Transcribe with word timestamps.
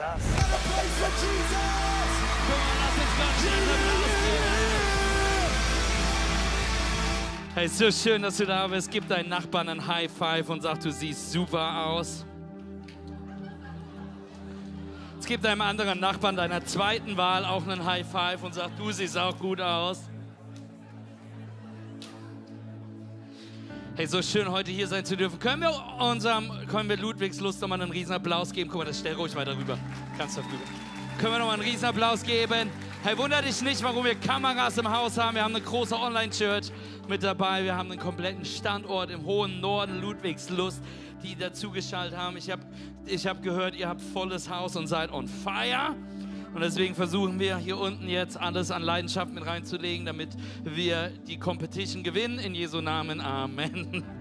Jesus. 0.00 0.30
Hey, 7.54 7.68
so 7.68 7.90
schön, 7.90 8.22
dass 8.22 8.38
du 8.38 8.46
da 8.46 8.66
bist. 8.66 8.90
Gib 8.90 9.06
deinen 9.08 9.28
Nachbarn 9.28 9.68
ein 9.68 9.86
High 9.86 10.10
Five 10.10 10.48
und 10.48 10.62
sag, 10.62 10.80
du 10.80 10.90
siehst 10.90 11.32
super 11.32 11.86
aus. 11.86 12.24
Jetzt 15.16 15.26
gib 15.26 15.42
deinem 15.42 15.60
anderen 15.60 16.00
Nachbarn 16.00 16.34
deiner 16.34 16.64
zweiten 16.64 17.18
Wahl 17.18 17.44
auch 17.44 17.66
einen 17.66 17.84
High 17.84 18.06
Five 18.06 18.42
und 18.42 18.54
sag, 18.54 18.74
du 18.78 18.90
siehst 18.92 19.18
auch 19.18 19.36
gut 19.38 19.60
aus. 19.60 20.09
Hey, 23.96 24.06
so 24.06 24.22
schön, 24.22 24.48
heute 24.50 24.70
hier 24.70 24.86
sein 24.86 25.04
zu 25.04 25.16
dürfen. 25.16 25.38
Können 25.40 25.62
wir 25.62 25.72
unserem, 25.98 26.48
können 26.68 26.88
wir 26.88 26.96
Ludwigslust 26.96 27.60
nochmal 27.60 27.82
einen 27.82 27.90
riesen 27.90 28.12
Applaus 28.12 28.52
geben? 28.52 28.70
Guck 28.70 28.78
mal, 28.78 28.84
das 28.84 29.00
stell 29.00 29.14
ruhig 29.14 29.34
weiter 29.34 29.58
rüber. 29.58 29.76
Ganz 30.16 30.36
darüber. 30.36 30.56
Können 31.18 31.32
wir 31.32 31.38
nochmal 31.40 31.54
einen 31.54 31.68
riesen 31.68 31.86
Applaus 31.86 32.22
geben? 32.22 32.70
Hey, 33.02 33.18
wunder 33.18 33.42
dich 33.42 33.60
nicht, 33.62 33.82
warum 33.82 34.04
wir 34.04 34.14
Kameras 34.14 34.78
im 34.78 34.90
Haus 34.90 35.18
haben. 35.18 35.34
Wir 35.34 35.42
haben 35.42 35.54
eine 35.54 35.64
große 35.64 35.94
Online-Church 35.94 36.70
mit 37.08 37.22
dabei. 37.24 37.64
Wir 37.64 37.76
haben 37.76 37.90
einen 37.90 38.00
kompletten 38.00 38.44
Standort 38.44 39.10
im 39.10 39.24
hohen 39.24 39.60
Norden, 39.60 40.00
Ludwigslust, 40.00 40.80
die 41.22 41.34
dazugeschaltet 41.34 42.16
haben. 42.16 42.36
Ich 42.36 42.48
habe 42.48 42.62
ich 43.06 43.26
hab 43.26 43.42
gehört, 43.42 43.74
ihr 43.74 43.88
habt 43.88 44.00
volles 44.00 44.48
Haus 44.48 44.76
und 44.76 44.86
seid 44.86 45.10
on 45.10 45.26
fire. 45.26 45.96
Und 46.54 46.62
deswegen 46.62 46.94
versuchen 46.94 47.38
wir 47.38 47.56
hier 47.58 47.78
unten 47.78 48.08
jetzt 48.08 48.36
alles 48.36 48.70
an 48.70 48.82
Leidenschaft 48.82 49.32
mit 49.32 49.46
reinzulegen, 49.46 50.06
damit 50.06 50.30
wir 50.64 51.10
die 51.26 51.38
Competition 51.38 52.02
gewinnen. 52.02 52.38
In 52.38 52.54
Jesu 52.54 52.80
Namen. 52.80 53.20
Amen. 53.20 54.04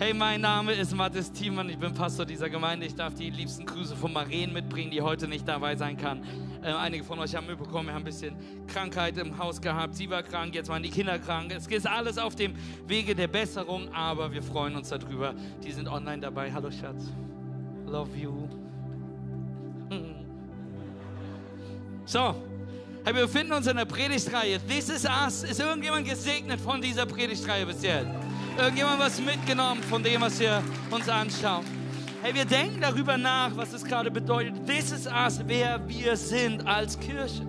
Hey, 0.00 0.14
mein 0.14 0.40
Name 0.42 0.74
ist 0.74 0.94
Mathis 0.94 1.32
Thiemann, 1.32 1.68
ich 1.68 1.76
bin 1.76 1.92
Pastor 1.92 2.24
dieser 2.24 2.48
Gemeinde. 2.48 2.86
Ich 2.86 2.94
darf 2.94 3.14
die 3.14 3.30
liebsten 3.30 3.66
Grüße 3.66 3.96
von 3.96 4.12
Maren 4.12 4.52
mitbringen, 4.52 4.92
die 4.92 5.02
heute 5.02 5.26
nicht 5.26 5.48
dabei 5.48 5.74
sein 5.74 5.96
kann. 5.96 6.22
Äh, 6.62 6.72
einige 6.72 7.02
von 7.02 7.18
euch 7.18 7.34
haben 7.34 7.48
mitbekommen, 7.48 7.88
wir 7.88 7.94
haben 7.94 8.02
ein 8.02 8.04
bisschen 8.04 8.36
Krankheit 8.68 9.18
im 9.18 9.36
Haus 9.38 9.60
gehabt. 9.60 9.96
Sie 9.96 10.08
war 10.08 10.22
krank, 10.22 10.54
jetzt 10.54 10.68
waren 10.68 10.84
die 10.84 10.90
Kinder 10.90 11.18
krank. 11.18 11.52
Es 11.52 11.66
ist 11.66 11.86
alles 11.88 12.16
auf 12.16 12.36
dem 12.36 12.54
Wege 12.86 13.16
der 13.16 13.26
Besserung, 13.26 13.92
aber 13.92 14.30
wir 14.30 14.44
freuen 14.44 14.76
uns 14.76 14.90
darüber. 14.90 15.34
Die 15.64 15.72
sind 15.72 15.88
online 15.88 16.20
dabei. 16.20 16.52
Hallo 16.52 16.70
Schatz. 16.70 17.10
Love 17.84 18.16
you. 18.16 18.57
So, 22.10 22.34
hey, 23.04 23.14
wir 23.14 23.26
befinden 23.26 23.52
uns 23.52 23.66
in 23.66 23.76
der 23.76 23.84
Predigtreihe. 23.84 24.58
This 24.66 24.88
is 24.88 25.04
us. 25.04 25.42
Ist 25.42 25.60
irgendjemand 25.60 26.08
gesegnet 26.08 26.58
von 26.58 26.80
dieser 26.80 27.04
Predigtreihe 27.04 27.66
bis 27.66 27.82
jetzt? 27.82 28.08
Irgendjemand 28.56 28.98
was 29.00 29.20
mitgenommen 29.20 29.82
von 29.82 30.02
dem, 30.02 30.22
was 30.22 30.40
wir 30.40 30.62
uns 30.90 31.06
anschauen? 31.06 31.66
Hey, 32.22 32.34
wir 32.34 32.46
denken 32.46 32.80
darüber 32.80 33.18
nach, 33.18 33.54
was 33.54 33.74
es 33.74 33.84
gerade 33.84 34.10
bedeutet. 34.10 34.54
This 34.66 34.90
is 34.90 35.06
us, 35.06 35.42
wer 35.44 35.86
wir 35.86 36.16
sind 36.16 36.66
als 36.66 36.98
Kirche. 36.98 37.42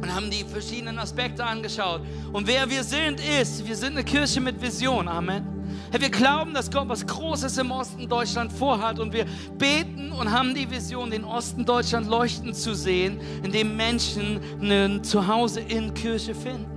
Und 0.00 0.14
haben 0.14 0.30
die 0.30 0.42
verschiedenen 0.42 0.98
Aspekte 0.98 1.44
angeschaut. 1.44 2.00
Und 2.32 2.46
wer 2.46 2.70
wir 2.70 2.82
sind, 2.82 3.20
ist, 3.20 3.66
wir 3.66 3.76
sind 3.76 3.92
eine 3.92 4.04
Kirche 4.04 4.40
mit 4.40 4.58
Vision. 4.58 5.06
Amen. 5.06 5.53
Hey, 5.94 6.00
wir 6.00 6.10
glauben, 6.10 6.52
dass 6.54 6.72
Gott 6.72 6.88
was 6.88 7.06
Großes 7.06 7.56
im 7.58 7.70
Osten 7.70 8.08
Deutschland 8.08 8.50
vorhat 8.50 8.98
und 8.98 9.12
wir 9.12 9.26
beten 9.58 10.10
und 10.10 10.32
haben 10.32 10.52
die 10.52 10.68
Vision, 10.68 11.08
den 11.08 11.22
Osten 11.22 11.64
Deutschland 11.64 12.08
leuchten 12.08 12.52
zu 12.52 12.74
sehen, 12.74 13.20
indem 13.44 13.76
Menschen 13.76 14.40
ein 14.60 15.04
Zuhause 15.04 15.60
in 15.60 15.94
Kirche 15.94 16.34
finden. 16.34 16.73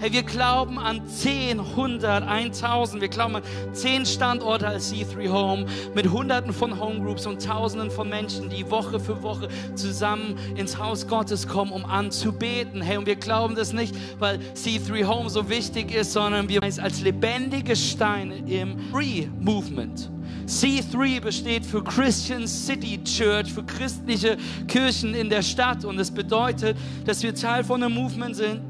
Hey, 0.00 0.12
wir 0.12 0.22
glauben 0.22 0.78
an 0.78 1.08
10, 1.08 1.58
100, 1.58 2.22
1000. 2.22 3.02
Wir 3.02 3.08
glauben 3.08 3.34
an 3.34 3.42
10 3.72 4.06
Standorte 4.06 4.68
als 4.68 4.92
C3 4.92 5.28
Home 5.28 5.66
mit 5.92 6.08
Hunderten 6.12 6.52
von 6.52 6.78
Homegroups 6.78 7.26
und 7.26 7.44
Tausenden 7.44 7.90
von 7.90 8.08
Menschen, 8.08 8.48
die 8.48 8.70
Woche 8.70 9.00
für 9.00 9.20
Woche 9.24 9.48
zusammen 9.74 10.38
ins 10.54 10.78
Haus 10.78 11.08
Gottes 11.08 11.48
kommen, 11.48 11.72
um 11.72 11.84
anzubeten. 11.84 12.80
Hey, 12.80 12.96
und 12.96 13.06
wir 13.06 13.16
glauben 13.16 13.56
das 13.56 13.72
nicht, 13.72 13.92
weil 14.20 14.38
C3 14.54 15.04
Home 15.04 15.28
so 15.28 15.50
wichtig 15.50 15.92
ist, 15.92 16.12
sondern 16.12 16.48
wir 16.48 16.62
als 16.62 17.00
lebendige 17.00 17.74
Steine 17.74 18.36
im 18.46 18.78
Free-Movement. 18.92 20.12
C3 20.46 21.20
besteht 21.20 21.66
für 21.66 21.82
Christian 21.82 22.46
City 22.46 23.02
Church, 23.02 23.52
für 23.52 23.64
christliche 23.64 24.36
Kirchen 24.68 25.14
in 25.14 25.28
der 25.28 25.42
Stadt. 25.42 25.84
Und 25.84 25.98
es 25.98 26.10
bedeutet, 26.10 26.76
dass 27.04 27.20
wir 27.24 27.34
Teil 27.34 27.64
von 27.64 27.82
einem 27.82 27.94
Movement 27.94 28.36
sind, 28.36 28.67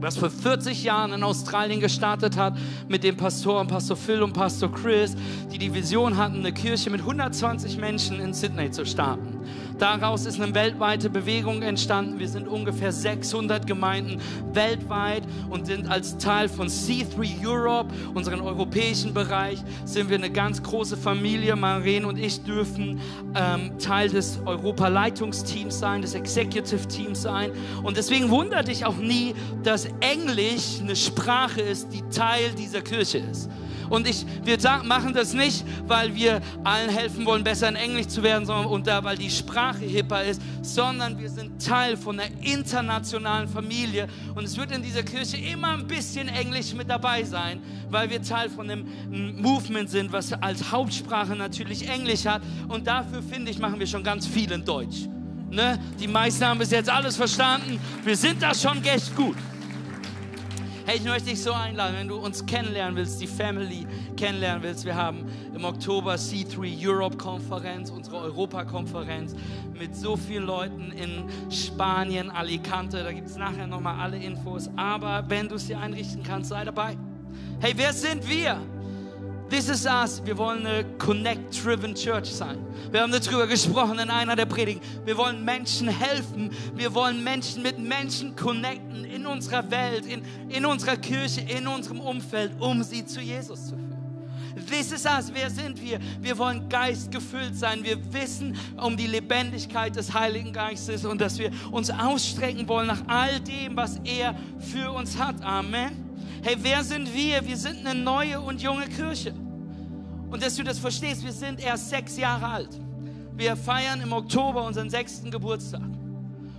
was 0.00 0.16
vor 0.16 0.30
40 0.30 0.84
Jahren 0.84 1.12
in 1.12 1.22
Australien 1.22 1.80
gestartet 1.80 2.36
hat 2.36 2.54
mit 2.88 3.02
dem 3.02 3.16
Pastor, 3.16 3.64
Pastor 3.66 3.96
Phil 3.96 4.22
und 4.22 4.32
Pastor 4.32 4.72
Chris, 4.72 5.16
die 5.52 5.58
die 5.58 5.72
Vision 5.74 6.16
hatten, 6.16 6.38
eine 6.38 6.52
Kirche 6.52 6.90
mit 6.90 7.00
120 7.00 7.78
Menschen 7.78 8.20
in 8.20 8.32
Sydney 8.32 8.70
zu 8.70 8.86
starten. 8.86 9.40
Daraus 9.78 10.26
ist 10.26 10.40
eine 10.40 10.52
weltweite 10.54 11.08
Bewegung 11.08 11.62
entstanden. 11.62 12.18
Wir 12.18 12.28
sind 12.28 12.48
ungefähr 12.48 12.90
600 12.90 13.64
Gemeinden 13.66 14.20
weltweit 14.52 15.22
und 15.50 15.66
sind 15.66 15.88
als 15.88 16.18
Teil 16.18 16.48
von 16.48 16.68
C3 16.68 17.46
Europe, 17.46 17.94
unseren 18.14 18.40
europäischen 18.40 19.14
Bereich, 19.14 19.62
sind 19.84 20.10
wir 20.10 20.16
eine 20.16 20.30
ganz 20.30 20.62
große 20.62 20.96
Familie. 20.96 21.54
Maren 21.54 22.04
und 22.04 22.18
ich 22.18 22.42
dürfen 22.42 23.00
ähm, 23.36 23.78
Teil 23.78 24.08
des 24.08 24.40
Europa-Leitungsteams 24.44 25.78
sein, 25.78 26.02
des 26.02 26.14
Executive-Teams 26.14 27.22
sein. 27.22 27.52
Und 27.84 27.96
deswegen 27.96 28.30
wundert 28.30 28.68
dich 28.68 28.84
auch 28.84 28.96
nie, 28.96 29.34
dass 29.62 29.86
Englisch 30.00 30.80
eine 30.80 30.96
Sprache 30.96 31.60
ist, 31.60 31.92
die 31.92 32.02
Teil 32.10 32.50
dieser 32.56 32.80
Kirche 32.80 33.18
ist. 33.18 33.48
Und 33.90 34.06
ich, 34.06 34.24
wir 34.44 34.58
machen 34.84 35.14
das 35.14 35.32
nicht, 35.32 35.64
weil 35.86 36.14
wir 36.14 36.40
allen 36.64 36.90
helfen 36.90 37.24
wollen, 37.24 37.44
besser 37.44 37.68
in 37.68 37.76
Englisch 37.76 38.08
zu 38.08 38.22
werden, 38.22 38.46
sondern 38.46 38.66
und 38.66 38.86
da, 38.86 39.02
weil 39.02 39.16
die 39.16 39.30
Sprache 39.30 39.84
hipper 39.84 40.24
ist, 40.24 40.40
sondern 40.62 41.18
wir 41.18 41.28
sind 41.30 41.64
Teil 41.64 41.96
von 41.96 42.18
einer 42.18 42.30
internationalen 42.42 43.48
Familie. 43.48 44.08
Und 44.34 44.44
es 44.44 44.56
wird 44.56 44.72
in 44.72 44.82
dieser 44.82 45.02
Kirche 45.02 45.36
immer 45.36 45.68
ein 45.68 45.86
bisschen 45.86 46.28
Englisch 46.28 46.74
mit 46.74 46.88
dabei 46.88 47.24
sein, 47.24 47.60
weil 47.90 48.10
wir 48.10 48.22
Teil 48.22 48.50
von 48.50 48.70
einem 48.70 48.86
Movement 49.40 49.90
sind, 49.90 50.12
was 50.12 50.32
als 50.32 50.70
Hauptsprache 50.70 51.34
natürlich 51.34 51.88
Englisch 51.88 52.26
hat. 52.26 52.42
Und 52.68 52.86
dafür, 52.86 53.22
finde 53.22 53.50
ich, 53.50 53.58
machen 53.58 53.78
wir 53.78 53.86
schon 53.86 54.04
ganz 54.04 54.26
viel 54.26 54.50
in 54.52 54.64
Deutsch. 54.64 55.08
Ne? 55.50 55.78
Die 55.98 56.08
meisten 56.08 56.44
haben 56.44 56.58
bis 56.58 56.70
jetzt 56.70 56.90
alles 56.90 57.16
verstanden. 57.16 57.80
Wir 58.04 58.16
sind 58.16 58.42
da 58.42 58.54
schon 58.54 58.82
echt 58.84 59.14
gut. 59.16 59.36
Hey, 60.88 60.96
ich 60.96 61.04
möchte 61.04 61.28
dich 61.28 61.42
so 61.42 61.52
einladen, 61.52 61.96
wenn 61.98 62.08
du 62.08 62.16
uns 62.16 62.46
kennenlernen 62.46 62.96
willst, 62.96 63.20
die 63.20 63.26
Family 63.26 63.86
kennenlernen 64.16 64.62
willst. 64.62 64.86
Wir 64.86 64.96
haben 64.96 65.26
im 65.54 65.62
Oktober 65.66 66.14
C3 66.14 66.88
Europe 66.88 67.18
Konferenz, 67.18 67.90
unsere 67.90 68.16
Europa-Konferenz 68.16 69.36
mit 69.78 69.94
so 69.94 70.16
vielen 70.16 70.46
Leuten 70.46 70.90
in 70.92 71.24
Spanien, 71.50 72.30
Alicante. 72.30 73.04
Da 73.04 73.12
gibt 73.12 73.26
es 73.26 73.36
nachher 73.36 73.66
nochmal 73.66 74.00
alle 74.00 74.16
Infos. 74.16 74.70
Aber 74.76 75.22
wenn 75.28 75.46
du 75.50 75.56
es 75.56 75.66
dir 75.66 75.78
einrichten 75.78 76.22
kannst, 76.22 76.48
sei 76.48 76.64
dabei. 76.64 76.96
Hey, 77.60 77.74
wer 77.76 77.92
sind 77.92 78.26
wir? 78.26 78.58
This 79.50 79.70
is 79.70 79.86
us. 79.86 80.20
Wir 80.24 80.36
wollen 80.36 80.66
eine 80.66 80.84
Connect-driven 80.98 81.94
Church 81.94 82.26
sein. 82.26 82.58
Wir 82.90 83.00
haben 83.00 83.12
darüber 83.12 83.46
gesprochen 83.46 83.98
in 83.98 84.10
einer 84.10 84.36
der 84.36 84.44
Predigen. 84.44 84.82
Wir 85.06 85.16
wollen 85.16 85.42
Menschen 85.42 85.88
helfen. 85.88 86.50
Wir 86.74 86.94
wollen 86.94 87.24
Menschen 87.24 87.62
mit 87.62 87.78
Menschen 87.78 88.36
connecten 88.36 89.04
in 89.04 89.26
unserer 89.26 89.70
Welt, 89.70 90.04
in, 90.04 90.22
in 90.50 90.66
unserer 90.66 90.96
Kirche, 90.96 91.40
in 91.40 91.66
unserem 91.66 92.00
Umfeld, 92.00 92.52
um 92.60 92.82
sie 92.82 93.06
zu 93.06 93.20
Jesus 93.20 93.68
zu 93.68 93.76
führen. 93.76 93.88
This 94.66 94.92
is 94.92 95.06
us. 95.06 95.32
Wer 95.32 95.48
sind 95.48 95.80
wir? 95.80 95.98
Wir 96.20 96.36
wollen 96.36 96.68
geistgefüllt 96.68 97.56
sein. 97.56 97.82
Wir 97.82 97.96
wissen 98.12 98.54
um 98.76 98.96
die 98.96 99.06
Lebendigkeit 99.06 99.96
des 99.96 100.12
Heiligen 100.12 100.52
Geistes 100.52 101.06
und 101.06 101.20
dass 101.20 101.38
wir 101.38 101.50
uns 101.70 101.90
ausstrecken 101.90 102.68
wollen 102.68 102.88
nach 102.88 103.02
all 103.06 103.40
dem, 103.40 103.76
was 103.76 103.98
er 104.04 104.34
für 104.58 104.90
uns 104.92 105.18
hat. 105.18 105.42
Amen. 105.42 106.07
Hey, 106.40 106.56
wer 106.60 106.84
sind 106.84 107.12
wir? 107.12 107.44
Wir 107.44 107.56
sind 107.56 107.84
eine 107.84 107.98
neue 107.98 108.40
und 108.40 108.62
junge 108.62 108.86
Kirche. 108.86 109.34
Und 110.30 110.42
dass 110.42 110.54
du 110.54 110.62
das 110.62 110.78
verstehst, 110.78 111.24
wir 111.24 111.32
sind 111.32 111.60
erst 111.60 111.90
sechs 111.90 112.16
Jahre 112.16 112.46
alt. 112.46 112.80
Wir 113.36 113.56
feiern 113.56 114.00
im 114.00 114.12
Oktober 114.12 114.64
unseren 114.64 114.88
sechsten 114.88 115.30
Geburtstag. 115.30 115.82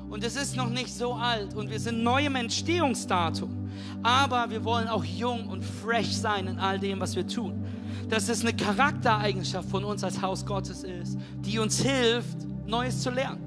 Und 0.09 0.23
es 0.23 0.35
ist 0.35 0.57
noch 0.57 0.69
nicht 0.69 0.93
so 0.93 1.13
alt 1.13 1.53
und 1.53 1.69
wir 1.69 1.79
sind 1.79 2.03
neu 2.03 2.25
im 2.25 2.35
Entstehungsdatum. 2.35 3.69
Aber 4.03 4.49
wir 4.49 4.65
wollen 4.65 4.87
auch 4.87 5.05
jung 5.05 5.47
und 5.47 5.63
fresh 5.63 6.11
sein 6.11 6.47
in 6.47 6.59
all 6.59 6.77
dem, 6.77 6.99
was 6.99 7.15
wir 7.15 7.25
tun. 7.25 7.65
Dass 8.09 8.27
es 8.27 8.41
eine 8.41 8.53
Charaktereigenschaft 8.53 9.69
von 9.69 9.85
uns 9.85 10.03
als 10.03 10.21
Haus 10.21 10.45
Gottes 10.45 10.83
ist, 10.83 11.17
die 11.45 11.57
uns 11.59 11.79
hilft, 11.81 12.37
Neues 12.65 13.01
zu 13.01 13.11
lernen. 13.11 13.45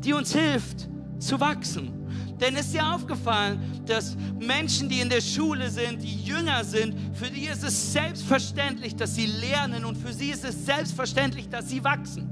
Die 0.00 0.12
uns 0.12 0.34
hilft, 0.34 0.88
zu 1.18 1.40
wachsen 1.40 1.93
denn 2.40 2.56
ist 2.56 2.72
dir 2.74 2.86
aufgefallen, 2.94 3.82
dass 3.86 4.16
Menschen, 4.38 4.88
die 4.88 5.00
in 5.00 5.08
der 5.08 5.20
Schule 5.20 5.70
sind, 5.70 6.02
die 6.02 6.22
jünger 6.22 6.64
sind, 6.64 6.94
für 7.14 7.30
die 7.30 7.46
ist 7.46 7.62
es 7.64 7.92
selbstverständlich, 7.92 8.96
dass 8.96 9.14
sie 9.14 9.26
lernen 9.26 9.84
und 9.84 9.96
für 9.96 10.12
sie 10.12 10.30
ist 10.30 10.44
es 10.44 10.66
selbstverständlich, 10.66 11.48
dass 11.48 11.68
sie 11.68 11.82
wachsen. 11.82 12.30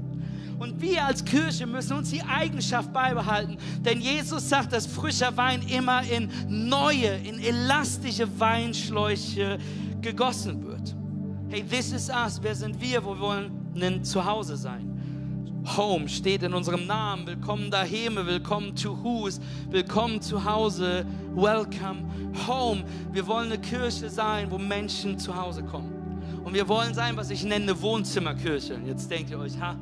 Und 0.59 0.79
wir 0.81 1.05
als 1.05 1.25
Kirche 1.25 1.65
müssen 1.65 1.97
uns 1.97 2.11
die 2.11 2.21
Eigenschaft 2.21 2.93
beibehalten, 2.93 3.57
denn 3.83 3.99
Jesus 3.99 4.47
sagt, 4.47 4.71
dass 4.71 4.85
frischer 4.85 5.35
Wein 5.35 5.61
immer 5.63 6.03
in 6.03 6.29
neue, 6.47 7.15
in 7.17 7.39
elastische 7.39 8.27
Weinschläuche 8.39 9.57
gegossen 10.01 10.63
wird. 10.63 10.95
Hey, 11.49 11.63
this 11.63 11.91
is 11.91 12.09
us. 12.09 12.39
Wer 12.41 12.55
sind 12.55 12.79
wir? 12.79 13.03
Wo 13.03 13.17
wollen 13.19 13.63
ein 13.81 14.03
Zuhause 14.03 14.57
sein. 14.57 14.92
Home 15.65 16.09
steht 16.09 16.43
in 16.43 16.53
unserem 16.53 16.85
Namen. 16.87 17.25
Willkommen 17.25 17.71
daheim, 17.71 18.17
willkommen 18.17 18.75
to 18.75 18.97
Hus, 19.01 19.39
willkommen 19.69 20.21
zu 20.21 20.43
Hause, 20.43 21.05
welcome 21.33 22.03
home. 22.47 22.83
Wir 23.11 23.25
wollen 23.25 23.51
eine 23.51 23.61
Kirche 23.61 24.09
sein, 24.09 24.51
wo 24.51 24.57
Menschen 24.57 25.17
zu 25.17 25.35
Hause 25.35 25.63
kommen. 25.63 26.21
Und 26.43 26.53
wir 26.53 26.67
wollen 26.67 26.93
sein, 26.93 27.15
was 27.15 27.29
ich 27.29 27.45
nenne, 27.45 27.81
Wohnzimmerkirche. 27.81 28.77
Jetzt 28.85 29.09
denkt 29.09 29.29
ihr 29.31 29.39
euch, 29.39 29.57
ha, 29.59 29.77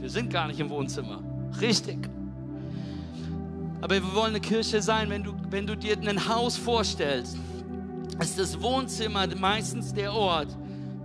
wir 0.00 0.08
sind 0.08 0.32
gar 0.32 0.46
nicht 0.48 0.58
im 0.58 0.70
Wohnzimmer. 0.70 1.22
Richtig. 1.60 1.98
Aber 3.82 3.94
wir 3.94 4.14
wollen 4.14 4.30
eine 4.30 4.40
Kirche 4.40 4.80
sein, 4.80 5.10
wenn 5.10 5.22
du, 5.22 5.34
wenn 5.50 5.66
du 5.66 5.76
dir 5.76 5.98
ein 5.98 6.28
Haus 6.28 6.56
vorstellst, 6.56 7.36
ist 8.18 8.38
das 8.38 8.60
Wohnzimmer 8.62 9.26
meistens 9.36 9.92
der 9.92 10.12
Ort, 10.14 10.48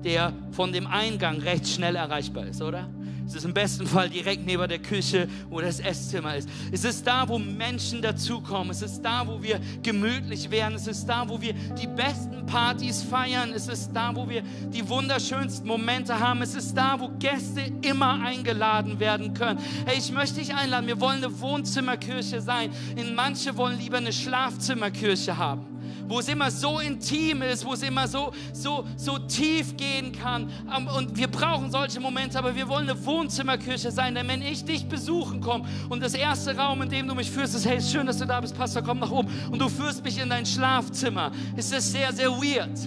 der 0.04 0.32
von 0.52 0.72
dem 0.72 0.88
Eingang 0.88 1.40
recht 1.40 1.68
schnell 1.68 1.96
erreichbar 1.98 2.46
ist, 2.46 2.62
oder? 2.62 2.88
Es 3.28 3.36
ist 3.36 3.44
im 3.44 3.54
besten 3.54 3.86
Fall 3.86 4.10
direkt 4.10 4.46
neben 4.46 4.66
der 4.70 4.80
Küche, 4.80 5.28
wo 5.50 5.60
das 5.60 5.82
Esszimmer 5.82 6.38
ist. 6.38 6.48
Es 6.72 6.86
ist 6.86 7.06
da, 7.06 7.28
wo 7.28 7.38
Menschen 7.38 8.02
dazukommen. 8.02 8.72
Es 8.72 8.82
ist 8.82 9.02
da, 9.02 9.28
wo 9.28 9.44
wir 9.44 9.60
gemütlich 9.84 10.50
werden. 10.50 10.76
Es 10.76 10.88
ist 10.88 11.06
da, 11.06 11.28
wo 11.28 11.40
wir 11.42 11.54
die 11.54 11.88
besten 11.88 12.46
Partys 12.46 13.04
feiern. 13.04 13.52
Es 13.54 13.68
ist 13.68 13.92
da, 13.92 14.16
wo 14.16 14.30
wir 14.30 14.44
die 14.74 14.88
wunderschönsten 14.88 15.68
Momente 15.68 16.18
haben. 16.18 16.42
Es 16.42 16.56
ist 16.56 16.74
da, 16.74 16.98
wo 16.98 17.10
Gäste 17.20 17.64
immer 17.82 18.24
eingeladen 18.24 18.98
werden 18.98 19.34
können. 19.34 19.60
Hey, 19.86 19.98
ich 19.98 20.10
möchte 20.14 20.40
dich 20.40 20.56
einladen. 20.56 20.88
Wir 20.88 21.02
wollen 21.02 21.22
eine 21.22 21.40
Wohnzimmerkirche 21.42 22.40
sein. 22.40 22.72
In 22.96 23.14
manche 23.14 23.58
wollen 23.58 23.78
lieber 23.78 23.98
eine 23.98 24.14
Schlafzimmerkirche 24.14 25.38
haben 25.38 25.77
wo 26.08 26.20
es 26.20 26.28
immer 26.28 26.52
so 26.52 26.80
intim 26.80 27.42
ist, 27.42 27.66
wo 27.66 27.74
es 27.74 27.84
immer 27.84 28.08
so, 28.08 28.32
so, 28.54 28.86
so 28.96 29.18
tief 29.20 29.76
gehen 29.78 30.12
kann. 30.12 30.52
Ähm, 30.76 30.88
und 30.88 31.18
wir 31.18 31.28
brauchen 31.28 31.72
solche 31.72 32.00
Momente, 32.00 32.38
aber 32.38 32.56
wir 32.56 32.68
wollen 32.68 32.90
eine 32.90 33.06
Wohnzimmerkirche 33.06 33.92
sein, 33.92 34.16
denn 34.16 34.28
wenn 34.28 34.42
ich 34.42 34.64
dich 34.66 34.88
besuchen 34.88 35.42
komme 35.42 35.66
und 35.90 36.02
das 36.02 36.14
erste 36.14 36.56
Raum, 36.56 36.82
in 36.82 36.90
dem 36.90 37.08
du 37.08 37.16
mich 37.16 37.30
führst, 37.30 37.56
ist, 37.56 37.66
hey, 37.66 37.82
schön, 37.82 38.08
dass 38.08 38.18
du 38.18 38.26
da 38.26 38.40
bist, 38.42 38.58
Pastor, 38.58 38.82
komm 38.82 39.00
nach 39.00 39.12
oben 39.12 39.30
und 39.52 39.60
du 39.60 39.70
führst 39.70 40.04
mich 40.04 40.20
in 40.20 40.30
dein 40.30 40.46
Schlafzimmer, 40.46 41.32
ist 41.56 41.72
das 41.72 41.92
sehr, 41.92 42.12
sehr 42.14 42.30
weird. 42.30 42.78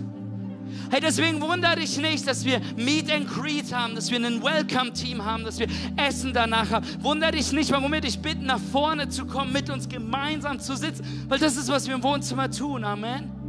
Hey, 0.90 1.00
deswegen 1.00 1.40
wundere 1.40 1.76
dich 1.76 1.96
nicht, 1.98 2.26
dass 2.26 2.44
wir 2.44 2.60
Meet 2.76 3.12
and 3.12 3.28
Greet 3.28 3.72
haben, 3.72 3.94
dass 3.94 4.10
wir 4.10 4.19
ein 4.19 4.42
Welcome-Team 4.42 5.25
haben, 5.25 5.44
dass 5.44 5.58
wir 5.58 5.69
Essen 5.96 6.32
danach 6.32 6.70
haben. 6.70 6.87
Wundere 7.00 7.32
dich 7.32 7.52
nicht, 7.52 7.70
warum 7.70 7.92
wir 7.92 8.00
dich 8.00 8.19
bitten, 8.19 8.46
nach 8.46 8.60
vorne 8.72 9.08
zu 9.08 9.25
kommen, 9.25 9.52
mit 9.52 9.70
uns 9.70 9.88
gemeinsam 9.88 10.58
zu 10.58 10.76
sitzen, 10.76 11.04
weil 11.28 11.38
das 11.38 11.56
ist, 11.56 11.69
was 11.69 11.87
wir 11.87 11.94
im 11.94 12.02
Wohnzimmer 12.02 12.50
tun. 12.50 12.82
Amen. 12.84 13.39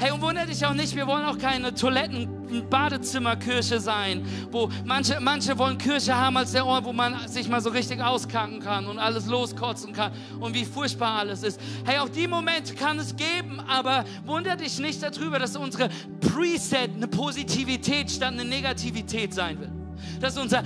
Hey, 0.00 0.10
und 0.12 0.22
wundere 0.22 0.46
dich 0.46 0.64
auch 0.64 0.72
nicht, 0.72 0.96
wir 0.96 1.06
wollen 1.06 1.26
auch 1.26 1.36
keine 1.36 1.74
Toiletten-Badezimmerkirche 1.74 3.80
sein, 3.80 4.26
wo 4.50 4.70
manche, 4.86 5.20
manche 5.20 5.58
wollen 5.58 5.76
Kirche 5.76 6.16
haben 6.16 6.38
als 6.38 6.52
der 6.52 6.64
Ort, 6.64 6.86
wo 6.86 6.94
man 6.94 7.28
sich 7.28 7.50
mal 7.50 7.60
so 7.60 7.68
richtig 7.68 8.02
auskacken 8.02 8.60
kann 8.60 8.86
und 8.86 8.98
alles 8.98 9.26
loskotzen 9.26 9.92
kann 9.92 10.12
und 10.40 10.54
wie 10.54 10.64
furchtbar 10.64 11.18
alles 11.18 11.42
ist. 11.42 11.60
Hey, 11.84 11.98
auch 11.98 12.08
die 12.08 12.26
Momente 12.26 12.74
kann 12.74 12.98
es 12.98 13.14
geben, 13.14 13.60
aber 13.68 14.06
wundere 14.24 14.56
dich 14.56 14.78
nicht 14.78 15.02
darüber, 15.02 15.38
dass 15.38 15.54
unsere 15.54 15.90
Preset 16.22 16.92
eine 16.96 17.06
Positivität 17.06 18.10
statt 18.10 18.32
eine 18.32 18.46
Negativität 18.46 19.34
sein 19.34 19.60
wird 19.60 19.79
dass 20.20 20.36
unser 20.36 20.62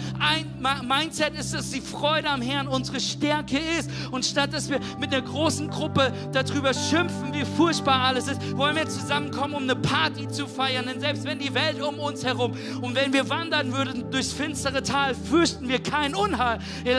Mindset 0.82 1.34
ist, 1.38 1.54
dass 1.54 1.70
die 1.70 1.80
Freude 1.80 2.28
am 2.28 2.42
Herrn 2.42 2.68
unsere 2.68 3.00
Stärke 3.00 3.58
ist. 3.78 3.90
Und 4.10 4.24
statt 4.24 4.52
dass 4.52 4.68
wir 4.68 4.80
mit 4.98 5.14
einer 5.14 5.22
großen 5.22 5.68
Gruppe 5.68 6.12
darüber 6.32 6.72
schimpfen, 6.74 7.32
wie 7.32 7.44
furchtbar 7.44 8.00
alles 8.00 8.28
ist, 8.28 8.56
wollen 8.56 8.76
wir 8.76 8.88
zusammenkommen, 8.88 9.54
um 9.54 9.62
eine 9.64 9.76
Party 9.76 10.28
zu 10.28 10.46
feiern. 10.46 10.86
Denn 10.86 11.00
selbst 11.00 11.24
wenn 11.24 11.38
die 11.38 11.54
Welt 11.54 11.80
um 11.80 11.98
uns 11.98 12.24
herum 12.24 12.52
und 12.80 12.94
wenn 12.94 13.12
wir 13.12 13.28
wandern 13.28 13.72
würden 13.72 14.10
durchs 14.10 14.32
finstere 14.32 14.82
Tal, 14.82 15.14
fürchten 15.14 15.68
wir 15.68 15.82
kein 15.82 16.14
Unheil. 16.14 16.58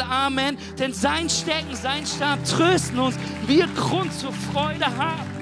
Amen. 0.10 0.58
Denn 0.80 0.94
sein 0.94 1.30
Stecken, 1.30 1.76
sein 1.76 2.06
Stab 2.06 2.44
trösten 2.46 3.00
uns. 3.00 3.16
Wir 3.48 3.68
Grund 3.68 4.14
zur 4.14 4.32
Freude 4.32 4.86
haben. 4.86 5.35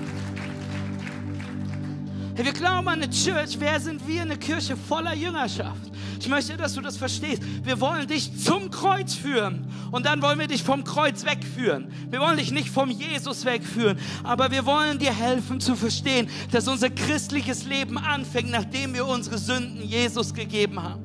Hey, 2.36 2.46
wir 2.46 2.54
glauben 2.54 2.88
an 2.88 3.02
eine 3.02 3.12
Church. 3.12 3.60
Wer 3.60 3.80
sind 3.80 4.08
wir? 4.08 4.24
Eine 4.24 4.38
Kirche 4.38 4.76
voller 4.76 5.14
Jüngerschaft. 5.14 5.92
Ich 6.20 6.28
möchte, 6.28 6.58
dass 6.58 6.74
du 6.74 6.82
das 6.82 6.98
verstehst. 6.98 7.44
Wir 7.64 7.80
wollen 7.80 8.08
dich 8.08 8.44
zum 8.44 8.72
Kreuz 8.72 9.14
führen 9.14 9.68
und 9.92 10.08
dann 10.08 10.20
wollen 10.24 10.40
wir 10.40 10.48
dich 10.48 10.64
vom 10.64 10.84
Kreuz 10.84 11.26
wegführen. 11.26 11.92
Wir 12.10 12.20
wollen 12.20 12.38
dich 12.38 12.52
nicht 12.52 12.70
vom 12.70 12.90
Jesus 12.90 13.46
wegführen, 13.46 14.00
aber 14.24 14.50
wir 14.50 14.66
wollen 14.66 14.98
dir 14.98 15.14
helfen 15.14 15.60
zu 15.60 15.76
verstehen, 15.76 16.28
dass 16.52 16.68
unser 16.68 16.90
christliches 16.90 17.66
Leben 17.66 18.00
anfängt, 18.00 18.50
nachdem 18.50 18.96
wir 18.96 19.06
unsere 19.06 19.38
Sünden 19.38 19.84
Jesus 19.84 20.34
gegeben 20.34 20.82
haben. 20.82 21.03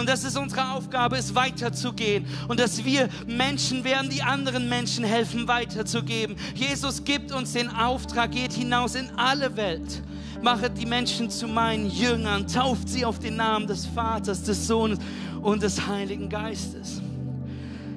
Und 0.00 0.08
dass 0.08 0.24
es 0.24 0.36
unsere 0.36 0.72
Aufgabe 0.72 1.16
ist, 1.16 1.34
weiterzugehen. 1.34 2.26
Und 2.48 2.58
dass 2.58 2.84
wir 2.84 3.08
Menschen 3.26 3.84
werden, 3.84 4.10
die 4.10 4.22
anderen 4.22 4.68
Menschen 4.68 5.04
helfen, 5.04 5.46
weiterzugeben. 5.46 6.36
Jesus 6.54 7.04
gibt 7.04 7.30
uns 7.32 7.52
den 7.52 7.68
Auftrag, 7.68 8.32
geht 8.32 8.52
hinaus 8.52 8.94
in 8.94 9.10
alle 9.16 9.56
Welt 9.56 10.02
Machet 10.42 10.78
die 10.78 10.86
Menschen 10.86 11.28
zu 11.28 11.46
meinen 11.46 11.90
Jüngern, 11.90 12.46
tauft 12.46 12.88
sie 12.88 13.04
auf 13.04 13.18
den 13.18 13.36
Namen 13.36 13.66
des 13.66 13.84
Vaters, 13.86 14.42
des 14.42 14.66
Sohnes 14.66 14.98
und 15.42 15.62
des 15.62 15.86
Heiligen 15.86 16.28
Geistes. 16.28 17.02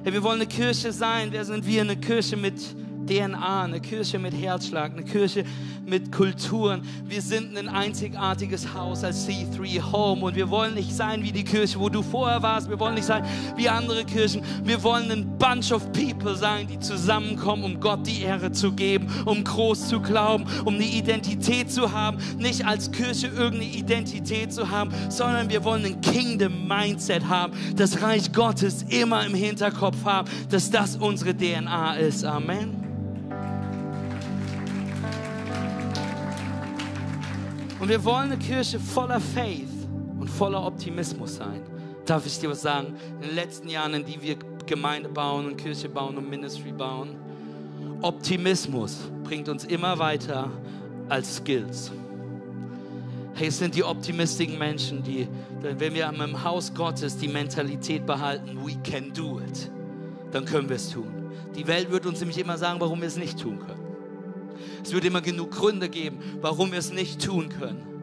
Hey, 0.04 0.12
wir 0.12 0.22
wollen 0.24 0.42
eine 0.42 0.48
Kirche 0.48 0.92
sein. 0.92 1.30
Wer 1.32 1.46
sind 1.46 1.66
wir? 1.66 1.82
Eine 1.82 1.96
Kirche 1.96 2.36
mit 2.36 2.62
DNA, 3.06 3.64
eine 3.64 3.80
Kirche 3.80 4.20
mit 4.20 4.34
Herzschlag, 4.34 4.94
eine 4.94 5.04
Kirche 5.04 5.44
mit 5.86 6.12
Kulturen. 6.12 6.82
Wir 7.06 7.22
sind 7.22 7.58
ein 7.58 7.68
einzigartiges 7.68 8.74
Haus 8.74 9.04
als 9.04 9.28
C3 9.28 9.92
Home 9.92 10.26
und 10.26 10.36
wir 10.36 10.50
wollen 10.50 10.76
nicht 10.76 10.94
sein 10.94 11.24
wie 11.24 11.32
die 11.32 11.44
Kirche, 11.44 11.80
wo 11.80 11.90
du 11.90 12.02
vorher 12.02 12.42
warst. 12.42 12.70
Wir 12.70 12.80
wollen 12.80 12.96
nicht 12.96 13.06
sein 13.06 13.26
wie 13.56 13.68
andere 13.70 14.06
Kirchen. 14.06 14.42
Wir 14.64 14.82
wollen 14.84 15.12
ein 15.12 15.38
Bunch 15.38 15.72
of 15.72 15.92
People 15.92 16.36
sein, 16.36 16.68
die 16.68 16.80
zusammenkommen, 16.80 17.64
um 17.64 17.80
Gott 17.80 18.06
die 18.08 18.22
Ehre 18.22 18.52
zu 18.52 18.72
geben, 18.72 19.08
um 19.26 19.44
groß 19.44 19.90
zu 19.90 20.00
glauben, 20.00 20.46
um 20.66 20.76
eine 20.76 20.86
Identität 20.86 21.72
zu 21.72 21.92
haben. 21.92 22.18
Nicht 22.38 22.66
als 22.66 22.92
Kirche 22.92 23.28
irgendeine 23.28 23.72
Identität 23.72 24.54
zu 24.54 24.70
haben, 24.70 24.92
sondern 25.10 25.50
wir 25.50 25.64
wollen 25.64 25.86
ein 25.86 26.02
Kingdom 26.02 26.68
Mindset 26.68 27.28
haben, 27.28 27.54
das 27.76 28.02
Reich 28.02 28.32
Gottes 28.32 28.84
immer 28.90 29.26
im 29.26 29.34
Hinterkopf 29.34 30.06
haben, 30.06 30.30
dass 30.50 30.72
das 30.72 30.96
unsere 30.96 31.36
DNA 31.36 31.96
ist. 31.96 32.24
Amen. 32.24 32.83
Und 37.84 37.90
wir 37.90 38.06
wollen 38.06 38.32
eine 38.32 38.38
Kirche 38.38 38.80
voller 38.80 39.20
Faith 39.20 39.68
und 40.18 40.30
voller 40.30 40.66
Optimismus 40.66 41.36
sein. 41.36 41.60
Darf 42.06 42.26
ich 42.26 42.40
dir 42.40 42.50
was 42.50 42.62
sagen? 42.62 42.96
In 43.20 43.28
den 43.28 43.36
letzten 43.36 43.68
Jahren, 43.68 43.94
in 43.94 44.06
die 44.06 44.22
wir 44.22 44.38
Gemeinde 44.66 45.10
bauen 45.10 45.48
und 45.48 45.58
Kirche 45.58 45.90
bauen 45.90 46.18
und 46.18 46.30
Ministry 46.30 46.72
bauen, 46.72 47.18
Optimismus 48.02 49.00
bringt 49.26 49.50
uns 49.50 49.66
immer 49.66 50.00
weiter 50.00 50.50
als 51.10 51.36
Skills. 51.36 51.92
Hey, 53.34 53.50
es 53.50 53.60
sind 53.60 53.76
die 53.76 53.84
optimistischen 53.84 54.58
Menschen, 54.58 55.04
die, 55.04 55.28
wenn 55.62 55.94
wir 55.94 56.08
im 56.08 56.42
Haus 56.42 56.74
Gottes 56.74 57.18
die 57.18 57.28
Mentalität 57.28 58.06
behalten, 58.06 58.60
we 58.66 58.78
can 58.90 59.12
do 59.12 59.42
it, 59.42 59.70
dann 60.32 60.46
können 60.46 60.70
wir 60.70 60.78
es 60.78 60.90
tun. 60.90 61.14
Die 61.54 61.68
Welt 61.68 61.92
wird 61.92 62.06
uns 62.06 62.22
nämlich 62.22 62.38
immer 62.38 62.58
sagen, 62.58 62.80
warum 62.80 63.02
wir 63.02 63.10
es 63.10 63.18
nicht 63.18 63.38
tun 63.38 63.60
können. 63.60 63.83
Es 64.84 64.94
wird 64.94 65.06
immer 65.06 65.22
genug 65.22 65.52
Gründe 65.52 65.90
geben, 65.90 66.20
warum 66.42 66.72
wir 66.72 66.80
es 66.80 66.92
nicht 66.92 67.24
tun 67.24 67.50
können 67.50 67.94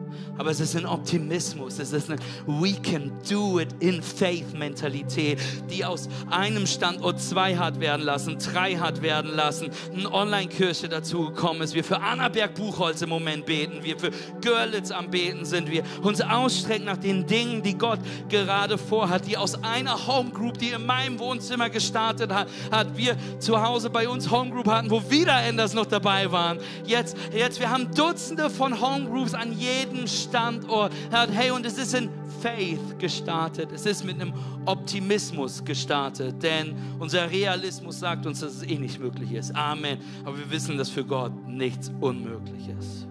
aber 0.41 0.49
es 0.49 0.59
ist 0.59 0.75
ein 0.75 0.87
Optimismus, 0.87 1.77
es 1.77 1.93
ist 1.93 2.09
eine 2.09 2.19
We 2.47 2.73
can 2.73 3.11
do 3.29 3.59
it 3.59 3.67
in 3.79 4.01
Faith 4.01 4.55
Mentalität, 4.57 5.37
die 5.69 5.85
aus 5.85 6.09
einem 6.31 6.65
Standort 6.65 7.21
zwei 7.21 7.55
hat 7.55 7.79
werden 7.79 8.03
lassen, 8.03 8.39
drei 8.39 8.73
hat 8.73 9.03
werden 9.03 9.35
lassen, 9.35 9.69
eine 9.95 10.11
Online-Kirche 10.11 10.89
dazu 10.89 11.25
gekommen 11.25 11.61
ist, 11.61 11.75
wir 11.75 11.83
für 11.83 12.01
Annaberg 12.01 12.55
Buchholz 12.55 13.03
im 13.03 13.09
Moment 13.09 13.45
beten, 13.45 13.83
wir 13.83 13.99
für 13.99 14.09
Görlitz 14.41 14.89
am 14.89 15.11
Beten 15.11 15.45
sind, 15.45 15.69
wir 15.69 15.83
uns 16.01 16.21
ausstrecken 16.21 16.85
nach 16.85 16.97
den 16.97 17.27
Dingen, 17.27 17.61
die 17.61 17.77
Gott 17.77 17.99
gerade 18.27 18.79
vorhat, 18.79 19.27
die 19.27 19.37
aus 19.37 19.63
einer 19.63 20.07
Homegroup, 20.07 20.57
die 20.57 20.69
in 20.69 20.87
meinem 20.87 21.19
Wohnzimmer 21.19 21.69
gestartet 21.69 22.33
hat, 22.33 22.47
hat 22.71 22.97
wir 22.97 23.15
zu 23.37 23.61
Hause 23.61 23.91
bei 23.91 24.09
uns 24.09 24.31
Homegroup 24.31 24.67
hatten, 24.67 24.89
wo 24.89 25.07
wieder 25.07 25.39
Enders 25.43 25.75
noch 25.75 25.85
dabei 25.85 26.31
waren. 26.31 26.57
Jetzt, 26.83 27.15
jetzt, 27.31 27.59
wir 27.59 27.69
haben 27.69 27.93
Dutzende 27.93 28.49
von 28.49 28.81
Homegroups 28.81 29.35
an 29.35 29.53
jedem 29.53 30.07
Standort 30.07 30.30
Standort. 30.31 30.93
Hey, 31.11 31.51
und 31.51 31.65
es 31.65 31.77
ist 31.77 31.93
in 31.93 32.09
Faith 32.41 32.97
gestartet. 32.97 33.69
Es 33.73 33.85
ist 33.85 34.05
mit 34.05 34.15
einem 34.15 34.33
Optimismus 34.65 35.63
gestartet, 35.63 36.41
denn 36.41 36.73
unser 36.99 37.29
Realismus 37.29 37.99
sagt 37.99 38.25
uns, 38.25 38.39
dass 38.39 38.55
es 38.55 38.63
eh 38.63 38.77
nicht 38.77 38.97
möglich 38.97 39.33
ist. 39.33 39.53
Amen. 39.53 39.97
Aber 40.23 40.37
wir 40.37 40.49
wissen, 40.49 40.77
dass 40.77 40.89
für 40.89 41.03
Gott 41.03 41.33
nichts 41.47 41.91
unmöglich 41.99 42.69
ist. 42.79 43.07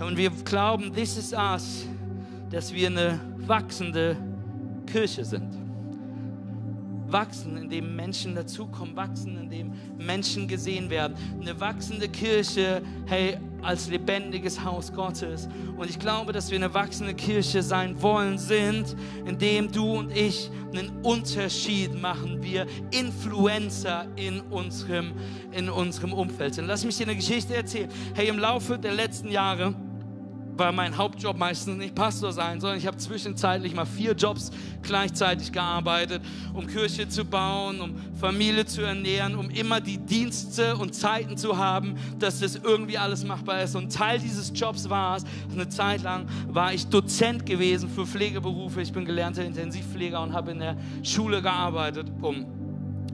Und 0.00 0.16
wir 0.16 0.30
glauben, 0.44 0.92
this 0.92 1.16
is 1.16 1.32
us, 1.32 1.86
dass 2.50 2.74
wir 2.74 2.88
eine 2.88 3.20
wachsende 3.46 4.16
Kirche 4.86 5.24
sind. 5.24 5.60
wachsen, 7.12 7.56
in 7.56 7.68
dem 7.68 7.96
Menschen 7.96 8.34
dazukommen, 8.34 8.96
wachsen, 8.96 9.36
in 9.36 9.50
dem 9.50 9.72
Menschen 9.98 10.46
gesehen 10.48 10.90
werden. 10.90 11.16
Eine 11.40 11.58
wachsende 11.60 12.08
Kirche, 12.08 12.82
hey, 13.06 13.38
als 13.62 13.88
lebendiges 13.88 14.64
Haus 14.64 14.92
Gottes. 14.92 15.48
Und 15.76 15.88
ich 15.88 15.98
glaube, 15.98 16.32
dass 16.32 16.50
wir 16.50 16.56
eine 16.56 16.72
wachsende 16.74 17.14
Kirche 17.14 17.62
sein 17.62 18.00
wollen, 18.02 18.38
sind, 18.38 18.96
indem 19.24 19.70
du 19.70 19.98
und 19.98 20.16
ich 20.16 20.50
einen 20.72 20.90
Unterschied 21.02 22.00
machen. 22.00 22.42
Wir 22.42 22.66
Influencer 22.90 24.06
in 24.16 24.40
unserem, 24.40 25.12
in 25.52 25.68
unserem 25.68 26.12
Umfeld 26.12 26.54
sind. 26.54 26.66
Lass 26.66 26.84
mich 26.84 26.96
dir 26.96 27.04
eine 27.04 27.16
Geschichte 27.16 27.54
erzählen. 27.54 27.90
Hey, 28.14 28.28
im 28.28 28.38
Laufe 28.38 28.78
der 28.78 28.94
letzten 28.94 29.28
Jahre, 29.30 29.74
war 30.60 30.72
mein 30.72 30.96
Hauptjob 30.96 31.38
meistens 31.38 31.78
nicht 31.78 31.94
Pastor 31.94 32.32
sein, 32.32 32.60
sondern 32.60 32.78
ich 32.78 32.86
habe 32.86 32.98
zwischenzeitlich 32.98 33.74
mal 33.74 33.86
vier 33.86 34.12
Jobs 34.12 34.50
gleichzeitig 34.82 35.50
gearbeitet, 35.50 36.22
um 36.52 36.66
Kirche 36.66 37.08
zu 37.08 37.24
bauen, 37.24 37.80
um 37.80 37.96
Familie 38.20 38.66
zu 38.66 38.82
ernähren, 38.82 39.34
um 39.34 39.48
immer 39.48 39.80
die 39.80 39.96
Dienste 39.96 40.76
und 40.76 40.94
Zeiten 40.94 41.38
zu 41.38 41.56
haben, 41.56 41.96
dass 42.18 42.40
das 42.40 42.56
irgendwie 42.56 42.98
alles 42.98 43.24
machbar 43.24 43.62
ist. 43.62 43.74
Und 43.74 43.92
Teil 43.92 44.18
dieses 44.18 44.52
Jobs 44.54 44.88
war 44.90 45.16
es, 45.16 45.24
eine 45.50 45.68
Zeit 45.68 46.02
lang 46.02 46.26
war 46.48 46.74
ich 46.74 46.86
Dozent 46.86 47.46
gewesen 47.46 47.88
für 47.88 48.06
Pflegeberufe. 48.06 48.82
Ich 48.82 48.92
bin 48.92 49.06
gelernter 49.06 49.44
Intensivpfleger 49.44 50.20
und 50.20 50.34
habe 50.34 50.50
in 50.50 50.58
der 50.58 50.76
Schule 51.02 51.40
gearbeitet, 51.40 52.06
um 52.20 52.59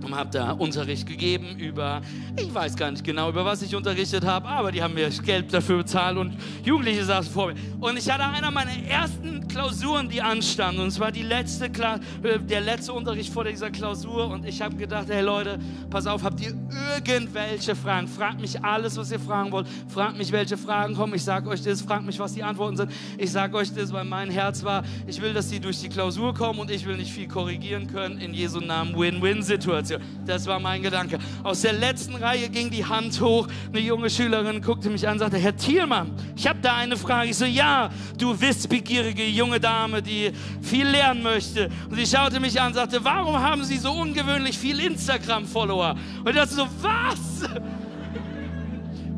und 0.03 0.15
habe 0.15 0.31
da 0.31 0.53
Unterricht 0.53 1.07
gegeben 1.07 1.59
über, 1.59 2.01
ich 2.37 2.53
weiß 2.53 2.77
gar 2.77 2.91
nicht 2.91 3.05
genau, 3.05 3.31
über 3.31 3.45
was 3.45 3.63
ich 3.63 3.75
unterrichtet 3.75 4.25
habe, 4.25 4.47
aber 4.49 4.73
die 4.73 4.83
haben 4.83 4.95
mir 4.95 5.09
Geld 5.09 5.53
dafür 5.53 5.79
bezahlt 5.79 6.17
und 6.17 6.37
Jugendliche 6.65 7.05
saßen 7.05 7.33
vor 7.33 7.49
mir. 7.49 7.55
Und 7.81 7.99
ich 7.99 8.11
hatte 8.11 8.25
einer 8.25 8.51
meiner 8.51 8.77
ersten 8.89 9.47
Klausuren, 9.49 10.09
die 10.09 10.21
anstanden 10.21 10.81
und 10.81 10.89
es 10.89 11.01
war 11.01 11.13
die 11.13 11.23
letzte, 11.23 11.67
äh, 11.67 12.39
der 12.39 12.61
letzte 12.61 12.93
Unterricht 12.93 13.33
vor 13.33 13.45
dieser 13.45 13.71
Klausur 13.71 14.29
und 14.29 14.45
ich 14.45 14.61
habe 14.61 14.77
gedacht, 14.77 15.07
hey 15.09 15.23
Leute, 15.23 15.59
pass 15.91 16.07
auf, 16.07 16.23
habt 16.23 16.41
ihr 16.41 16.55
irgendwelche 16.97 17.75
Fragen? 17.75 18.09
Fragt 18.09 18.41
mich 18.41 18.63
alles, 18.63 18.97
was 18.97 19.11
ihr 19.11 19.21
fragen 19.21 19.53
wollt. 19.53 19.67
Fragt 19.89 20.19
mich, 20.19 20.33
welche 20.33 20.57
Fragen 20.57 20.95
kommen. 20.95 21.15
Ich 21.15 21.25
sage 21.25 21.49
euch 21.49 21.63
das, 21.63 21.81
fragt 21.81 22.05
mich, 22.05 22.19
was 22.19 22.35
die 22.35 22.43
Antworten 22.43 22.77
sind. 22.77 22.93
Ich 23.19 23.31
sage 23.31 23.57
euch 23.57 23.73
das, 23.73 23.93
weil 23.93 24.05
mein 24.05 24.31
Herz 24.31 24.65
war, 24.65 24.83
ich 25.07 25.21
will, 25.21 25.33
dass 25.33 25.49
sie 25.49 25.61
durch 25.61 25.81
die 25.81 25.89
Klausur 25.89 26.35
kommen 26.35 26.61
und 26.61 26.71
ich 26.71 26.87
will 26.87 26.97
nicht 26.97 27.13
viel 27.13 27.29
korrigieren 27.29 27.87
können. 27.87 28.19
In 28.19 28.35
Jesu 28.35 28.61
Namen 28.61 28.97
Win-Win-Situation. 28.97 29.86
Das 30.25 30.47
war 30.47 30.59
mein 30.59 30.83
Gedanke. 30.83 31.19
Aus 31.43 31.63
der 31.63 31.73
letzten 31.73 32.17
Reihe 32.17 32.49
ging 32.49 32.71
die 32.71 32.85
Hand 32.85 33.21
hoch. 33.21 33.49
Eine 33.73 33.81
junge 33.81 34.11
Schülerin 34.11 34.61
guckte 34.61 34.91
mich 34.91 35.07
an 35.07 35.15
und 35.15 35.19
sagte, 35.21 35.39
Herr 35.39 35.57
Thielmann, 35.57 36.13
ich 36.37 36.47
habe 36.47 36.59
da 36.61 36.77
eine 36.77 36.97
Frage. 36.97 37.31
Ich 37.31 37.37
so, 37.37 37.45
ja, 37.45 37.91
du 38.19 38.39
wissbegierige 38.41 39.25
junge 39.27 39.61
Dame, 39.61 40.03
die 40.03 40.33
viel 40.63 40.87
lernen 40.87 41.23
möchte. 41.23 41.71
Und 41.89 41.97
sie 41.97 42.07
schaute 42.07 42.41
mich 42.41 42.61
an 42.61 42.69
und 42.69 42.75
sagte, 42.75 43.05
warum 43.05 43.39
haben 43.39 43.65
Sie 43.65 43.79
so 43.79 43.93
ungewöhnlich 43.93 44.59
viel 44.59 44.81
Instagram-Follower? 44.81 45.97
Und 46.21 46.29
ich 46.29 46.37
dachte 46.37 46.55
so, 46.55 46.67
was? 46.81 47.49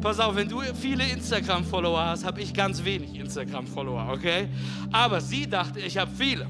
Pass 0.00 0.20
auf, 0.20 0.37
wenn 0.37 0.48
du 0.48 0.60
viele 0.80 1.04
Instagram-Follower 1.08 2.06
hast, 2.06 2.25
habe 2.25 2.40
ich 2.40 2.54
ganz 2.54 2.84
wenig 2.84 3.18
Instagram-Follower, 3.18 4.10
okay? 4.12 4.48
Aber 4.92 5.20
sie 5.20 5.48
dachte, 5.48 5.80
ich 5.80 5.98
habe 5.98 6.10
viele. 6.16 6.46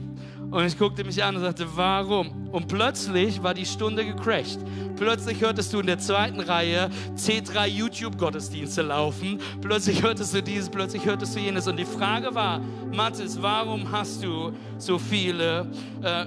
Und 0.51 0.65
ich 0.65 0.79
guckte 0.79 1.05
mich 1.05 1.23
an 1.23 1.37
und 1.37 1.43
sagte, 1.43 1.67
warum? 1.75 2.49
Und 2.51 2.69
plötzlich 2.69 3.43
war 3.43 3.53
die 3.53 3.67
Stunde 3.67 4.05
gecrashed. 4.05 4.59
Plötzlich 4.97 5.43
hörtest 5.43 5.73
du 5.75 5.81
in 5.81 5.87
der 5.87 5.99
zweiten 5.99 6.41
Reihe 6.41 6.89
C3 7.17 7.67
YouTube-Gottesdienste 7.67 8.81
laufen. 8.81 9.39
Plötzlich 9.61 10.03
hörtest 10.03 10.35
du 10.35 10.43
dieses, 10.43 10.71
plötzlich 10.71 11.05
hörtest 11.05 11.37
du 11.37 11.41
jenes. 11.41 11.67
Und 11.67 11.77
die 11.77 11.85
Frage 11.85 12.35
war, 12.35 12.61
Mathis, 12.95 13.41
warum 13.41 13.93
hast 13.93 14.25
du 14.25 14.53
so 14.79 14.99
viele 14.99 15.71
äh, 16.03 16.25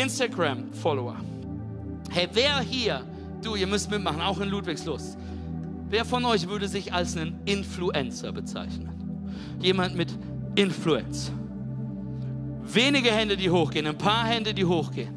Instagram-Follower? 0.00 1.16
Hey, 2.10 2.26
wer 2.32 2.60
hier, 2.60 3.02
du, 3.42 3.54
ihr 3.54 3.66
müsst 3.66 3.90
mitmachen, 3.90 4.22
auch 4.22 4.40
in 4.40 4.48
Ludwigslust. 4.48 5.18
Wer 5.90 6.06
von 6.06 6.24
euch 6.24 6.48
würde 6.48 6.68
sich 6.68 6.94
als 6.94 7.18
einen 7.18 7.38
Influencer 7.44 8.32
bezeichnen? 8.32 8.88
Jemand 9.60 9.94
mit 9.94 10.16
Influence 10.54 11.32
wenige 12.74 13.10
Hände, 13.10 13.36
die 13.36 13.50
hochgehen, 13.50 13.86
ein 13.86 13.98
paar 13.98 14.26
Hände, 14.26 14.54
die 14.54 14.64
hochgehen. 14.64 15.14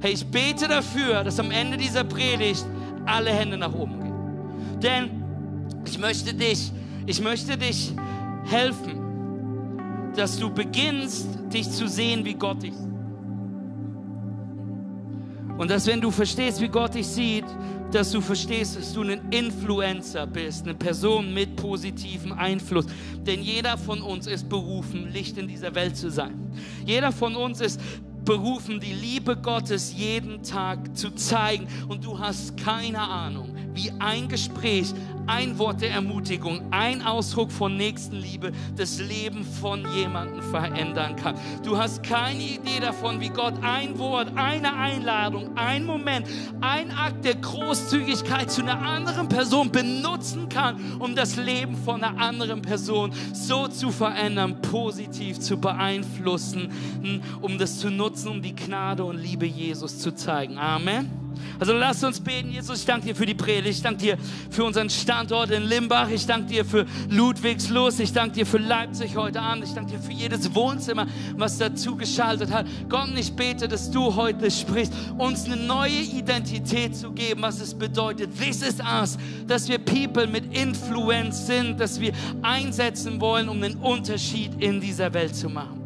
Hey, 0.00 0.12
ich 0.12 0.24
bete 0.24 0.66
dafür, 0.66 1.24
dass 1.24 1.38
am 1.38 1.50
Ende 1.50 1.76
dieser 1.76 2.04
Predigt 2.04 2.64
alle 3.06 3.30
Hände 3.30 3.56
nach 3.56 3.74
oben 3.74 4.00
gehen. 4.00 4.80
Denn 4.80 5.10
ich 5.84 5.98
möchte 5.98 6.32
dich, 6.32 6.72
ich 7.06 7.20
möchte 7.20 7.56
dich 7.56 7.92
helfen, 8.44 10.12
dass 10.16 10.38
du 10.38 10.50
beginnst, 10.50 11.26
dich 11.52 11.70
zu 11.70 11.86
sehen, 11.86 12.24
wie 12.24 12.34
Gott 12.34 12.62
dich 12.62 12.74
sieht. 12.74 12.89
Und 15.60 15.70
dass 15.70 15.86
wenn 15.86 16.00
du 16.00 16.10
verstehst, 16.10 16.58
wie 16.62 16.68
Gott 16.68 16.94
dich 16.94 17.06
sieht, 17.06 17.44
dass 17.92 18.10
du 18.12 18.22
verstehst, 18.22 18.78
dass 18.78 18.94
du 18.94 19.02
ein 19.02 19.30
Influencer 19.30 20.26
bist, 20.26 20.64
eine 20.64 20.74
Person 20.74 21.34
mit 21.34 21.54
positivem 21.54 22.32
Einfluss. 22.32 22.86
Denn 23.26 23.42
jeder 23.42 23.76
von 23.76 24.00
uns 24.00 24.26
ist 24.26 24.48
berufen, 24.48 25.12
Licht 25.12 25.36
in 25.36 25.48
dieser 25.48 25.74
Welt 25.74 25.98
zu 25.98 26.10
sein. 26.10 26.50
Jeder 26.86 27.12
von 27.12 27.36
uns 27.36 27.60
ist 27.60 27.78
berufen, 28.24 28.80
die 28.80 28.94
Liebe 28.94 29.36
Gottes 29.36 29.92
jeden 29.94 30.42
Tag 30.42 30.96
zu 30.96 31.10
zeigen. 31.10 31.66
Und 31.88 32.06
du 32.06 32.18
hast 32.18 32.56
keine 32.56 33.00
Ahnung, 33.00 33.54
wie 33.80 33.92
ein 33.98 34.28
Gespräch, 34.28 34.92
ein 35.26 35.58
Wort 35.58 35.80
der 35.80 35.92
Ermutigung, 35.92 36.60
ein 36.70 37.02
Ausdruck 37.02 37.50
von 37.52 37.76
Nächstenliebe 37.76 38.52
das 38.76 38.98
Leben 38.98 39.44
von 39.44 39.86
jemandem 39.94 40.42
verändern 40.42 41.16
kann. 41.16 41.36
Du 41.62 41.78
hast 41.78 42.02
keine 42.02 42.42
Idee 42.42 42.80
davon, 42.80 43.20
wie 43.20 43.28
Gott 43.28 43.54
ein 43.62 43.98
Wort, 43.98 44.32
eine 44.34 44.74
Einladung, 44.74 45.56
ein 45.56 45.84
Moment, 45.84 46.26
ein 46.60 46.90
Akt 46.90 47.24
der 47.24 47.36
Großzügigkeit 47.36 48.50
zu 48.50 48.62
einer 48.62 48.80
anderen 48.80 49.28
Person 49.28 49.70
benutzen 49.70 50.48
kann, 50.48 50.98
um 50.98 51.14
das 51.14 51.36
Leben 51.36 51.76
von 51.76 52.02
einer 52.02 52.20
anderen 52.20 52.60
Person 52.60 53.12
so 53.32 53.68
zu 53.68 53.90
verändern, 53.90 54.60
positiv 54.60 55.38
zu 55.38 55.58
beeinflussen, 55.58 56.70
um 57.40 57.56
das 57.56 57.78
zu 57.78 57.90
nutzen, 57.90 58.28
um 58.28 58.42
die 58.42 58.54
Gnade 58.54 59.04
und 59.04 59.18
Liebe 59.18 59.46
Jesus 59.46 59.98
zu 59.98 60.14
zeigen. 60.14 60.58
Amen. 60.58 61.29
Also 61.58 61.72
lass 61.72 62.02
uns 62.04 62.20
beten. 62.20 62.50
Jesus, 62.50 62.80
ich 62.80 62.86
danke 62.86 63.06
dir 63.06 63.14
für 63.14 63.26
die 63.26 63.34
Predigt. 63.34 63.78
Ich 63.78 63.82
danke 63.82 64.00
dir 64.00 64.18
für 64.50 64.64
unseren 64.64 64.90
Standort 64.90 65.50
in 65.50 65.64
Limbach. 65.64 66.08
Ich 66.08 66.26
danke 66.26 66.48
dir 66.48 66.64
für 66.64 66.86
Ludwigslust. 67.08 68.00
Ich 68.00 68.12
danke 68.12 68.36
dir 68.36 68.46
für 68.46 68.58
Leipzig 68.58 69.16
heute 69.16 69.40
Abend. 69.40 69.64
Ich 69.64 69.74
danke 69.74 69.92
dir 69.92 69.98
für 70.00 70.12
jedes 70.12 70.54
Wohnzimmer, 70.54 71.06
was 71.36 71.58
dazu 71.58 71.96
geschaltet 71.96 72.50
hat. 72.50 72.66
Gott, 72.88 73.10
ich 73.16 73.32
bete, 73.32 73.68
dass 73.68 73.90
du 73.90 74.14
heute 74.14 74.50
sprichst, 74.50 74.92
uns 75.18 75.44
eine 75.46 75.56
neue 75.56 76.00
Identität 76.00 76.96
zu 76.96 77.12
geben, 77.12 77.42
was 77.42 77.60
es 77.60 77.74
bedeutet. 77.74 78.30
This 78.38 78.62
is 78.62 78.76
us, 78.80 79.18
dass 79.46 79.68
wir 79.68 79.78
People 79.78 80.26
mit 80.26 80.54
Influence 80.54 81.46
sind, 81.46 81.80
dass 81.80 82.00
wir 82.00 82.12
einsetzen 82.42 83.20
wollen, 83.20 83.48
um 83.48 83.62
einen 83.62 83.76
Unterschied 83.76 84.52
in 84.60 84.80
dieser 84.80 85.12
Welt 85.12 85.34
zu 85.34 85.48
machen. 85.48 85.79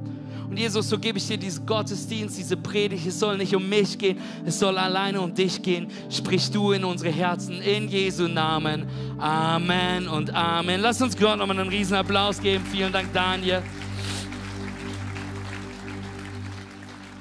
Und 0.48 0.58
Jesus, 0.58 0.88
so 0.88 0.98
gebe 0.98 1.18
ich 1.18 1.26
dir 1.26 1.36
diesen 1.36 1.64
Gottesdienst, 1.66 2.36
diese 2.36 2.56
Predigt. 2.56 3.06
Es 3.06 3.18
soll 3.18 3.38
nicht 3.38 3.54
um 3.54 3.68
mich 3.68 3.98
gehen, 3.98 4.18
es 4.44 4.58
soll 4.58 4.76
alleine 4.78 5.20
um 5.20 5.34
dich 5.34 5.62
gehen. 5.62 5.90
Sprich 6.10 6.50
du 6.50 6.72
in 6.72 6.84
unsere 6.84 7.10
Herzen, 7.10 7.60
in 7.62 7.88
Jesu 7.88 8.28
Namen. 8.28 8.86
Amen 9.18 10.06
und 10.08 10.34
Amen. 10.34 10.80
Lass 10.80 11.00
uns 11.00 11.16
Gott 11.16 11.38
nochmal 11.38 11.58
einen 11.58 11.70
riesen 11.70 11.96
Applaus 11.96 12.40
geben. 12.40 12.64
Vielen 12.70 12.92
Dank, 12.92 13.12
Daniel. 13.12 13.62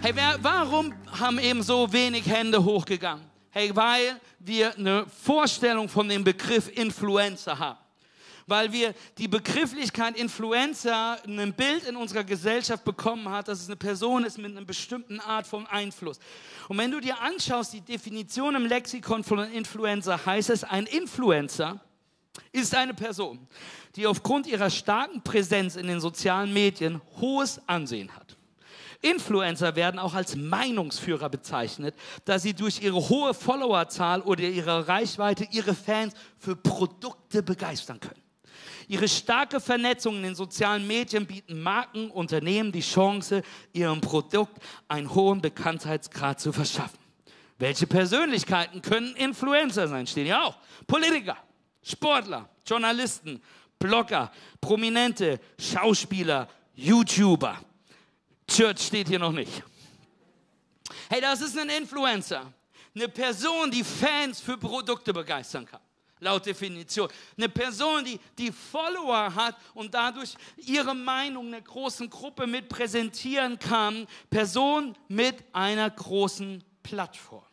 Hey, 0.01 0.11
wer, 0.13 0.37
warum 0.41 0.93
haben 1.19 1.39
eben 1.39 1.63
so 1.63 1.91
wenig 1.91 2.25
Hände 2.25 2.63
hochgegangen? 2.63 3.23
Hey, 3.51 3.73
weil 3.73 4.19
wir 4.39 4.75
eine 4.77 5.05
Vorstellung 5.07 5.87
von 5.87 6.09
dem 6.09 6.23
Begriff 6.23 6.69
Influencer 6.75 7.57
haben 7.57 7.82
weil 8.47 8.71
wir 8.71 8.93
die 9.17 9.27
Begrifflichkeit 9.27 10.17
Influencer 10.17 11.17
ein 11.25 11.53
Bild 11.53 11.85
in 11.87 11.95
unserer 11.95 12.23
Gesellschaft 12.23 12.83
bekommen 12.83 13.29
hat, 13.29 13.47
dass 13.47 13.61
es 13.61 13.67
eine 13.67 13.75
Person 13.75 14.25
ist 14.25 14.37
mit 14.37 14.51
einer 14.51 14.65
bestimmten 14.65 15.19
Art 15.19 15.47
von 15.47 15.65
Einfluss. 15.67 16.19
Und 16.67 16.77
wenn 16.77 16.91
du 16.91 16.99
dir 16.99 17.19
anschaust, 17.19 17.73
die 17.73 17.81
Definition 17.81 18.55
im 18.55 18.65
Lexikon 18.65 19.23
von 19.23 19.39
Influencer 19.51 20.25
heißt 20.25 20.49
es, 20.49 20.63
ein 20.63 20.85
Influencer 20.85 21.79
ist 22.51 22.75
eine 22.75 22.93
Person, 22.93 23.47
die 23.95 24.07
aufgrund 24.07 24.47
ihrer 24.47 24.69
starken 24.69 25.21
Präsenz 25.21 25.75
in 25.75 25.87
den 25.87 25.99
sozialen 25.99 26.51
Medien 26.51 27.01
hohes 27.19 27.61
Ansehen 27.67 28.13
hat. 28.15 28.37
Influencer 29.03 29.75
werden 29.75 29.99
auch 29.99 30.13
als 30.13 30.35
Meinungsführer 30.35 31.29
bezeichnet, 31.29 31.93
da 32.23 32.39
sie 32.39 32.53
durch 32.53 32.81
ihre 32.81 33.09
hohe 33.09 33.33
Followerzahl 33.33 34.21
oder 34.21 34.43
ihre 34.43 34.87
Reichweite 34.87 35.45
ihre 35.51 35.75
Fans 35.75 36.13
für 36.39 36.55
Produkte 36.55 37.43
begeistern 37.43 37.99
können. 37.99 38.22
Ihre 38.93 39.07
starke 39.07 39.59
Vernetzung 39.59 40.17
in 40.17 40.21
den 40.21 40.35
sozialen 40.35 40.85
Medien 40.85 41.25
bieten 41.25 41.59
Marken, 41.59 42.11
Unternehmen 42.11 42.71
die 42.71 42.81
Chance, 42.81 43.41
ihrem 43.71 43.99
Produkt 43.99 44.61
einen 44.87 45.11
hohen 45.11 45.41
Bekanntheitsgrad 45.41 46.39
zu 46.39 46.53
verschaffen. 46.53 46.99
Welche 47.57 47.87
Persönlichkeiten 47.87 48.83
können 48.83 49.15
Influencer 49.15 49.87
sein? 49.87 50.05
Stehen 50.05 50.27
ja 50.27 50.43
auch. 50.43 50.57
Politiker, 50.85 51.37
Sportler, 51.81 52.47
Journalisten, 52.67 53.41
Blogger, 53.79 54.31
Prominente, 54.61 55.39
Schauspieler, 55.57 56.47
YouTuber. 56.75 57.59
Church 58.47 58.79
steht 58.79 59.07
hier 59.07 59.17
noch 59.17 59.31
nicht. 59.31 59.63
Hey, 61.09 61.19
das 61.19 61.41
ist 61.41 61.57
ein 61.57 61.69
Influencer. 61.69 62.53
Eine 62.93 63.07
Person, 63.07 63.71
die 63.71 63.83
Fans 63.83 64.39
für 64.39 64.55
Produkte 64.55 65.11
begeistern 65.11 65.65
kann 65.65 65.81
laut 66.23 66.45
Definition. 66.45 67.09
Eine 67.37 67.49
Person, 67.49 68.03
die, 68.05 68.19
die 68.37 68.51
Follower 68.51 69.35
hat 69.35 69.55
und 69.73 69.93
dadurch 69.93 70.35
ihre 70.57 70.95
Meinung 70.95 71.47
einer 71.47 71.61
großen 71.61 72.09
Gruppe 72.09 72.47
mit 72.47 72.69
präsentieren 72.69 73.59
kann. 73.59 74.07
Person 74.29 74.95
mit 75.07 75.43
einer 75.53 75.89
großen 75.89 76.63
Plattform. 76.81 77.43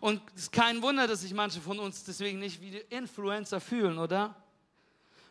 Und 0.00 0.22
es 0.34 0.44
ist 0.44 0.52
kein 0.52 0.80
Wunder, 0.82 1.06
dass 1.06 1.20
sich 1.20 1.34
manche 1.34 1.60
von 1.60 1.78
uns 1.78 2.04
deswegen 2.04 2.38
nicht 2.38 2.60
wie 2.60 2.78
Influencer 2.88 3.60
fühlen, 3.60 3.98
oder? 3.98 4.34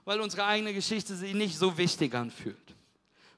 Weil 0.05 0.21
unsere 0.21 0.45
eigene 0.45 0.73
Geschichte 0.73 1.15
sich 1.15 1.33
nicht 1.33 1.57
so 1.57 1.77
wichtig 1.77 2.13
anfühlt 2.13 2.75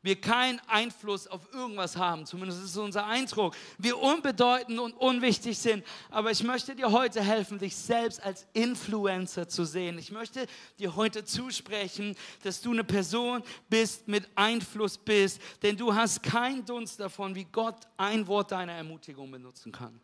wir 0.04 0.20
keinen 0.20 0.60
Einfluss 0.68 1.28
auf 1.28 1.42
irgendwas 1.54 1.96
haben. 1.96 2.26
Zumindest 2.26 2.64
ist 2.64 2.72
es 2.72 2.78
unser 2.78 3.06
Eindruck. 3.06 3.56
Wir 3.78 3.98
unbedeutend 4.00 4.80
und 4.80 4.94
unwichtig 4.94 5.58
sind. 5.58 5.86
Aber 6.10 6.32
ich 6.32 6.44
möchte 6.44 6.76
dir 6.76 6.92
heute 6.92 7.22
helfen, 7.22 7.60
dich 7.60 7.76
selbst 7.76 8.22
als 8.22 8.48
Influencer 8.54 9.48
zu 9.48 9.66
sehen. 9.66 9.98
Ich 10.00 10.12
möchte 10.12 10.48
dir 10.80 10.96
heute 10.96 11.24
zusprechen, 11.24 12.16
dass 12.44 12.62
du 12.62 12.72
eine 12.72 12.84
Person 12.84 13.44
bist, 13.70 14.08
mit 14.08 14.28
Einfluss 14.36 14.98
bist. 14.98 15.40
Denn 15.62 15.78
du 15.78 15.94
hast 15.94 16.24
keinen 16.24 16.66
Dunst 16.66 17.00
davon, 17.00 17.36
wie 17.36 17.46
Gott 17.46 17.78
ein 17.98 18.26
Wort 18.28 18.52
deiner 18.52 18.74
Ermutigung 18.74 19.30
benutzen 19.30 19.72
kann 19.72 20.02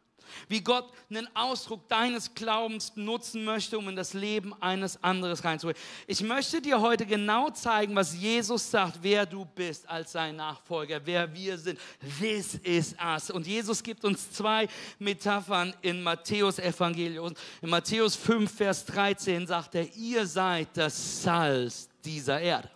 wie 0.47 0.61
Gott 0.61 0.91
einen 1.09 1.27
Ausdruck 1.35 1.87
deines 1.87 2.33
Glaubens 2.33 2.93
nutzen 2.95 3.43
möchte, 3.43 3.77
um 3.77 3.89
in 3.89 3.95
das 3.95 4.13
Leben 4.13 4.53
eines 4.61 5.03
anderen 5.03 5.35
reinzubringen. 5.35 5.81
Ich 6.07 6.21
möchte 6.21 6.61
dir 6.61 6.79
heute 6.81 7.05
genau 7.05 7.49
zeigen, 7.49 7.95
was 7.95 8.15
Jesus 8.15 8.69
sagt, 8.69 8.99
wer 9.01 9.25
du 9.25 9.45
bist 9.45 9.87
als 9.89 10.11
sein 10.11 10.35
Nachfolger, 10.35 11.01
wer 11.03 11.33
wir 11.33 11.57
sind. 11.57 11.79
This 12.19 12.55
is 12.55 12.95
us. 13.03 13.29
Und 13.29 13.47
Jesus 13.47 13.81
gibt 13.83 14.03
uns 14.03 14.31
zwei 14.31 14.67
Metaphern 14.99 15.73
in 15.81 16.01
Matthäus 16.03 16.59
Evangelium. 16.59 17.33
In 17.61 17.69
Matthäus 17.69 18.15
5, 18.15 18.51
Vers 18.51 18.85
13 18.85 19.47
sagt 19.47 19.75
er, 19.75 19.87
ihr 19.95 20.25
seid 20.25 20.69
das 20.75 21.23
Salz 21.23 21.89
dieser 22.03 22.39
Erde. 22.39 22.69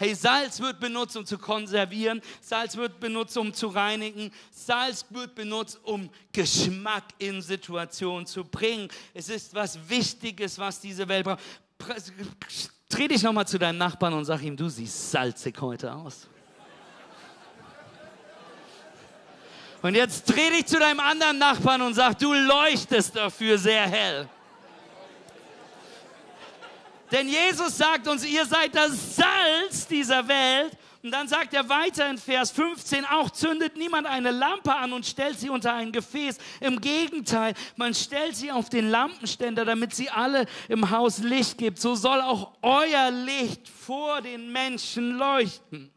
Hey, 0.00 0.14
Salz 0.14 0.60
wird 0.60 0.78
benutzt, 0.78 1.16
um 1.16 1.26
zu 1.26 1.36
konservieren. 1.38 2.22
Salz 2.40 2.76
wird 2.76 3.00
benutzt, 3.00 3.36
um 3.36 3.52
zu 3.52 3.66
reinigen. 3.66 4.30
Salz 4.52 5.04
wird 5.10 5.34
benutzt, 5.34 5.80
um 5.82 6.08
Geschmack 6.30 7.02
in 7.18 7.42
Situationen 7.42 8.24
zu 8.24 8.44
bringen. 8.44 8.88
Es 9.12 9.28
ist 9.28 9.52
was 9.52 9.76
Wichtiges, 9.88 10.56
was 10.56 10.80
diese 10.80 11.08
Welt 11.08 11.24
braucht. 11.24 11.40
Dreh 12.88 13.08
dich 13.08 13.24
nochmal 13.24 13.48
zu 13.48 13.58
deinem 13.58 13.78
Nachbarn 13.78 14.14
und 14.14 14.24
sag 14.24 14.40
ihm, 14.42 14.56
du 14.56 14.68
siehst 14.68 15.10
salzig 15.10 15.60
heute 15.60 15.92
aus. 15.92 16.28
Und 19.82 19.96
jetzt 19.96 20.24
dreh 20.26 20.50
dich 20.50 20.66
zu 20.66 20.78
deinem 20.78 21.00
anderen 21.00 21.38
Nachbarn 21.38 21.82
und 21.82 21.94
sag, 21.94 22.16
du 22.20 22.32
leuchtest 22.32 23.16
dafür 23.16 23.58
sehr 23.58 23.88
hell. 23.88 24.28
Denn 27.10 27.28
Jesus 27.28 27.76
sagt 27.76 28.06
uns, 28.06 28.24
ihr 28.24 28.44
seid 28.44 28.74
das 28.74 29.16
Salz 29.16 29.86
dieser 29.86 30.26
Welt. 30.28 30.76
Und 31.02 31.12
dann 31.12 31.28
sagt 31.28 31.54
er 31.54 31.68
weiter 31.68 32.10
in 32.10 32.18
Vers 32.18 32.50
15, 32.50 33.04
auch 33.04 33.30
zündet 33.30 33.76
niemand 33.76 34.06
eine 34.06 34.32
Lampe 34.32 34.74
an 34.74 34.92
und 34.92 35.06
stellt 35.06 35.38
sie 35.38 35.48
unter 35.48 35.72
ein 35.72 35.92
Gefäß. 35.92 36.38
Im 36.60 36.80
Gegenteil, 36.80 37.54
man 37.76 37.94
stellt 37.94 38.34
sie 38.34 38.50
auf 38.50 38.68
den 38.68 38.90
Lampenständer, 38.90 39.64
damit 39.64 39.94
sie 39.94 40.10
alle 40.10 40.46
im 40.68 40.90
Haus 40.90 41.18
Licht 41.18 41.56
gibt. 41.56 41.80
So 41.80 41.94
soll 41.94 42.20
auch 42.20 42.52
euer 42.62 43.12
Licht 43.12 43.68
vor 43.68 44.20
den 44.20 44.50
Menschen 44.50 45.16
leuchten. 45.16 45.92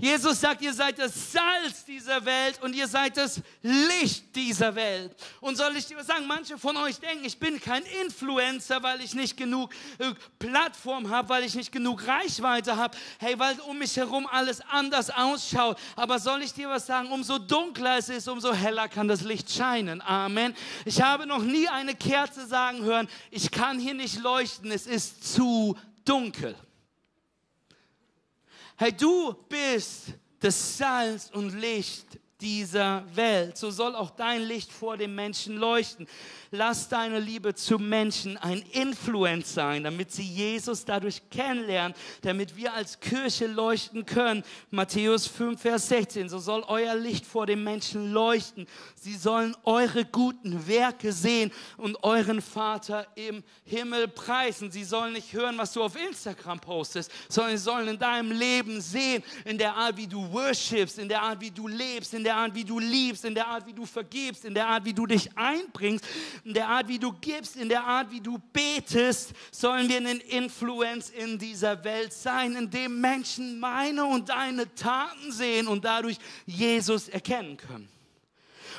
Jesus 0.00 0.40
sagt, 0.40 0.62
ihr 0.62 0.72
seid 0.72 0.98
das 0.98 1.32
Salz 1.32 1.84
dieser 1.84 2.24
Welt 2.24 2.58
und 2.62 2.74
ihr 2.74 2.88
seid 2.88 3.18
das 3.18 3.42
Licht 3.60 4.34
dieser 4.34 4.74
Welt. 4.74 5.14
Und 5.42 5.58
soll 5.58 5.76
ich 5.76 5.86
dir 5.86 6.02
sagen, 6.02 6.26
manche 6.26 6.56
von 6.56 6.74
euch 6.78 6.98
denken, 6.98 7.22
ich 7.26 7.38
bin 7.38 7.60
kein 7.60 7.82
Influencer, 8.02 8.82
weil 8.82 9.02
ich 9.02 9.14
nicht 9.14 9.36
genug 9.36 9.74
äh, 9.98 10.12
Plattform 10.38 11.10
habe, 11.10 11.28
weil 11.28 11.44
ich 11.44 11.54
nicht 11.54 11.70
genug 11.70 12.06
Reichweite 12.06 12.76
habe. 12.76 12.96
Hey, 13.18 13.38
weil 13.38 13.60
um 13.60 13.78
mich 13.78 13.94
herum 13.94 14.26
alles 14.26 14.62
anders 14.70 15.10
ausschaut. 15.10 15.78
Aber 15.96 16.18
soll 16.18 16.40
ich 16.42 16.54
dir 16.54 16.70
was 16.70 16.86
sagen? 16.86 17.12
Umso 17.12 17.38
dunkler 17.38 17.98
es 17.98 18.08
ist, 18.08 18.26
umso 18.26 18.54
heller 18.54 18.88
kann 18.88 19.06
das 19.06 19.20
Licht 19.20 19.50
scheinen. 19.52 20.00
Amen. 20.00 20.54
Ich 20.86 21.02
habe 21.02 21.26
noch 21.26 21.42
nie 21.42 21.68
eine 21.68 21.94
Kerze 21.94 22.46
sagen 22.46 22.82
hören, 22.82 23.06
ich 23.30 23.50
kann 23.50 23.78
hier 23.78 23.94
nicht 23.94 24.18
leuchten, 24.18 24.70
es 24.72 24.86
ist 24.86 25.34
zu 25.34 25.76
dunkel. 26.06 26.56
Hey, 28.82 28.92
du 28.92 29.34
bist 29.46 30.14
das 30.38 30.78
Salz 30.78 31.30
und 31.34 31.50
Licht 31.60 32.18
dieser 32.40 33.04
Welt. 33.14 33.58
So 33.58 33.70
soll 33.70 33.94
auch 33.94 34.08
dein 34.08 34.40
Licht 34.40 34.72
vor 34.72 34.96
den 34.96 35.14
Menschen 35.14 35.58
leuchten. 35.58 36.08
Lass 36.52 36.88
deine 36.88 37.20
Liebe 37.20 37.54
zu 37.54 37.78
Menschen 37.78 38.36
ein 38.36 38.64
Influence 38.72 39.54
sein, 39.54 39.84
damit 39.84 40.10
sie 40.10 40.24
Jesus 40.24 40.84
dadurch 40.84 41.22
kennenlernen, 41.30 41.96
damit 42.22 42.56
wir 42.56 42.74
als 42.74 42.98
Kirche 42.98 43.46
leuchten 43.46 44.04
können. 44.04 44.42
Matthäus 44.72 45.28
5, 45.28 45.60
Vers 45.60 45.86
16. 45.86 46.28
So 46.28 46.40
soll 46.40 46.64
euer 46.66 46.96
Licht 46.96 47.24
vor 47.24 47.46
den 47.46 47.62
Menschen 47.62 48.10
leuchten. 48.12 48.66
Sie 48.96 49.14
sollen 49.14 49.56
eure 49.62 50.04
guten 50.04 50.66
Werke 50.66 51.12
sehen 51.12 51.52
und 51.76 52.02
euren 52.02 52.42
Vater 52.42 53.06
im 53.14 53.44
Himmel 53.62 54.08
preisen. 54.08 54.72
Sie 54.72 54.82
sollen 54.82 55.12
nicht 55.12 55.32
hören, 55.32 55.56
was 55.56 55.72
du 55.72 55.84
auf 55.84 55.94
Instagram 55.94 56.58
postest, 56.58 57.12
sondern 57.28 57.56
sie 57.56 57.62
sollen 57.62 57.86
in 57.86 57.98
deinem 58.00 58.32
Leben 58.32 58.80
sehen, 58.80 59.22
in 59.44 59.56
der 59.56 59.76
Art, 59.76 59.96
wie 59.96 60.08
du 60.08 60.32
worshipst, 60.32 60.98
in 60.98 61.08
der 61.08 61.22
Art, 61.22 61.40
wie 61.40 61.52
du 61.52 61.68
lebst, 61.68 62.12
in 62.12 62.24
der 62.24 62.34
Art, 62.34 62.56
wie 62.56 62.64
du 62.64 62.80
liebst, 62.80 63.24
in 63.24 63.36
der 63.36 63.46
Art, 63.46 63.64
wie 63.68 63.72
du 63.72 63.86
vergibst, 63.86 64.44
in 64.44 64.54
der 64.54 64.66
Art, 64.66 64.84
wie 64.84 64.92
du 64.92 65.06
dich 65.06 65.30
einbringst 65.38 66.04
in 66.44 66.54
der 66.54 66.68
Art, 66.68 66.88
wie 66.88 66.98
du 66.98 67.12
gibst, 67.12 67.56
in 67.56 67.68
der 67.68 67.84
Art, 67.84 68.10
wie 68.10 68.20
du 68.20 68.38
betest, 68.52 69.32
sollen 69.50 69.88
wir 69.88 69.98
eine 69.98 70.14
Influence 70.14 71.10
in 71.10 71.38
dieser 71.38 71.82
Welt 71.84 72.12
sein, 72.12 72.56
indem 72.56 73.00
Menschen 73.00 73.60
meine 73.60 74.04
und 74.04 74.28
deine 74.28 74.74
Taten 74.74 75.32
sehen 75.32 75.68
und 75.68 75.84
dadurch 75.84 76.18
Jesus 76.46 77.08
erkennen 77.08 77.56
können. 77.56 77.88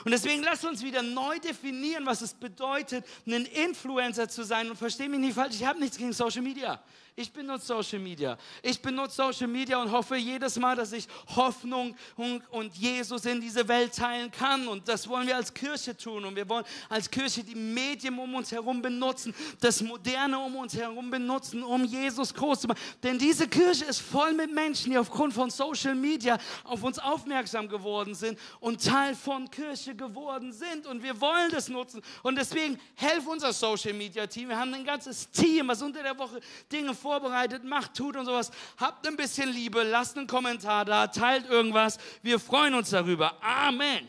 Und 0.03 0.11
deswegen 0.11 0.41
lass 0.41 0.63
uns 0.63 0.81
wieder 0.81 1.03
neu 1.03 1.37
definieren, 1.39 2.05
was 2.05 2.21
es 2.21 2.33
bedeutet, 2.33 3.05
ein 3.27 3.45
Influencer 3.45 4.27
zu 4.27 4.43
sein. 4.43 4.69
Und 4.69 4.77
versteh 4.77 5.07
mich 5.07 5.19
nicht 5.19 5.35
falsch, 5.35 5.55
ich 5.55 5.65
habe 5.65 5.79
nichts 5.79 5.97
gegen 5.97 6.13
Social 6.13 6.41
Media. 6.41 6.81
Ich 7.13 7.33
benutze 7.33 7.65
Social 7.65 7.99
Media. 7.99 8.37
Ich 8.63 8.81
benutze 8.81 9.17
Social 9.17 9.47
Media 9.47 9.81
und 9.81 9.91
hoffe 9.91 10.15
jedes 10.15 10.57
Mal, 10.57 10.77
dass 10.77 10.93
ich 10.93 11.07
Hoffnung 11.35 11.93
und 12.15 12.73
Jesus 12.75 13.25
in 13.25 13.41
diese 13.41 13.67
Welt 13.67 13.93
teilen 13.93 14.31
kann. 14.31 14.65
Und 14.69 14.87
das 14.87 15.07
wollen 15.09 15.27
wir 15.27 15.35
als 15.35 15.53
Kirche 15.53 15.95
tun. 15.95 16.23
Und 16.23 16.37
wir 16.37 16.47
wollen 16.47 16.63
als 16.87 17.11
Kirche 17.11 17.43
die 17.43 17.53
Medien 17.53 18.17
um 18.17 18.33
uns 18.33 18.51
herum 18.53 18.81
benutzen, 18.81 19.35
das 19.59 19.81
Moderne 19.81 20.39
um 20.39 20.55
uns 20.55 20.73
herum 20.73 21.11
benutzen, 21.11 21.63
um 21.63 21.83
Jesus 21.83 22.33
groß 22.33 22.61
zu 22.61 22.67
machen. 22.69 22.79
Denn 23.03 23.19
diese 23.19 23.45
Kirche 23.45 23.85
ist 23.85 23.99
voll 23.99 24.33
mit 24.33 24.53
Menschen, 24.53 24.91
die 24.91 24.97
aufgrund 24.97 25.33
von 25.33 25.49
Social 25.49 25.95
Media 25.95 26.37
auf 26.63 26.81
uns 26.81 26.97
aufmerksam 26.97 27.67
geworden 27.67 28.15
sind 28.15 28.39
und 28.61 28.83
Teil 28.85 29.15
von 29.15 29.51
Kirche 29.51 29.95
geworden 29.95 30.53
sind. 30.53 30.87
Und 30.87 31.03
wir 31.03 31.19
wollen 31.19 31.51
das 31.51 31.67
nutzen. 31.67 32.01
Und 32.23 32.37
deswegen 32.37 32.79
helft 32.95 33.27
unser 33.27 33.51
Social 33.51 33.93
Media 33.93 34.25
Team. 34.27 34.47
Wir 34.47 34.57
haben 34.57 34.73
ein 34.73 34.85
ganzes 34.85 35.29
Team, 35.29 35.67
was 35.67 35.81
unter 35.81 36.01
der 36.01 36.17
Woche 36.17 36.39
Dinge 36.71 36.95
vorbereitet, 37.01 37.63
macht, 37.63 37.95
tut 37.95 38.15
und 38.15 38.25
sowas. 38.25 38.51
Habt 38.77 39.07
ein 39.07 39.15
bisschen 39.15 39.51
Liebe, 39.51 39.83
lasst 39.83 40.17
einen 40.17 40.27
Kommentar 40.27 40.85
da, 40.85 41.07
teilt 41.07 41.49
irgendwas. 41.49 41.97
Wir 42.21 42.39
freuen 42.39 42.73
uns 42.75 42.91
darüber. 42.91 43.35
Amen. 43.41 44.07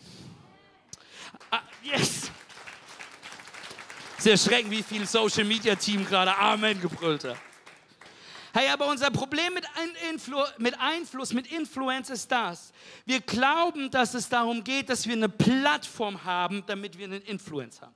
Ah, 1.50 1.60
yes. 1.82 2.30
Sehr 4.18 4.32
erschreckend, 4.32 4.70
wie 4.70 4.82
viel 4.82 5.06
Social 5.06 5.44
Media 5.44 5.74
Team 5.74 6.06
gerade 6.06 6.36
Amen 6.36 6.80
gebrüllt 6.80 7.24
hat. 7.24 7.36
Hey, 8.54 8.68
aber 8.68 8.86
unser 8.86 9.10
Problem 9.10 9.54
mit, 9.54 9.64
Influ 10.10 10.38
mit 10.58 10.78
Einfluss, 10.78 11.32
mit 11.32 11.50
Influence 11.50 12.10
ist 12.10 12.30
das. 12.30 12.72
Wir 13.06 13.20
glauben, 13.20 13.90
dass 13.90 14.12
es 14.12 14.28
darum 14.28 14.62
geht, 14.62 14.90
dass 14.90 15.06
wir 15.06 15.14
eine 15.14 15.30
Plattform 15.30 16.22
haben, 16.22 16.62
damit 16.66 16.98
wir 16.98 17.06
einen 17.06 17.22
Influence 17.22 17.80
haben. 17.80 17.94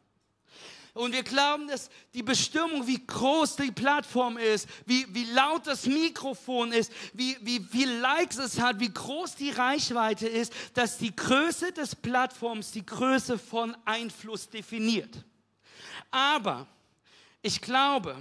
Und 0.97 1.13
wir 1.13 1.25
glauben, 1.25 1.69
dass 1.69 1.91
die 2.15 2.23
Bestimmung, 2.23 2.87
wie 2.87 3.07
groß 3.07 3.57
die 3.57 3.71
Plattform 3.71 4.39
ist, 4.39 4.67
wie, 4.87 5.07
wie 5.15 5.25
laut 5.25 5.67
das 5.67 5.85
Mikrofon 5.85 6.73
ist, 6.73 6.91
wie, 7.13 7.37
wie 7.43 7.61
viel 7.61 7.99
Likes 7.99 8.39
es 8.39 8.59
hat, 8.59 8.81
wie 8.81 8.91
groß 8.91 9.35
die 9.35 9.51
Reichweite 9.51 10.27
ist, 10.27 10.55
dass 10.73 10.97
die 10.97 11.15
Größe 11.15 11.73
des 11.73 11.95
Plattforms 11.95 12.71
die 12.71 12.87
Größe 12.87 13.39
von 13.39 13.77
Einfluss 13.85 14.49
definiert. 14.49 15.23
Aber 16.11 16.67
ich 17.43 17.61
glaube, 17.61 18.17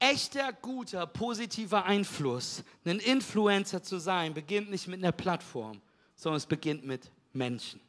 echter, 0.00 0.52
guter, 0.52 1.06
positiver 1.06 1.84
Einfluss, 1.84 2.64
ein 2.84 2.98
Influencer 2.98 3.84
zu 3.84 3.98
sein, 3.98 4.34
beginnt 4.34 4.68
nicht 4.68 4.88
mit 4.88 4.98
einer 4.98 5.12
Plattform, 5.12 5.80
sondern 6.16 6.38
es 6.38 6.46
beginnt 6.46 6.84
mit 6.84 7.08
Menschen. 7.32 7.80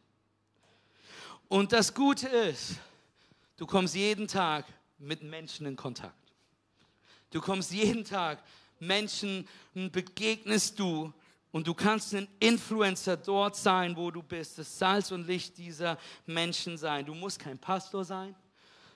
Und 1.47 1.73
das 1.73 1.91
Gute 1.95 2.27
ist, 2.27 2.75
Du 3.57 3.65
kommst 3.65 3.95
jeden 3.95 4.27
Tag 4.27 4.65
mit 4.97 5.23
Menschen 5.23 5.65
in 5.65 5.75
Kontakt. 5.75 6.33
Du 7.29 7.41
kommst 7.41 7.71
jeden 7.71 8.03
Tag 8.03 8.43
Menschen, 8.79 9.47
begegnest 9.73 10.79
du 10.79 11.13
Und 11.53 11.67
du 11.67 11.75
kannst 11.75 12.15
ein 12.15 12.27
Influencer 12.39 13.15
dort 13.15 13.55
sein, 13.55 13.95
wo 13.95 14.09
du 14.09 14.23
bist, 14.23 14.57
das 14.57 14.79
Salz 14.79 15.11
und 15.11 15.27
Licht 15.27 15.55
dieser 15.59 15.99
Menschen 16.25 16.79
sein. 16.79 17.05
Du 17.05 17.13
musst 17.13 17.37
kein 17.37 17.59
Pastor 17.59 18.03
sein. 18.03 18.35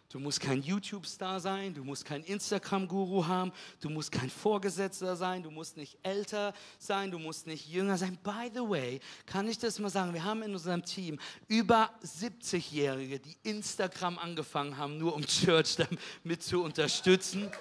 Du 0.09 0.19
musst 0.19 0.39
kein 0.39 0.61
YouTube-Star 0.63 1.41
sein, 1.41 1.73
du 1.73 1.83
musst 1.83 2.05
kein 2.05 2.23
Instagram-Guru 2.23 3.27
haben, 3.27 3.51
du 3.81 3.89
musst 3.89 4.09
kein 4.09 4.29
Vorgesetzter 4.29 5.17
sein, 5.17 5.43
du 5.43 5.51
musst 5.51 5.75
nicht 5.75 5.97
älter 6.01 6.53
sein, 6.79 7.11
du 7.11 7.19
musst 7.19 7.45
nicht 7.45 7.67
jünger 7.67 7.97
sein. 7.97 8.17
By 8.23 8.49
the 8.53 8.61
way, 8.61 9.01
kann 9.25 9.49
ich 9.49 9.59
das 9.59 9.79
mal 9.79 9.89
sagen, 9.89 10.13
wir 10.13 10.23
haben 10.23 10.43
in 10.43 10.53
unserem 10.53 10.85
Team 10.85 11.19
über 11.49 11.89
70-Jährige, 12.05 13.19
die 13.19 13.35
Instagram 13.43 14.17
angefangen 14.17 14.77
haben, 14.77 14.97
nur 14.97 15.13
um 15.13 15.25
Church 15.25 15.75
damit 15.75 16.41
zu 16.41 16.63
unterstützen. 16.63 17.51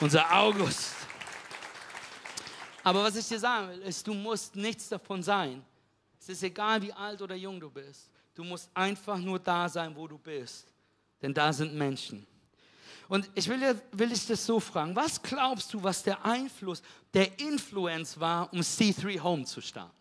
Unser 0.00 0.32
August. 0.32 0.94
Aber 2.84 3.02
was 3.02 3.16
ich 3.16 3.26
dir 3.26 3.40
sagen 3.40 3.70
will, 3.70 3.82
ist, 3.82 4.06
du 4.06 4.14
musst 4.14 4.54
nichts 4.54 4.88
davon 4.88 5.20
sein. 5.20 5.64
Es 6.20 6.28
ist 6.28 6.44
egal, 6.44 6.80
wie 6.80 6.92
alt 6.92 7.20
oder 7.20 7.34
jung 7.34 7.58
du 7.58 7.68
bist. 7.68 8.08
Du 8.36 8.44
musst 8.44 8.70
einfach 8.74 9.16
nur 9.16 9.38
da 9.38 9.66
sein, 9.66 9.96
wo 9.96 10.06
du 10.06 10.18
bist. 10.18 10.66
Denn 11.22 11.32
da 11.32 11.52
sind 11.52 11.74
Menschen. 11.74 12.26
Und 13.08 13.30
ich 13.34 13.48
will, 13.48 13.80
will 13.92 14.12
ich 14.12 14.26
das 14.26 14.44
so 14.44 14.60
fragen. 14.60 14.94
Was 14.94 15.22
glaubst 15.22 15.72
du, 15.72 15.82
was 15.82 16.02
der 16.02 16.22
Einfluss, 16.22 16.82
der 17.14 17.40
Influence 17.40 18.20
war, 18.20 18.52
um 18.52 18.60
C3 18.60 19.20
Home 19.20 19.44
zu 19.46 19.62
starten? 19.62 19.96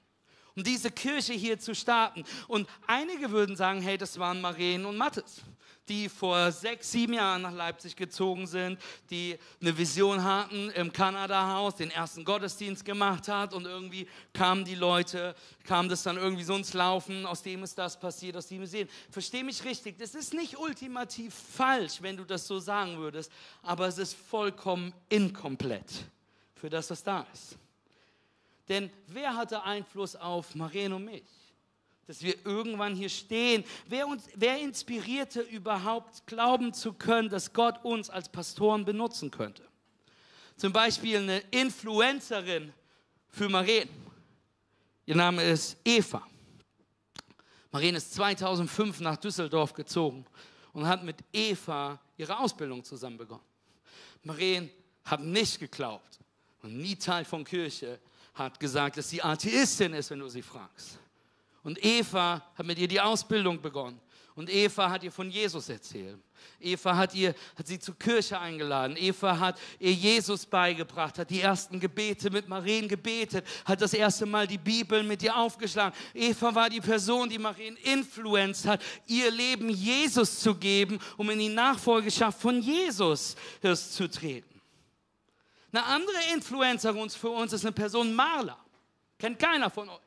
Um 0.54 0.64
diese 0.64 0.92
Kirche 0.92 1.32
hier 1.32 1.58
zu 1.58 1.74
starten. 1.74 2.26
Und 2.50 2.68
einige 2.88 3.32
würden 3.32 3.56
sagen, 3.56 3.82
hey, 3.82 3.98
das 3.98 4.20
waren 4.20 4.42
Maren 4.42 4.86
und 4.86 4.98
Mattes 4.98 5.42
die 5.88 6.10
vor 6.10 6.52
sechs, 6.52 6.92
sieben 6.92 7.14
Jahren 7.14 7.44
nach 7.44 7.54
Leipzig 7.54 7.96
gezogen 7.96 8.48
sind, 8.48 8.80
die 9.10 9.38
eine 9.62 9.78
Vision 9.78 10.24
hatten 10.24 10.70
im 10.72 10.92
Kanada-Haus, 10.92 11.76
den 11.76 11.92
ersten 11.92 12.26
Gottesdienst 12.26 12.84
gemacht 12.84 13.28
hat 13.28 13.54
und 13.54 13.66
irgendwie 13.66 14.08
kamen 14.34 14.66
die 14.66 14.76
Leute, 14.76 15.36
kam 15.64 15.90
das 15.90 16.04
dann 16.04 16.18
irgendwie 16.18 16.44
so 16.44 16.56
ins 16.56 16.74
Laufen, 16.74 17.26
aus 17.26 17.44
dem 17.44 17.64
ist 17.64 17.78
das 17.78 18.00
passiert, 18.00 18.38
aus 18.38 18.48
dem 18.48 18.62
wir 18.62 18.68
sehen. 18.68 18.90
Versteh 19.10 19.44
mich 19.44 19.64
richtig, 19.64 19.98
das 20.00 20.16
ist 20.16 20.34
nicht 20.34 20.58
ultimativ 20.58 21.34
falsch, 21.34 22.02
wenn 22.02 22.18
du 22.18 22.24
das 22.24 22.48
so 22.48 22.60
sagen 22.60 22.98
würdest, 22.98 23.32
aber 23.62 23.88
es 23.88 23.98
ist 23.98 24.16
vollkommen 24.16 24.94
inkomplett 25.10 26.06
für 26.56 26.70
das, 26.70 26.90
was 26.90 27.04
da 27.04 27.26
ist. 27.34 27.58
Denn 28.68 28.90
wer 29.08 29.36
hatte 29.36 29.62
Einfluss 29.64 30.16
auf 30.16 30.56
Maren 30.56 30.94
und 30.94 31.06
mich? 31.06 31.24
Dass 32.08 32.22
wir 32.22 32.46
irgendwann 32.46 32.96
hier 32.96 33.10
stehen. 33.10 33.64
Wer, 33.88 34.08
uns, 34.08 34.28
wer 34.36 34.60
inspirierte 34.60 35.42
überhaupt 35.42 36.28
glauben 36.28 36.74
zu 36.74 36.94
können, 36.94 37.30
dass 37.30 37.54
Gott 37.54 37.84
uns 37.84 38.10
als 38.10 38.30
Pastoren 38.30 38.86
benutzen 38.86 39.32
könnte? 39.32 39.64
Zum 40.56 40.72
Beispiel 40.72 41.18
eine 41.18 41.40
Influencerin 41.52 42.72
für 43.30 43.50
Maren. 43.50 43.90
Ihr 45.06 45.16
Name 45.16 45.44
ist 45.44 45.78
Eva. 45.84 46.26
Maren 47.72 47.96
ist 47.96 48.14
2005 48.14 49.02
nach 49.02 49.18
Düsseldorf 49.18 49.74
gezogen 49.74 50.26
und 50.74 50.88
hat 50.88 51.04
mit 51.04 51.18
Eva 51.34 52.00
ihre 52.18 52.40
Ausbildung 52.40 52.84
zusammen 52.84 53.18
begonnen. 53.18 53.44
Maren 54.24 54.70
hat 55.04 55.22
nicht 55.22 55.60
geglaubt 55.60 56.20
und 56.62 56.78
nie 56.78 56.96
Teil 56.96 57.26
von 57.26 57.44
Kirche, 57.44 58.00
hat 58.34 58.60
gesagt, 58.60 58.98
dass 58.98 59.10
sie 59.10 59.22
Atheistin 59.22 59.94
ist, 59.94 60.10
wenn 60.10 60.20
du 60.20 60.30
sie 60.30 60.42
fragst. 60.42 61.00
Und 61.66 61.84
Eva 61.84 62.44
hat 62.54 62.66
mit 62.66 62.78
ihr 62.78 62.88
die 62.88 63.02
Ausbildung 63.02 63.60
begonnen. 63.60 64.00
Und 64.36 64.52
Eva 64.52 64.88
hat 64.88 65.04
ihr 65.04 65.12
von 65.12 65.32
Jesus 65.32 65.68
erzählt. 65.68 66.20
Eva 66.60 66.96
hat, 66.96 67.16
ihr, 67.16 67.34
hat 67.58 67.66
sie 67.66 67.80
zur 67.80 67.98
Kirche 67.98 68.40
eingeladen. 68.40 68.96
Eva 68.98 69.40
hat 69.40 69.58
ihr 69.80 69.94
Jesus 69.94 70.46
beigebracht, 70.46 71.18
hat 71.18 71.32
die 71.32 71.42
ersten 71.42 71.80
Gebete 71.80 72.30
mit 72.30 72.48
Marien 72.48 72.88
gebetet, 72.88 73.44
hat 73.66 73.82
das 73.82 73.96
erste 73.96 74.28
Mal 74.28 74.46
die 74.46 74.60
Bibel 74.60 75.02
mit 75.02 75.24
ihr 75.24 75.36
aufgeschlagen. 75.36 75.98
Eva 76.14 76.54
war 76.54 76.70
die 76.70 76.82
Person, 76.82 77.30
die 77.30 77.40
Marien 77.40 77.78
influenced 77.78 78.68
hat, 78.68 78.84
ihr 79.08 79.32
Leben 79.32 79.70
Jesus 79.70 80.42
zu 80.42 80.54
geben, 80.54 81.00
um 81.18 81.32
in 81.32 81.40
die 81.40 81.50
Nachfolgeschaft 81.50 82.40
von 82.40 82.62
Jesus 82.62 83.36
zu 83.92 84.08
treten. 84.08 84.62
Eine 85.72 85.84
andere 85.84 86.18
Influencer 86.36 86.94
für 87.10 87.32
uns 87.32 87.54
ist 87.54 87.66
eine 87.66 87.72
Person 87.72 88.14
Marla. 88.14 88.58
Kennt 89.18 89.40
keiner 89.40 89.72
von 89.72 89.90
euch. 89.90 90.05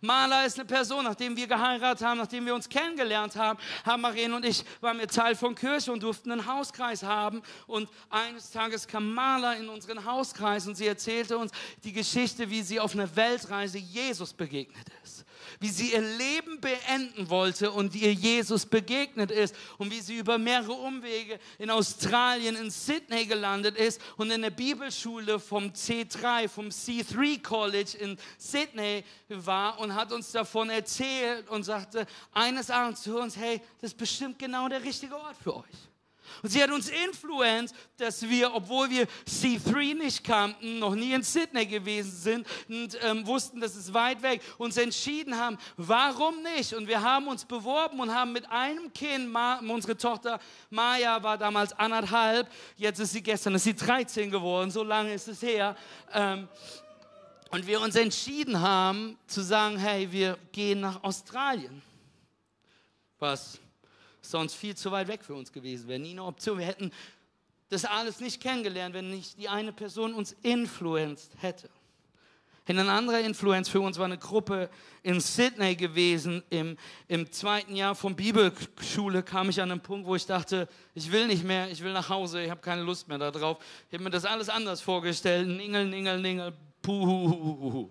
Maler 0.00 0.46
ist 0.46 0.58
eine 0.58 0.66
Person, 0.66 1.04
nachdem 1.04 1.36
wir 1.36 1.46
geheiratet 1.46 2.06
haben, 2.06 2.18
nachdem 2.18 2.46
wir 2.46 2.54
uns 2.54 2.68
kennengelernt 2.68 3.36
haben, 3.36 3.58
haben 3.84 4.02
Marien 4.02 4.32
und 4.32 4.44
ich, 4.44 4.64
waren 4.80 4.98
wir 4.98 5.08
Teil 5.08 5.34
von 5.34 5.54
Kirche 5.54 5.92
und 5.92 6.02
durften 6.02 6.32
einen 6.32 6.46
Hauskreis 6.46 7.02
haben. 7.02 7.42
Und 7.66 7.88
eines 8.10 8.50
Tages 8.50 8.86
kam 8.86 9.12
Maler 9.12 9.56
in 9.56 9.68
unseren 9.68 10.04
Hauskreis 10.04 10.66
und 10.66 10.76
sie 10.76 10.86
erzählte 10.86 11.38
uns 11.38 11.52
die 11.84 11.92
Geschichte, 11.92 12.48
wie 12.50 12.62
sie 12.62 12.80
auf 12.80 12.94
einer 12.94 13.14
Weltreise 13.16 13.78
Jesus 13.78 14.32
begegnet 14.32 14.86
ist 15.02 15.17
wie 15.60 15.68
sie 15.68 15.92
ihr 15.92 16.00
Leben 16.00 16.60
beenden 16.60 17.30
wollte 17.30 17.70
und 17.70 17.94
ihr 17.94 18.12
Jesus 18.12 18.66
begegnet 18.66 19.30
ist 19.30 19.54
und 19.78 19.90
wie 19.90 20.00
sie 20.00 20.18
über 20.18 20.38
mehrere 20.38 20.72
Umwege 20.72 21.38
in 21.58 21.70
Australien, 21.70 22.56
in 22.56 22.70
Sydney 22.70 23.26
gelandet 23.26 23.76
ist 23.76 24.00
und 24.16 24.30
in 24.30 24.42
der 24.42 24.50
Bibelschule 24.50 25.38
vom 25.40 25.70
C3, 25.70 26.48
vom 26.48 26.68
C3 26.68 27.42
College 27.42 27.96
in 27.98 28.18
Sydney 28.38 29.04
war 29.28 29.78
und 29.80 29.94
hat 29.94 30.12
uns 30.12 30.32
davon 30.32 30.70
erzählt 30.70 31.48
und 31.48 31.64
sagte 31.64 32.06
eines 32.32 32.70
Abends 32.70 33.02
zu 33.02 33.18
uns, 33.18 33.36
hey, 33.36 33.60
das 33.80 33.92
ist 33.92 33.98
bestimmt 33.98 34.38
genau 34.38 34.68
der 34.68 34.82
richtige 34.82 35.16
Ort 35.16 35.36
für 35.42 35.56
euch. 35.56 35.87
Und 36.42 36.50
sie 36.50 36.62
hat 36.62 36.70
uns 36.70 36.88
influenced, 36.88 37.74
dass 37.96 38.28
wir, 38.28 38.54
obwohl 38.54 38.90
wir 38.90 39.06
C3 39.26 39.94
nicht 39.94 40.24
kannten, 40.24 40.78
noch 40.78 40.94
nie 40.94 41.12
in 41.12 41.22
Sydney 41.22 41.66
gewesen 41.66 42.12
sind 42.12 42.46
und 42.68 42.98
ähm, 43.02 43.26
wussten, 43.26 43.60
dass 43.60 43.74
es 43.74 43.92
weit 43.92 44.22
weg, 44.22 44.42
uns 44.58 44.76
entschieden 44.76 45.36
haben, 45.36 45.58
warum 45.76 46.42
nicht? 46.42 46.74
Und 46.74 46.86
wir 46.88 47.02
haben 47.02 47.28
uns 47.28 47.44
beworben 47.44 48.00
und 48.00 48.14
haben 48.14 48.32
mit 48.32 48.50
einem 48.50 48.92
Kind, 48.92 49.30
Ma, 49.30 49.58
unsere 49.58 49.96
Tochter 49.96 50.38
Maya 50.70 51.22
war 51.22 51.38
damals 51.38 51.72
anderthalb, 51.72 52.48
jetzt 52.76 52.98
ist 53.00 53.12
sie 53.12 53.22
gestern, 53.22 53.54
ist 53.54 53.64
sie 53.64 53.74
13 53.74 54.30
geworden, 54.30 54.70
so 54.70 54.82
lange 54.82 55.14
ist 55.14 55.28
es 55.28 55.42
her. 55.42 55.76
Ähm, 56.12 56.48
und 57.50 57.66
wir 57.66 57.80
uns 57.80 57.96
entschieden 57.96 58.60
haben 58.60 59.18
zu 59.26 59.40
sagen, 59.40 59.78
hey, 59.78 60.10
wir 60.12 60.38
gehen 60.52 60.80
nach 60.80 61.02
Australien. 61.02 61.82
Was 63.18 63.58
sonst 64.30 64.54
viel 64.54 64.76
zu 64.76 64.90
weit 64.90 65.08
weg 65.08 65.24
für 65.24 65.34
uns 65.34 65.52
gewesen 65.52 65.88
wäre. 65.88 65.98
Nie 65.98 66.12
eine 66.12 66.24
Option. 66.24 66.58
Wir 66.58 66.66
hätten 66.66 66.92
das 67.68 67.84
alles 67.84 68.20
nicht 68.20 68.40
kennengelernt, 68.40 68.94
wenn 68.94 69.10
nicht 69.10 69.38
die 69.38 69.48
eine 69.48 69.72
Person 69.72 70.14
uns 70.14 70.36
influenced 70.42 71.32
hätte. 71.38 71.68
Und 72.68 72.78
ein 72.78 72.88
anderer 72.90 73.20
Influence 73.20 73.70
für 73.70 73.80
uns 73.80 73.96
war 73.98 74.04
eine 74.04 74.18
Gruppe 74.18 74.68
in 75.02 75.20
Sydney 75.20 75.74
gewesen. 75.74 76.42
Im, 76.50 76.76
Im 77.08 77.32
zweiten 77.32 77.74
Jahr 77.74 77.94
von 77.94 78.14
Bibelschule 78.14 79.22
kam 79.22 79.48
ich 79.48 79.62
an 79.62 79.70
einen 79.70 79.80
Punkt, 79.80 80.06
wo 80.06 80.14
ich 80.14 80.26
dachte, 80.26 80.68
ich 80.94 81.10
will 81.10 81.28
nicht 81.28 81.44
mehr, 81.44 81.70
ich 81.70 81.82
will 81.82 81.94
nach 81.94 82.10
Hause, 82.10 82.42
ich 82.42 82.50
habe 82.50 82.60
keine 82.60 82.82
Lust 82.82 83.08
mehr 83.08 83.16
darauf. 83.16 83.56
Ich 83.88 83.94
habe 83.94 84.04
mir 84.04 84.10
das 84.10 84.26
alles 84.26 84.50
anders 84.50 84.82
vorgestellt. 84.82 85.48
Ningel, 85.48 85.86
ningel, 85.86 86.20
ningel, 86.20 86.52
puhuhuhu. 86.82 87.88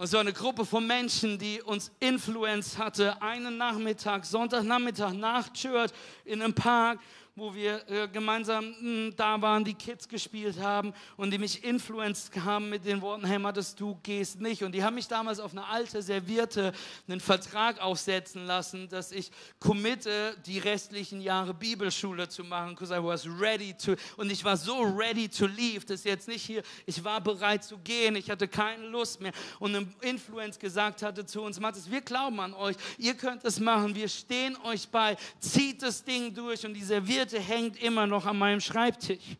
Und 0.00 0.06
so 0.06 0.16
eine 0.16 0.32
Gruppe 0.32 0.64
von 0.64 0.86
Menschen, 0.86 1.38
die 1.38 1.60
uns 1.60 1.92
influenced 2.00 2.78
hatte, 2.78 3.20
einen 3.20 3.58
Nachmittag, 3.58 4.24
Sonntagnachmittag 4.24 5.12
nach 5.12 5.52
Church 5.52 5.90
in 6.24 6.40
einem 6.40 6.54
Park 6.54 7.00
wo 7.40 7.54
wir 7.54 7.88
äh, 7.88 8.06
gemeinsam 8.06 8.66
mh, 8.66 8.76
hm, 8.80 9.14
da 9.16 9.40
waren, 9.40 9.64
die 9.64 9.72
Kids 9.72 10.06
gespielt 10.06 10.60
haben 10.60 10.92
und 11.16 11.30
die 11.30 11.38
mich 11.38 11.64
influenced 11.64 12.36
haben 12.44 12.68
mit 12.68 12.84
den 12.84 13.00
Worten, 13.00 13.24
hey 13.24 13.38
Mattes, 13.38 13.74
du 13.74 13.98
gehst 14.02 14.40
nicht. 14.40 14.62
Und 14.62 14.72
die 14.72 14.84
haben 14.84 14.94
mich 14.94 15.08
damals 15.08 15.40
auf 15.40 15.52
eine 15.52 15.66
alte 15.66 16.02
Servierte 16.02 16.72
einen 17.08 17.18
Vertrag 17.18 17.80
aufsetzen 17.80 18.44
lassen, 18.44 18.90
dass 18.90 19.10
ich 19.10 19.30
committe, 19.58 20.36
die 20.44 20.58
restlichen 20.58 21.22
Jahre 21.22 21.54
Bibelschule 21.54 22.28
zu 22.28 22.44
machen, 22.44 22.74
because 22.74 22.94
I 22.94 23.02
was 23.02 23.26
ready 23.26 23.72
to, 23.72 23.96
und 24.18 24.30
ich 24.30 24.44
war 24.44 24.58
so 24.58 24.82
ready 24.82 25.26
to 25.26 25.46
leave, 25.46 25.86
dass 25.86 26.04
jetzt 26.04 26.28
nicht 26.28 26.44
hier, 26.44 26.62
ich 26.84 27.02
war 27.02 27.22
bereit 27.22 27.64
zu 27.64 27.78
gehen, 27.78 28.16
ich 28.16 28.30
hatte 28.30 28.48
keine 28.48 28.86
Lust 28.86 29.20
mehr. 29.20 29.32
Und 29.58 29.74
ein 29.74 29.94
Influence 30.02 30.58
gesagt 30.58 31.02
hatte 31.02 31.24
zu 31.24 31.40
uns, 31.40 31.58
Mattes, 31.58 31.90
wir 31.90 32.02
glauben 32.02 32.38
an 32.38 32.52
euch, 32.52 32.76
ihr 32.98 33.14
könnt 33.14 33.44
es 33.44 33.58
machen, 33.58 33.94
wir 33.94 34.08
stehen 34.08 34.58
euch 34.64 34.86
bei, 34.88 35.16
zieht 35.38 35.80
das 35.82 36.04
Ding 36.04 36.34
durch 36.34 36.66
und 36.66 36.74
die 36.74 36.84
Servierte 36.84 37.29
Kette 37.30 37.42
hängt 37.42 37.80
immer 37.80 38.08
noch 38.08 38.26
an 38.26 38.38
meinem 38.38 38.60
Schreibtisch. 38.60 39.36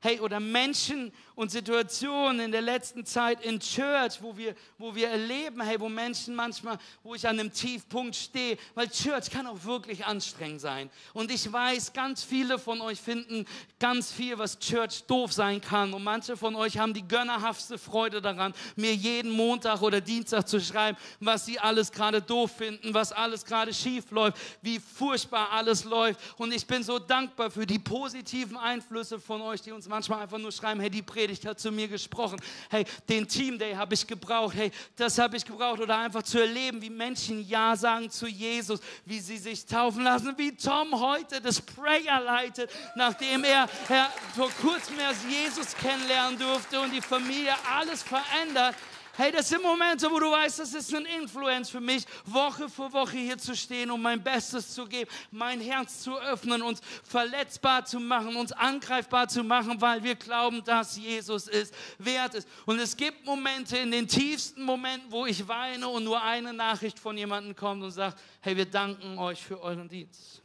Hey, 0.00 0.20
oder 0.20 0.38
Menschen 0.38 1.12
und 1.34 1.50
Situationen 1.50 2.38
in 2.38 2.52
der 2.52 2.62
letzten 2.62 3.04
Zeit 3.04 3.44
in 3.44 3.58
Church, 3.58 4.22
wo 4.22 4.36
wir, 4.36 4.54
wo 4.76 4.94
wir 4.94 5.08
erleben, 5.08 5.60
hey, 5.60 5.80
wo 5.80 5.88
Menschen 5.88 6.36
manchmal, 6.36 6.78
wo 7.02 7.16
ich 7.16 7.26
an 7.26 7.38
einem 7.38 7.52
Tiefpunkt 7.52 8.14
stehe, 8.14 8.58
weil 8.76 8.88
Church 8.88 9.28
kann 9.28 9.48
auch 9.48 9.64
wirklich 9.64 10.06
anstrengend 10.06 10.60
sein. 10.60 10.88
Und 11.14 11.32
ich 11.32 11.52
weiß, 11.52 11.92
ganz 11.92 12.22
viele 12.22 12.60
von 12.60 12.80
euch 12.80 13.00
finden 13.00 13.44
ganz 13.80 14.12
viel, 14.12 14.38
was 14.38 14.60
Church 14.60 15.02
doof 15.08 15.32
sein 15.32 15.60
kann. 15.60 15.92
Und 15.92 16.04
manche 16.04 16.36
von 16.36 16.54
euch 16.54 16.78
haben 16.78 16.94
die 16.94 17.06
gönnerhaftste 17.06 17.76
Freude 17.76 18.22
daran, 18.22 18.54
mir 18.76 18.94
jeden 18.94 19.32
Montag 19.32 19.82
oder 19.82 20.00
Dienstag 20.00 20.46
zu 20.46 20.60
schreiben, 20.60 20.96
was 21.18 21.44
sie 21.44 21.58
alles 21.58 21.90
gerade 21.90 22.22
doof 22.22 22.52
finden, 22.52 22.94
was 22.94 23.10
alles 23.10 23.44
gerade 23.44 23.74
schief 23.74 24.12
läuft, 24.12 24.38
wie 24.62 24.78
furchtbar 24.78 25.50
alles 25.50 25.82
läuft. 25.82 26.20
Und 26.36 26.54
ich 26.54 26.64
bin 26.64 26.84
so 26.84 27.00
dankbar 27.00 27.50
für 27.50 27.66
die 27.66 27.80
positiven 27.80 28.56
Einflüsse 28.56 29.18
von 29.18 29.40
euch, 29.42 29.60
die 29.60 29.72
uns 29.72 29.87
manchmal 29.88 30.20
einfach 30.22 30.38
nur 30.38 30.52
schreiben, 30.52 30.80
hey, 30.80 30.90
die 30.90 31.02
Predigt 31.02 31.44
hat 31.46 31.58
zu 31.58 31.70
mir 31.70 31.88
gesprochen. 31.88 32.40
Hey, 32.68 32.84
den 33.08 33.26
Team 33.26 33.58
Day 33.58 33.74
habe 33.74 33.94
ich 33.94 34.06
gebraucht. 34.06 34.54
Hey, 34.54 34.70
das 34.96 35.18
habe 35.18 35.36
ich 35.36 35.44
gebraucht. 35.44 35.80
Oder 35.80 35.98
einfach 35.98 36.22
zu 36.22 36.38
erleben, 36.38 36.80
wie 36.82 36.90
Menschen 36.90 37.46
Ja 37.48 37.74
sagen 37.76 38.10
zu 38.10 38.26
Jesus, 38.26 38.80
wie 39.04 39.20
sie 39.20 39.38
sich 39.38 39.64
taufen 39.66 40.04
lassen, 40.04 40.34
wie 40.36 40.54
Tom 40.54 40.98
heute 40.98 41.40
das 41.40 41.60
Prayer 41.60 42.20
leitet, 42.20 42.70
nachdem 42.94 43.44
er, 43.44 43.68
er 43.88 44.10
vor 44.34 44.50
kurzem 44.60 44.98
erst 44.98 45.24
Jesus 45.28 45.74
kennenlernen 45.76 46.38
durfte 46.38 46.80
und 46.80 46.92
die 46.92 47.00
Familie 47.00 47.54
alles 47.68 48.02
verändert. 48.02 48.74
Hey, 49.20 49.32
das 49.32 49.48
sind 49.48 49.64
Momente, 49.64 50.08
wo 50.08 50.20
du 50.20 50.30
weißt, 50.30 50.60
das 50.60 50.72
ist 50.72 50.94
ein 50.94 51.04
Influence 51.04 51.70
für 51.70 51.80
mich, 51.80 52.04
Woche 52.24 52.68
für 52.68 52.92
Woche 52.92 53.16
hier 53.16 53.36
zu 53.36 53.56
stehen, 53.56 53.90
um 53.90 54.00
mein 54.00 54.22
Bestes 54.22 54.72
zu 54.72 54.86
geben, 54.86 55.10
mein 55.32 55.60
Herz 55.60 56.04
zu 56.04 56.16
öffnen, 56.20 56.62
uns 56.62 56.80
verletzbar 57.02 57.84
zu 57.84 57.98
machen, 57.98 58.36
uns 58.36 58.52
angreifbar 58.52 59.26
zu 59.26 59.42
machen, 59.42 59.80
weil 59.80 60.04
wir 60.04 60.14
glauben, 60.14 60.62
dass 60.62 60.96
Jesus 60.96 61.48
ist, 61.48 61.74
wert 61.98 62.34
ist. 62.34 62.46
Und 62.64 62.78
es 62.78 62.96
gibt 62.96 63.26
Momente, 63.26 63.78
in 63.78 63.90
den 63.90 64.06
tiefsten 64.06 64.62
Momenten, 64.62 65.10
wo 65.10 65.26
ich 65.26 65.48
weine 65.48 65.88
und 65.88 66.04
nur 66.04 66.22
eine 66.22 66.52
Nachricht 66.52 67.00
von 67.00 67.18
jemandem 67.18 67.56
kommt 67.56 67.82
und 67.82 67.90
sagt, 67.90 68.20
hey, 68.40 68.56
wir 68.56 68.66
danken 68.66 69.18
euch 69.18 69.42
für 69.42 69.60
euren 69.60 69.88
Dienst. 69.88 70.42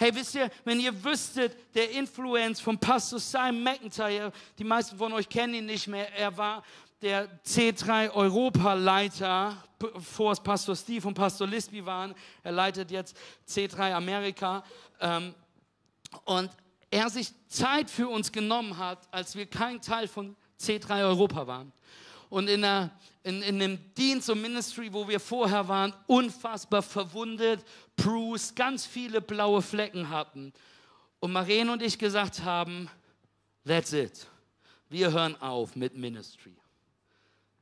Hey, 0.00 0.12
wisst 0.12 0.34
ihr, 0.34 0.50
wenn 0.64 0.80
ihr 0.80 1.04
wüsstet, 1.04 1.56
der 1.76 1.92
Influence 1.92 2.60
von 2.60 2.76
Pastor 2.76 3.20
Simon 3.20 3.62
McIntyre, 3.62 4.32
die 4.58 4.64
meisten 4.64 4.98
von 4.98 5.12
euch 5.12 5.28
kennen 5.28 5.54
ihn 5.54 5.66
nicht 5.66 5.86
mehr, 5.86 6.12
er 6.12 6.36
war 6.36 6.64
der 7.02 7.28
C3 7.44 8.12
Europaleiter, 8.12 9.56
bevor 9.78 10.32
es 10.32 10.40
Pastor 10.40 10.76
Steve 10.76 11.06
und 11.08 11.14
Pastor 11.14 11.48
Lisby 11.48 11.84
waren. 11.84 12.14
Er 12.44 12.52
leitet 12.52 12.92
jetzt 12.92 13.16
C3 13.48 13.92
Amerika. 13.92 14.64
Ähm, 15.00 15.34
und 16.24 16.50
er 16.90 17.10
sich 17.10 17.32
Zeit 17.48 17.90
für 17.90 18.08
uns 18.08 18.30
genommen 18.30 18.78
hat, 18.78 19.00
als 19.10 19.34
wir 19.34 19.46
kein 19.46 19.80
Teil 19.80 20.06
von 20.06 20.36
C3 20.60 21.02
Europa 21.02 21.46
waren. 21.46 21.72
Und 22.30 22.48
in, 22.48 22.62
der, 22.62 22.90
in, 23.24 23.42
in 23.42 23.58
dem 23.58 23.94
Dienst 23.94 24.30
und 24.30 24.40
Ministry, 24.40 24.92
wo 24.92 25.08
wir 25.08 25.18
vorher 25.18 25.66
waren, 25.66 25.92
unfassbar 26.06 26.82
verwundet, 26.82 27.64
Bruce, 27.96 28.54
ganz 28.54 28.86
viele 28.86 29.20
blaue 29.20 29.60
Flecken 29.60 30.08
hatten. 30.08 30.52
Und 31.18 31.32
Maren 31.32 31.68
und 31.68 31.82
ich 31.82 31.98
gesagt 31.98 32.44
haben, 32.44 32.88
that's 33.66 33.92
it. 33.92 34.26
Wir 34.88 35.10
hören 35.10 35.40
auf 35.40 35.74
mit 35.74 35.96
Ministry 35.96 36.54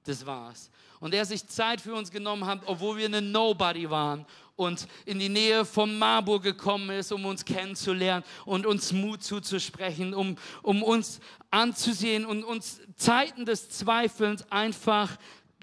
das 0.04 0.24
war's. 0.24 0.70
Und 1.00 1.14
er 1.14 1.24
sich 1.24 1.46
Zeit 1.46 1.80
für 1.80 1.94
uns 1.94 2.10
genommen 2.10 2.44
hat, 2.46 2.60
obwohl 2.66 2.98
wir 2.98 3.06
eine 3.06 3.22
Nobody 3.22 3.88
waren 3.88 4.26
und 4.56 4.86
in 5.06 5.18
die 5.18 5.30
Nähe 5.30 5.64
von 5.64 5.98
Marburg 5.98 6.42
gekommen 6.42 6.90
ist, 6.90 7.12
um 7.12 7.24
uns 7.24 7.46
kennenzulernen 7.46 8.22
und 8.44 8.66
uns 8.66 8.92
Mut 8.92 9.22
zuzusprechen, 9.22 10.12
um, 10.12 10.36
um 10.62 10.82
uns 10.82 11.20
anzusehen 11.50 12.26
und 12.26 12.44
uns 12.44 12.80
Zeiten 12.96 13.46
des 13.46 13.70
Zweifelns 13.70 14.44
einfach 14.52 15.16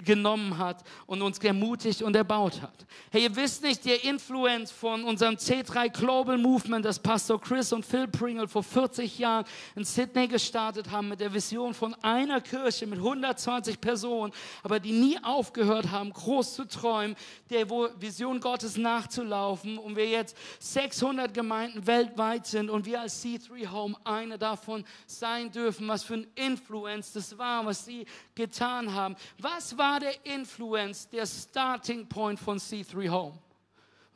genommen 0.04 0.58
hat 0.58 0.84
und 1.06 1.22
uns 1.22 1.40
ermutigt 1.40 2.02
und 2.02 2.16
erbaut 2.16 2.62
hat. 2.62 2.86
Hey, 3.12 3.24
ihr 3.24 3.36
wisst 3.36 3.64
nicht, 3.64 3.84
der 3.86 4.04
Influence 4.04 4.72
von 4.72 5.04
unserem 5.04 5.36
C3 5.36 5.90
Global 5.90 6.38
Movement, 6.38 6.86
das 6.86 7.00
Pastor 7.00 7.42
Chris 7.42 7.74
und 7.74 7.86
Phil 7.86 8.08
Pringle 8.08 8.48
vor 8.48 8.64
40 8.64 9.18
Jahren 9.18 9.46
in 9.76 9.84
Sydney 9.84 10.28
gestartet 10.28 10.92
haben 10.92 11.10
mit 11.10 11.20
der 11.20 11.34
Vision 11.34 11.74
von 11.74 11.96
einer 12.04 12.42
Kirche 12.42 12.86
mit 12.86 13.00
120 13.00 13.82
Personen, 13.82 14.34
aber 14.64 14.80
die 14.80 14.92
nie 14.92 15.18
aufgehört 15.24 15.90
haben, 15.90 16.12
groß 16.12 16.56
zu 16.56 16.68
träumen, 16.68 17.16
der 17.50 17.68
Vision 17.70 18.40
Gottes 18.40 18.78
nachzulaufen 18.78 19.78
und 19.78 19.96
wir 19.96 20.08
jetzt 20.08 20.38
600 20.60 21.34
Gemeinden 21.34 21.88
weltweit 21.88 22.46
sind 22.46 22.70
und 22.70 22.86
wir 22.86 23.02
als 23.02 23.24
C3 23.24 23.72
Home 23.72 23.96
eine 24.04 24.38
davon 24.38 24.86
sein 25.08 25.52
dürfen, 25.52 25.88
was 25.88 26.04
für 26.04 26.16
ein 26.16 26.28
Influence 26.36 27.14
das 27.14 27.38
war, 27.38 27.66
was 27.66 27.86
sie 27.86 28.06
getan 28.36 28.94
haben. 28.94 29.16
Was 29.40 29.78
war 29.78 29.87
der 30.00 30.26
Influence, 30.26 31.10
der 31.10 31.26
Starting 31.26 32.08
Point 32.08 32.40
von 32.40 32.58
C3 32.58 33.10
Home? 33.10 33.34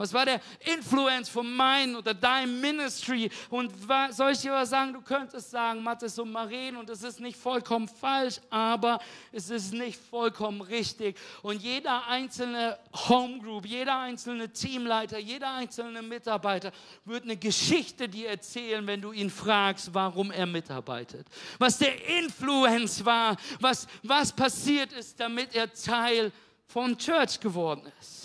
Was 0.01 0.13
war 0.13 0.25
der 0.25 0.41
Influence 0.61 1.29
von 1.29 1.55
meinem 1.55 1.97
oder 1.97 2.15
deinem 2.15 2.59
Ministry? 2.59 3.29
Und 3.51 3.71
soll 4.09 4.31
ich 4.31 4.39
dir 4.39 4.51
was 4.51 4.71
sagen? 4.71 4.93
Du 4.93 5.01
könntest 5.01 5.51
sagen, 5.51 5.83
Mathis 5.83 6.17
und 6.17 6.31
Maren, 6.31 6.77
und 6.77 6.89
es 6.89 7.03
ist 7.03 7.19
nicht 7.19 7.37
vollkommen 7.37 7.87
falsch, 7.87 8.39
aber 8.49 8.99
es 9.31 9.51
ist 9.51 9.73
nicht 9.73 9.99
vollkommen 10.09 10.61
richtig. 10.61 11.19
Und 11.43 11.61
jeder 11.61 12.07
einzelne 12.07 12.79
Homegroup, 13.07 13.67
jeder 13.67 13.99
einzelne 13.99 14.51
Teamleiter, 14.51 15.19
jeder 15.19 15.53
einzelne 15.53 16.01
Mitarbeiter 16.01 16.71
wird 17.05 17.25
eine 17.25 17.37
Geschichte 17.37 18.09
dir 18.09 18.29
erzählen, 18.29 18.87
wenn 18.87 19.01
du 19.01 19.11
ihn 19.11 19.29
fragst, 19.29 19.93
warum 19.93 20.31
er 20.31 20.47
mitarbeitet. 20.47 21.27
Was 21.59 21.77
der 21.77 21.93
Influence 22.17 23.05
war, 23.05 23.37
was, 23.59 23.85
was 24.01 24.33
passiert 24.33 24.93
ist, 24.93 25.19
damit 25.19 25.53
er 25.53 25.71
Teil 25.71 26.31
von 26.65 26.97
Church 26.97 27.39
geworden 27.39 27.83
ist. 27.99 28.20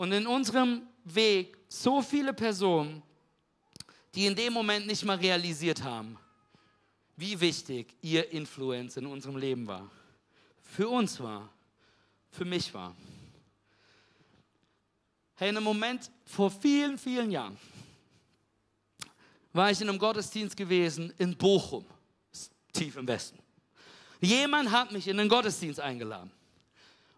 Und 0.00 0.12
in 0.12 0.26
unserem 0.26 0.80
Weg 1.04 1.58
so 1.68 2.00
viele 2.00 2.32
Personen, 2.32 3.02
die 4.14 4.24
in 4.24 4.34
dem 4.34 4.54
Moment 4.54 4.86
nicht 4.86 5.04
mal 5.04 5.18
realisiert 5.18 5.82
haben, 5.82 6.16
wie 7.16 7.38
wichtig 7.38 7.94
ihr 8.00 8.32
Influence 8.32 8.96
in 8.96 9.04
unserem 9.04 9.36
Leben 9.36 9.66
war. 9.66 9.90
Für 10.62 10.88
uns 10.88 11.20
war, 11.20 11.50
für 12.30 12.46
mich 12.46 12.72
war. 12.72 12.96
Hey, 15.34 15.50
in 15.50 15.58
einem 15.58 15.64
Moment 15.64 16.10
vor 16.24 16.50
vielen, 16.50 16.96
vielen 16.96 17.30
Jahren 17.30 17.58
war 19.52 19.70
ich 19.70 19.82
in 19.82 19.88
einem 19.90 19.98
Gottesdienst 19.98 20.56
gewesen 20.56 21.12
in 21.18 21.36
Bochum, 21.36 21.84
tief 22.72 22.96
im 22.96 23.06
Westen. 23.06 23.38
Jemand 24.22 24.70
hat 24.70 24.92
mich 24.92 25.06
in 25.08 25.18
den 25.18 25.28
Gottesdienst 25.28 25.78
eingeladen. 25.78 26.32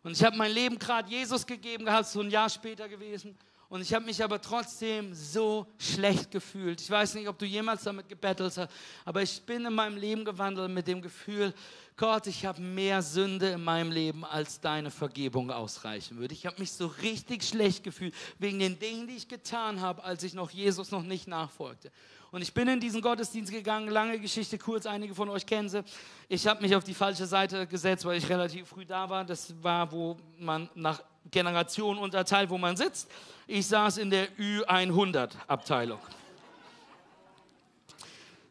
Und 0.02 0.12
ich 0.12 0.24
habe 0.24 0.36
mein 0.36 0.50
Leben 0.50 0.78
gerade 0.78 1.08
Jesus 1.08 1.46
gegeben 1.46 1.84
gehabt, 1.84 2.06
so 2.06 2.20
ein 2.20 2.30
Jahr 2.30 2.48
später 2.48 2.88
gewesen. 2.88 3.36
Und 3.72 3.80
ich 3.80 3.94
habe 3.94 4.04
mich 4.04 4.22
aber 4.22 4.38
trotzdem 4.38 5.14
so 5.14 5.66
schlecht 5.78 6.30
gefühlt. 6.30 6.78
Ich 6.78 6.90
weiß 6.90 7.14
nicht, 7.14 7.26
ob 7.26 7.38
du 7.38 7.46
jemals 7.46 7.84
damit 7.84 8.06
gebettelt 8.06 8.54
hast, 8.58 8.70
aber 9.02 9.22
ich 9.22 9.40
bin 9.42 9.64
in 9.64 9.72
meinem 9.72 9.96
Leben 9.96 10.26
gewandelt 10.26 10.70
mit 10.70 10.86
dem 10.86 11.00
Gefühl, 11.00 11.54
Gott, 11.96 12.26
ich 12.26 12.44
habe 12.44 12.60
mehr 12.60 13.00
Sünde 13.00 13.48
in 13.48 13.64
meinem 13.64 13.90
Leben, 13.90 14.26
als 14.26 14.60
deine 14.60 14.90
Vergebung 14.90 15.50
ausreichen 15.50 16.18
würde. 16.18 16.34
Ich 16.34 16.44
habe 16.44 16.58
mich 16.58 16.72
so 16.72 16.86
richtig 16.86 17.44
schlecht 17.44 17.82
gefühlt 17.82 18.14
wegen 18.38 18.58
den 18.58 18.78
Dingen, 18.78 19.06
die 19.06 19.16
ich 19.16 19.28
getan 19.28 19.80
habe, 19.80 20.04
als 20.04 20.22
ich 20.22 20.34
noch 20.34 20.50
Jesus 20.50 20.90
noch 20.90 21.02
nicht 21.02 21.26
nachfolgte. 21.26 21.90
Und 22.32 22.40
ich 22.40 22.54
bin 22.54 22.66
in 22.66 22.80
diesen 22.80 23.02
Gottesdienst 23.02 23.52
gegangen, 23.52 23.88
lange 23.88 24.18
Geschichte 24.18 24.56
kurz, 24.56 24.86
einige 24.86 25.14
von 25.14 25.28
euch 25.28 25.44
kennen 25.44 25.68
sie. 25.68 25.84
Ich 26.30 26.46
habe 26.46 26.62
mich 26.62 26.74
auf 26.74 26.82
die 26.82 26.94
falsche 26.94 27.26
Seite 27.26 27.66
gesetzt, 27.66 28.06
weil 28.06 28.16
ich 28.16 28.26
relativ 28.26 28.68
früh 28.68 28.86
da 28.86 29.08
war. 29.10 29.22
Das 29.22 29.54
war, 29.62 29.92
wo 29.92 30.16
man 30.38 30.70
nach 30.74 31.02
Generation 31.30 31.98
unterteilt, 31.98 32.48
wo 32.48 32.56
man 32.56 32.74
sitzt. 32.74 33.10
Ich 33.46 33.66
saß 33.66 33.98
in 33.98 34.08
der 34.08 34.28
Ü100-Abteilung. 34.38 35.98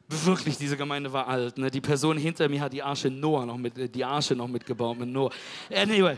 Wirklich, 0.07 0.57
diese 0.57 0.77
Gemeinde 0.77 1.11
war 1.11 1.27
alt. 1.27 1.57
Ne? 1.57 1.71
Die 1.71 1.81
Person 1.81 2.17
hinter 2.17 2.47
mir 2.49 2.61
hat 2.61 2.73
die 2.73 2.83
Arche 2.83 3.09
Noah 3.09 3.47
noch 3.47 3.57
mit, 3.57 3.95
die 3.95 4.05
Arche 4.05 4.35
noch 4.35 4.47
mitgebaut 4.47 4.99
mit 4.99 5.09
Noah. 5.09 5.31
Anyway, 5.73 6.17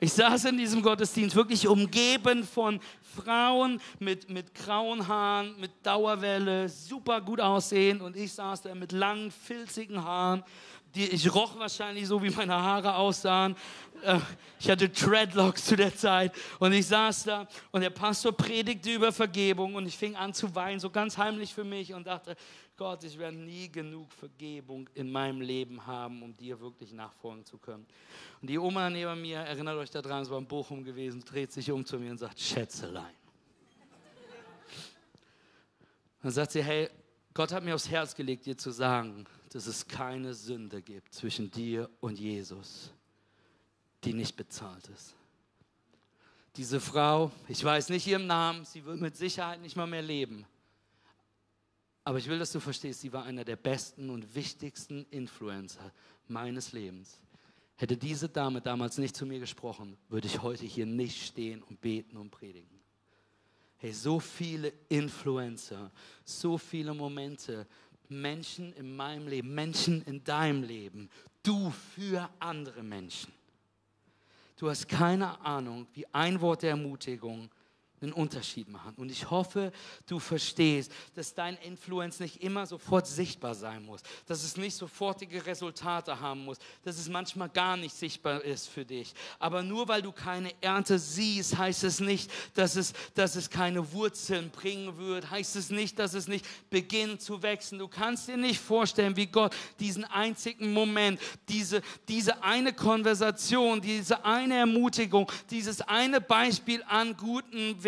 ich 0.00 0.12
saß 0.14 0.46
in 0.46 0.56
diesem 0.56 0.82
Gottesdienst 0.82 1.36
wirklich 1.36 1.68
umgeben 1.68 2.44
von 2.44 2.80
Frauen 3.16 3.80
mit, 3.98 4.30
mit 4.30 4.54
grauen 4.54 5.06
Haaren, 5.06 5.54
mit 5.60 5.70
Dauerwelle, 5.82 6.68
super 6.68 7.20
gut 7.20 7.40
aussehen 7.40 8.00
und 8.00 8.16
ich 8.16 8.32
saß 8.32 8.62
da 8.62 8.74
mit 8.74 8.92
langen, 8.92 9.30
filzigen 9.30 10.02
Haaren. 10.02 10.42
Die, 10.94 11.06
ich 11.06 11.32
roch 11.32 11.56
wahrscheinlich 11.58 12.08
so, 12.08 12.20
wie 12.22 12.30
meine 12.30 12.54
Haare 12.54 12.96
aussahen. 12.96 13.54
Äh, 14.02 14.18
ich 14.58 14.68
hatte 14.68 14.88
Dreadlocks 14.88 15.66
zu 15.66 15.76
der 15.76 15.94
Zeit 15.94 16.32
und 16.58 16.72
ich 16.72 16.86
saß 16.86 17.24
da 17.24 17.48
und 17.70 17.82
der 17.82 17.90
Pastor 17.90 18.32
predigte 18.32 18.92
über 18.92 19.12
Vergebung 19.12 19.74
und 19.74 19.86
ich 19.86 19.96
fing 19.96 20.16
an 20.16 20.34
zu 20.34 20.52
weinen, 20.54 20.80
so 20.80 20.90
ganz 20.90 21.16
heimlich 21.16 21.54
für 21.54 21.64
mich 21.64 21.94
und 21.94 22.06
dachte, 22.06 22.34
Gott, 22.76 23.04
ich 23.04 23.18
werde 23.18 23.36
nie 23.36 23.70
genug 23.70 24.10
Vergebung 24.12 24.88
in 24.94 25.12
meinem 25.12 25.42
Leben 25.42 25.86
haben, 25.86 26.22
um 26.22 26.34
dir 26.34 26.58
wirklich 26.60 26.92
nachfolgen 26.92 27.44
zu 27.44 27.58
können. 27.58 27.86
Und 28.40 28.48
die 28.48 28.58
Oma 28.58 28.88
neben 28.88 29.20
mir, 29.20 29.38
erinnert 29.38 29.76
euch 29.76 29.90
daran, 29.90 30.22
es 30.22 30.30
war 30.30 30.38
in 30.38 30.46
Bochum 30.46 30.82
gewesen, 30.82 31.22
dreht 31.22 31.52
sich 31.52 31.70
um 31.70 31.84
zu 31.84 31.98
mir 31.98 32.10
und 32.10 32.18
sagt, 32.18 32.40
Schätzelein. 32.40 33.14
Dann 36.22 36.32
sagt 36.32 36.52
sie, 36.52 36.62
hey, 36.62 36.88
Gott 37.34 37.52
hat 37.52 37.62
mir 37.62 37.74
aufs 37.74 37.88
Herz 37.88 38.14
gelegt, 38.14 38.46
dir 38.46 38.56
zu 38.56 38.70
sagen, 38.70 39.26
dass 39.50 39.66
es 39.66 39.86
keine 39.86 40.32
Sünde 40.32 40.80
gibt 40.80 41.12
zwischen 41.12 41.50
dir 41.50 41.90
und 42.00 42.18
Jesus, 42.18 42.92
die 44.04 44.12
nicht 44.12 44.36
bezahlt 44.36 44.88
ist. 44.88 45.14
Diese 46.56 46.80
Frau, 46.80 47.30
ich 47.48 47.62
weiß 47.62 47.90
nicht 47.90 48.06
ihren 48.06 48.26
Namen, 48.26 48.64
sie 48.64 48.84
wird 48.84 49.00
mit 49.00 49.16
Sicherheit 49.16 49.60
nicht 49.60 49.76
mal 49.76 49.86
mehr 49.86 50.02
leben. 50.02 50.46
Aber 52.04 52.18
ich 52.18 52.28
will, 52.28 52.38
dass 52.38 52.52
du 52.52 52.60
verstehst, 52.60 53.00
sie 53.00 53.12
war 53.12 53.24
einer 53.24 53.44
der 53.44 53.56
besten 53.56 54.10
und 54.10 54.34
wichtigsten 54.34 55.06
Influencer 55.10 55.92
meines 56.26 56.72
Lebens. 56.72 57.20
Hätte 57.76 57.96
diese 57.96 58.28
Dame 58.28 58.60
damals 58.60 58.98
nicht 58.98 59.16
zu 59.16 59.26
mir 59.26 59.38
gesprochen, 59.38 59.96
würde 60.08 60.26
ich 60.26 60.42
heute 60.42 60.66
hier 60.66 60.86
nicht 60.86 61.24
stehen 61.24 61.62
und 61.62 61.80
beten 61.80 62.16
und 62.16 62.30
predigen. 62.30 62.80
Hey, 63.78 63.92
so 63.92 64.20
viele 64.20 64.72
Influencer, 64.88 65.90
so 66.24 66.58
viele 66.58 66.92
Momente, 66.92 67.66
Menschen 68.10 68.72
in 68.74 68.94
meinem 68.94 69.28
Leben, 69.28 69.54
Menschen 69.54 70.02
in 70.02 70.22
deinem 70.24 70.62
Leben, 70.62 71.08
du 71.42 71.70
für 71.70 72.28
andere 72.38 72.82
Menschen. 72.82 73.32
Du 74.56 74.68
hast 74.68 74.88
keine 74.88 75.40
Ahnung, 75.40 75.86
wie 75.94 76.06
ein 76.12 76.40
Wort 76.40 76.62
der 76.62 76.70
Ermutigung 76.70 77.48
einen 78.02 78.12
Unterschied 78.12 78.68
machen. 78.68 78.94
Und 78.96 79.10
ich 79.10 79.30
hoffe, 79.30 79.72
du 80.06 80.18
verstehst, 80.18 80.90
dass 81.14 81.34
dein 81.34 81.56
Influence 81.58 82.20
nicht 82.20 82.42
immer 82.42 82.66
sofort 82.66 83.06
sichtbar 83.06 83.54
sein 83.54 83.84
muss, 83.84 84.00
dass 84.26 84.42
es 84.42 84.56
nicht 84.56 84.74
sofortige 84.74 85.44
Resultate 85.44 86.18
haben 86.18 86.44
muss, 86.44 86.58
dass 86.82 86.98
es 86.98 87.08
manchmal 87.08 87.50
gar 87.50 87.76
nicht 87.76 87.94
sichtbar 87.94 88.42
ist 88.42 88.68
für 88.68 88.84
dich. 88.84 89.12
Aber 89.38 89.62
nur 89.62 89.86
weil 89.88 90.00
du 90.00 90.12
keine 90.12 90.52
Ernte 90.62 90.98
siehst, 90.98 91.58
heißt 91.58 91.84
es 91.84 92.00
nicht, 92.00 92.30
dass 92.54 92.76
es, 92.76 92.94
dass 93.14 93.36
es 93.36 93.50
keine 93.50 93.92
Wurzeln 93.92 94.50
bringen 94.50 94.96
wird, 94.96 95.30
heißt 95.30 95.56
es 95.56 95.68
nicht, 95.68 95.98
dass 95.98 96.14
es 96.14 96.26
nicht 96.26 96.46
beginnt 96.70 97.20
zu 97.20 97.42
wachsen. 97.42 97.78
Du 97.78 97.88
kannst 97.88 98.28
dir 98.28 98.38
nicht 98.38 98.60
vorstellen, 98.60 99.16
wie 99.16 99.26
Gott 99.26 99.54
diesen 99.78 100.04
einzigen 100.04 100.72
Moment, 100.72 101.20
diese, 101.48 101.82
diese 102.08 102.42
eine 102.42 102.72
Konversation, 102.72 103.80
diese 103.80 104.24
eine 104.24 104.56
Ermutigung, 104.56 105.30
dieses 105.50 105.82
eine 105.82 106.20
Beispiel 106.20 106.82
an 106.88 107.14
guten 107.16 107.82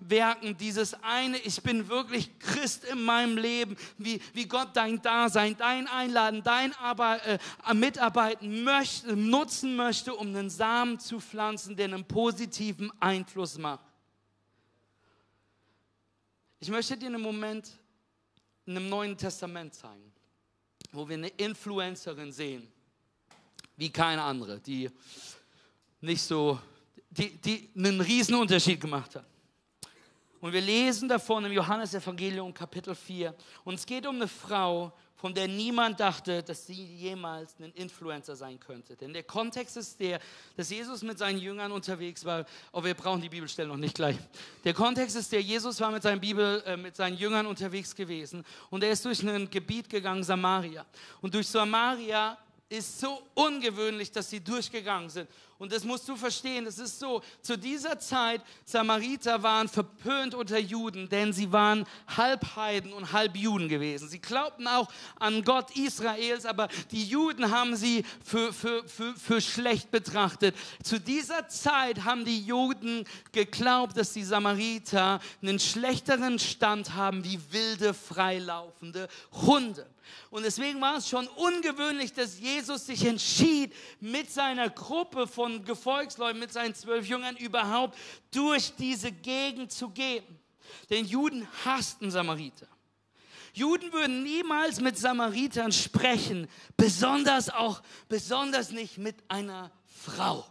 Werken, 0.00 0.56
dieses 0.56 0.94
eine, 1.02 1.38
ich 1.38 1.62
bin 1.62 1.88
wirklich 1.88 2.38
Christ 2.38 2.84
in 2.84 3.02
meinem 3.02 3.36
Leben, 3.36 3.76
wie, 3.96 4.20
wie 4.34 4.46
Gott 4.46 4.70
dein 4.74 5.00
Dasein, 5.02 5.56
dein 5.56 5.86
Einladen, 5.88 6.42
dein 6.42 6.74
Arbeit, 6.74 7.26
äh, 7.26 7.74
Mitarbeiten 7.74 8.64
möchte, 8.64 9.16
nutzen 9.16 9.76
möchte, 9.76 10.14
um 10.14 10.28
einen 10.28 10.50
Samen 10.50 10.98
zu 10.98 11.20
pflanzen, 11.20 11.76
der 11.76 11.86
einen 11.86 12.04
positiven 12.04 12.90
Einfluss 13.00 13.58
macht. 13.58 13.84
Ich 16.60 16.68
möchte 16.68 16.96
dir 16.96 17.06
einen 17.06 17.22
Moment 17.22 17.70
in 18.66 18.76
einem 18.76 18.88
Neuen 18.88 19.16
Testament 19.16 19.74
zeigen, 19.74 20.12
wo 20.92 21.08
wir 21.08 21.16
eine 21.16 21.28
Influencerin 21.28 22.32
sehen, 22.32 22.66
wie 23.76 23.90
keine 23.90 24.22
andere, 24.22 24.60
die 24.60 24.90
nicht 26.00 26.22
so, 26.22 26.58
die, 27.10 27.30
die 27.36 27.70
einen 27.76 28.34
Unterschied 28.34 28.80
gemacht 28.80 29.14
hat. 29.16 29.24
Und 30.40 30.52
wir 30.52 30.60
lesen 30.60 31.08
davon 31.08 31.44
im 31.44 31.52
Johannesevangelium 31.52 32.54
Kapitel 32.54 32.94
4. 32.94 33.34
Und 33.64 33.74
es 33.74 33.84
geht 33.84 34.06
um 34.06 34.16
eine 34.16 34.28
Frau, 34.28 34.92
von 35.16 35.34
der 35.34 35.48
niemand 35.48 35.98
dachte, 35.98 36.44
dass 36.44 36.64
sie 36.64 36.74
jemals 36.74 37.56
ein 37.58 37.72
Influencer 37.72 38.36
sein 38.36 38.60
könnte. 38.60 38.94
Denn 38.94 39.12
der 39.12 39.24
Kontext 39.24 39.76
ist 39.76 39.98
der, 39.98 40.20
dass 40.56 40.70
Jesus 40.70 41.02
mit 41.02 41.18
seinen 41.18 41.40
Jüngern 41.40 41.72
unterwegs 41.72 42.24
war. 42.24 42.46
Oh, 42.70 42.84
wir 42.84 42.94
brauchen 42.94 43.20
die 43.20 43.28
Bibelstelle 43.28 43.68
noch 43.68 43.76
nicht 43.76 43.96
gleich. 43.96 44.16
Der 44.62 44.74
Kontext 44.74 45.16
ist 45.16 45.32
der, 45.32 45.42
Jesus 45.42 45.80
war 45.80 45.90
mit 45.90 46.04
seinen, 46.04 46.20
Bibel, 46.20 46.62
äh, 46.64 46.76
mit 46.76 46.94
seinen 46.94 47.16
Jüngern 47.16 47.46
unterwegs 47.46 47.96
gewesen. 47.96 48.44
Und 48.70 48.84
er 48.84 48.92
ist 48.92 49.04
durch 49.04 49.20
ein 49.24 49.50
Gebiet 49.50 49.88
gegangen, 49.88 50.22
Samaria. 50.22 50.86
Und 51.20 51.34
durch 51.34 51.48
Samaria 51.48 52.38
ist 52.68 53.00
so 53.00 53.22
ungewöhnlich, 53.34 54.12
dass 54.12 54.30
sie 54.30 54.38
durchgegangen 54.38 55.08
sind. 55.08 55.28
Und 55.58 55.72
das 55.72 55.82
musst 55.82 56.08
du 56.08 56.14
verstehen. 56.14 56.66
Es 56.66 56.78
ist 56.78 57.00
so, 57.00 57.20
zu 57.42 57.58
dieser 57.58 57.98
Zeit, 57.98 58.42
Samariter 58.64 59.42
waren 59.42 59.68
verpönt 59.68 60.36
unter 60.36 60.58
Juden, 60.58 61.08
denn 61.08 61.32
sie 61.32 61.50
waren 61.50 61.84
halb 62.16 62.54
Heiden 62.54 62.92
und 62.92 63.12
halb 63.12 63.36
Juden 63.36 63.68
gewesen. 63.68 64.08
Sie 64.08 64.20
glaubten 64.20 64.68
auch 64.68 64.88
an 65.18 65.42
Gott 65.42 65.76
Israels, 65.76 66.46
aber 66.46 66.68
die 66.92 67.04
Juden 67.04 67.50
haben 67.50 67.74
sie 67.74 68.04
für, 68.24 68.52
für, 68.52 68.88
für, 68.88 69.14
für 69.16 69.40
schlecht 69.40 69.90
betrachtet. 69.90 70.54
Zu 70.84 71.00
dieser 71.00 71.48
Zeit 71.48 72.04
haben 72.04 72.24
die 72.24 72.40
Juden 72.40 73.04
geglaubt, 73.32 73.96
dass 73.96 74.12
die 74.12 74.24
Samariter 74.24 75.18
einen 75.42 75.58
schlechteren 75.58 76.38
Stand 76.38 76.94
haben 76.94 77.24
wie 77.24 77.40
wilde, 77.50 77.94
freilaufende 77.94 79.08
Hunde. 79.32 79.88
Und 80.30 80.44
deswegen 80.44 80.80
war 80.80 80.96
es 80.96 81.08
schon 81.08 81.26
ungewöhnlich, 81.28 82.12
dass 82.12 82.38
Jesus 82.38 82.86
sich 82.86 83.04
entschied, 83.04 83.74
mit 84.00 84.30
seiner 84.30 84.70
Gruppe 84.70 85.26
von 85.26 85.64
Gefolgsleuten, 85.64 86.38
mit 86.38 86.52
seinen 86.52 86.74
zwölf 86.74 87.06
Jüngern 87.06 87.36
überhaupt 87.36 87.98
durch 88.30 88.74
diese 88.76 89.12
Gegend 89.12 89.72
zu 89.72 89.90
gehen. 89.90 90.24
Denn 90.90 91.04
Juden 91.04 91.46
hassten 91.64 92.10
Samariter. 92.10 92.68
Juden 93.52 93.92
würden 93.92 94.22
niemals 94.22 94.80
mit 94.80 94.98
Samaritern 94.98 95.72
sprechen, 95.72 96.48
besonders 96.76 97.50
auch, 97.50 97.82
besonders 98.08 98.70
nicht 98.70 98.98
mit 98.98 99.16
einer 99.28 99.70
Frau. 99.86 100.46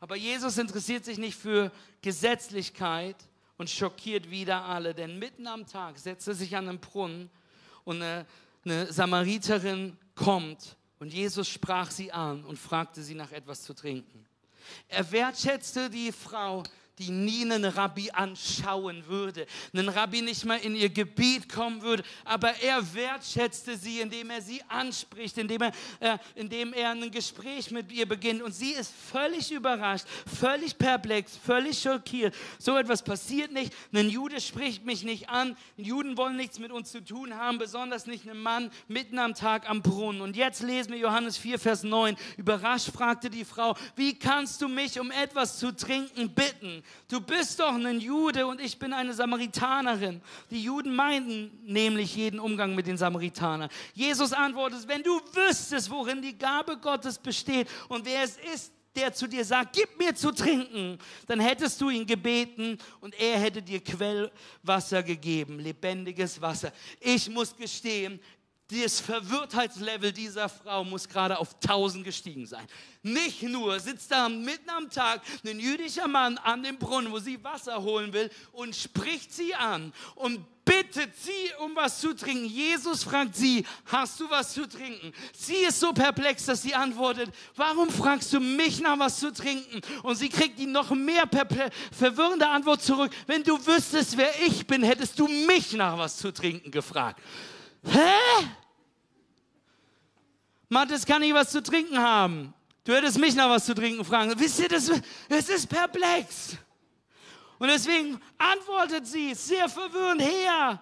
Aber 0.00 0.16
Jesus 0.16 0.56
interessiert 0.58 1.04
sich 1.04 1.18
nicht 1.18 1.36
für 1.36 1.70
Gesetzlichkeit 2.00 3.16
und 3.58 3.68
schockiert 3.68 4.30
wieder 4.30 4.64
alle, 4.64 4.94
denn 4.94 5.18
mitten 5.18 5.46
am 5.46 5.66
Tag 5.66 5.98
setzt 5.98 6.26
er 6.26 6.34
sich 6.34 6.56
an 6.56 6.66
den 6.66 6.80
Brunnen 6.80 7.30
und 7.84 8.02
eine 8.02 8.26
eine 8.64 8.92
Samariterin 8.92 9.96
kommt 10.14 10.76
und 10.98 11.12
Jesus 11.12 11.48
sprach 11.48 11.90
sie 11.90 12.12
an 12.12 12.44
und 12.44 12.58
fragte 12.58 13.02
sie 13.02 13.14
nach 13.14 13.32
etwas 13.32 13.62
zu 13.62 13.74
trinken. 13.74 14.26
Er 14.88 15.10
wertschätzte 15.10 15.88
die 15.90 16.12
Frau, 16.12 16.62
die 17.00 17.10
nie 17.10 17.42
einen 17.42 17.64
Rabbi 17.64 18.10
anschauen 18.10 19.06
würde, 19.06 19.46
einen 19.72 19.88
Rabbi 19.88 20.20
nicht 20.20 20.44
mal 20.44 20.58
in 20.58 20.76
ihr 20.76 20.90
Gebiet 20.90 21.48
kommen 21.48 21.80
würde, 21.80 22.02
aber 22.26 22.50
er 22.62 22.94
wertschätzte 22.94 23.76
sie, 23.76 24.00
indem 24.00 24.28
er 24.28 24.42
sie 24.42 24.62
anspricht, 24.68 25.38
indem 25.38 25.62
er, 25.62 25.72
äh, 26.00 26.18
indem 26.34 26.74
er 26.74 26.90
ein 26.90 27.10
Gespräch 27.10 27.70
mit 27.70 27.90
ihr 27.90 28.06
beginnt 28.06 28.42
und 28.42 28.52
sie 28.52 28.72
ist 28.72 28.92
völlig 29.10 29.50
überrascht, 29.50 30.04
völlig 30.26 30.76
perplex, 30.76 31.38
völlig 31.38 31.80
schockiert. 31.80 32.34
So 32.58 32.76
etwas 32.76 33.02
passiert 33.02 33.50
nicht, 33.50 33.72
ein 33.94 34.10
Jude 34.10 34.38
spricht 34.40 34.84
mich 34.84 35.02
nicht 35.02 35.30
an, 35.30 35.56
Juden 35.78 36.18
wollen 36.18 36.36
nichts 36.36 36.58
mit 36.58 36.70
uns 36.70 36.92
zu 36.92 37.02
tun 37.02 37.34
haben, 37.34 37.56
besonders 37.56 38.06
nicht 38.06 38.28
ein 38.28 38.38
Mann 38.38 38.70
mitten 38.88 39.18
am 39.18 39.34
Tag 39.34 39.68
am 39.70 39.80
Brunnen. 39.80 40.20
Und 40.20 40.36
jetzt 40.36 40.62
lesen 40.62 40.92
wir 40.92 40.98
Johannes 40.98 41.38
4, 41.38 41.58
Vers 41.58 41.82
9. 41.82 42.16
Überrascht 42.36 42.90
fragte 42.92 43.30
die 43.30 43.46
Frau, 43.46 43.74
wie 43.96 44.18
kannst 44.18 44.60
du 44.60 44.68
mich 44.68 45.00
um 45.00 45.10
etwas 45.10 45.58
zu 45.58 45.74
trinken 45.74 46.34
bitten? 46.34 46.82
Du 47.08 47.20
bist 47.20 47.60
doch 47.60 47.74
ein 47.74 48.00
Jude 48.00 48.46
und 48.46 48.60
ich 48.60 48.78
bin 48.78 48.92
eine 48.92 49.12
Samaritanerin. 49.12 50.20
Die 50.50 50.62
Juden 50.62 50.94
meinten 50.94 51.50
nämlich 51.64 52.14
jeden 52.14 52.40
Umgang 52.40 52.74
mit 52.74 52.86
den 52.86 52.96
Samaritanern. 52.96 53.70
Jesus 53.94 54.32
antwortet, 54.32 54.86
wenn 54.86 55.02
du 55.02 55.20
wüsstest, 55.32 55.90
worin 55.90 56.22
die 56.22 56.36
Gabe 56.36 56.76
Gottes 56.76 57.18
besteht 57.18 57.68
und 57.88 58.04
wer 58.04 58.22
es 58.22 58.36
ist, 58.54 58.72
der 58.94 59.12
zu 59.12 59.26
dir 59.28 59.44
sagt, 59.44 59.76
gib 59.76 59.98
mir 59.98 60.14
zu 60.14 60.32
trinken, 60.32 60.98
dann 61.26 61.40
hättest 61.40 61.80
du 61.80 61.90
ihn 61.90 62.06
gebeten 62.06 62.76
und 63.00 63.14
er 63.20 63.38
hätte 63.38 63.62
dir 63.62 63.80
Quellwasser 63.80 65.02
gegeben, 65.02 65.60
lebendiges 65.60 66.40
Wasser. 66.40 66.72
Ich 66.98 67.28
muss 67.30 67.54
gestehen, 67.54 68.20
das 68.70 69.00
Verwirrtheitslevel 69.00 70.12
dieser 70.12 70.48
Frau 70.48 70.84
muss 70.84 71.08
gerade 71.08 71.38
auf 71.38 71.54
1000 71.54 72.04
gestiegen 72.04 72.46
sein. 72.46 72.66
Nicht 73.02 73.42
nur 73.42 73.80
sitzt 73.80 74.10
da 74.10 74.28
mitten 74.28 74.70
am 74.70 74.90
Tag 74.90 75.22
ein 75.46 75.58
jüdischer 75.58 76.06
Mann 76.06 76.38
an 76.38 76.62
dem 76.62 76.78
Brunnen, 76.78 77.10
wo 77.10 77.18
sie 77.18 77.42
Wasser 77.42 77.82
holen 77.82 78.12
will 78.12 78.30
und 78.52 78.76
spricht 78.76 79.32
sie 79.32 79.54
an 79.54 79.92
und 80.14 80.44
bittet 80.64 81.16
sie 81.16 81.50
um 81.64 81.74
was 81.74 82.00
zu 82.00 82.14
trinken. 82.14 82.44
Jesus 82.44 83.02
fragt 83.02 83.34
sie, 83.34 83.64
hast 83.86 84.20
du 84.20 84.30
was 84.30 84.52
zu 84.52 84.68
trinken? 84.68 85.12
Sie 85.32 85.54
ist 85.54 85.80
so 85.80 85.92
perplex, 85.92 86.44
dass 86.44 86.62
sie 86.62 86.74
antwortet, 86.74 87.30
warum 87.56 87.90
fragst 87.90 88.32
du 88.32 88.38
mich 88.38 88.80
nach 88.80 88.98
was 88.98 89.18
zu 89.18 89.32
trinken? 89.32 89.80
Und 90.02 90.16
sie 90.16 90.28
kriegt 90.28 90.58
die 90.58 90.66
noch 90.66 90.90
mehr 90.90 91.28
verwirrende 91.90 92.46
Antwort 92.46 92.82
zurück. 92.82 93.10
Wenn 93.26 93.42
du 93.42 93.58
wüsstest, 93.66 94.16
wer 94.16 94.30
ich 94.46 94.66
bin, 94.66 94.82
hättest 94.82 95.18
du 95.18 95.26
mich 95.26 95.72
nach 95.72 95.98
was 95.98 96.18
zu 96.18 96.32
trinken 96.32 96.70
gefragt. 96.70 97.20
Hä? 97.84 98.46
Mathis 100.68 101.04
kann 101.04 101.22
ich 101.22 101.34
was 101.34 101.50
zu 101.50 101.62
trinken 101.62 101.98
haben. 101.98 102.54
Du 102.84 102.94
hättest 102.94 103.18
mich 103.18 103.34
nach 103.34 103.48
was 103.48 103.66
zu 103.66 103.74
trinken 103.74 104.04
fragen. 104.04 104.32
Wisst 104.38 104.60
ihr, 104.60 104.68
das, 104.68 104.90
das 105.28 105.48
ist 105.48 105.68
perplex. 105.68 106.56
Und 107.58 107.68
deswegen 107.68 108.18
antwortet 108.38 109.06
sie 109.06 109.34
sehr 109.34 109.68
verwirrend, 109.68 110.22
Herr, 110.22 110.80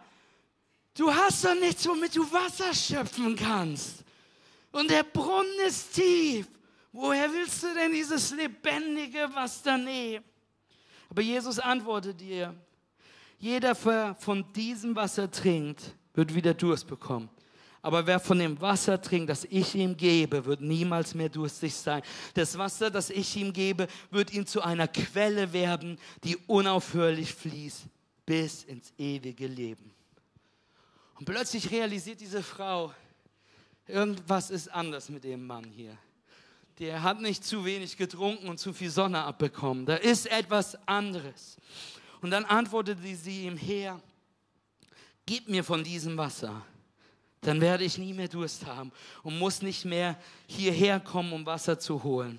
du 0.94 1.12
hast 1.12 1.44
doch 1.44 1.54
nichts, 1.54 1.88
womit 1.88 2.14
du 2.14 2.30
Wasser 2.30 2.72
schöpfen 2.72 3.34
kannst. 3.34 4.04
Und 4.70 4.90
der 4.90 5.02
Brunnen 5.02 5.58
ist 5.66 5.94
tief. 5.94 6.46
Woher 6.92 7.32
willst 7.32 7.62
du 7.62 7.74
denn 7.74 7.92
dieses 7.92 8.30
lebendige 8.30 9.28
Wasser 9.34 9.76
nehmen? 9.76 10.24
Aber 11.11 11.22
Jesus 11.22 11.58
antwortet 11.58 12.20
ihr, 12.22 12.54
jeder, 13.38 13.74
der 13.74 14.14
von 14.14 14.52
diesem 14.52 14.94
Wasser 14.94 15.30
trinkt, 15.30 15.94
wird 16.18 16.35
wieder 16.35 16.52
Durst 16.52 16.88
bekommen. 16.88 17.31
Aber 17.81 18.04
wer 18.04 18.19
von 18.19 18.40
dem 18.40 18.60
Wasser 18.60 19.00
trinkt, 19.00 19.31
das 19.31 19.44
ich 19.44 19.77
ihm 19.77 19.96
gebe, 19.96 20.44
wird 20.44 20.60
niemals 20.60 21.14
mehr 21.14 21.29
durstig 21.29 21.73
sein. 21.73 22.02
Das 22.35 22.58
Wasser, 22.58 22.90
das 22.90 23.08
ich 23.08 23.37
ihm 23.37 23.52
gebe, 23.52 23.87
wird 24.10 24.33
ihm 24.33 24.44
zu 24.44 24.60
einer 24.60 24.88
Quelle 24.88 25.52
werden, 25.52 25.96
die 26.25 26.37
unaufhörlich 26.48 27.33
fließt 27.33 27.85
bis 28.27 28.64
ins 28.64 28.92
ewige 28.98 29.46
Leben. 29.46 29.92
Und 31.14 31.25
plötzlich 31.25 31.71
realisiert 31.71 32.21
diese 32.21 32.42
Frau, 32.42 32.92
irgendwas 33.87 34.50
ist 34.50 34.69
anders 34.73 35.08
mit 35.08 35.23
dem 35.23 35.46
Mann 35.46 35.71
hier. 35.71 35.96
Der 36.81 37.04
hat 37.04 37.21
nicht 37.21 37.44
zu 37.44 37.64
wenig 37.64 37.96
getrunken 37.96 38.48
und 38.48 38.58
zu 38.58 38.73
viel 38.73 38.90
Sonne 38.90 39.23
abbekommen. 39.23 39.87
Da 39.87 39.94
ist 39.94 40.27
etwas 40.27 40.77
anderes. 40.88 41.56
Und 42.21 42.33
dann 42.33 42.44
antwortete 42.44 43.02
sie 43.14 43.46
ihm, 43.46 43.56
Herr, 43.56 44.00
gib 45.29 45.46
mir 45.46 45.62
von 45.62 45.85
diesem 45.85 46.16
Wasser, 46.16 46.62
dann 47.42 47.60
werde 47.60 47.85
ich 47.85 47.98
nie 47.98 48.14
mehr 48.14 48.29
Durst 48.29 48.64
haben 48.64 48.90
und 49.22 49.38
muss 49.38 49.60
nicht 49.60 49.85
mehr 49.85 50.16
hierher 50.46 50.98
kommen, 50.98 51.35
um 51.35 51.44
Wasser 51.44 51.79
zu 51.79 52.02
holen. 52.02 52.38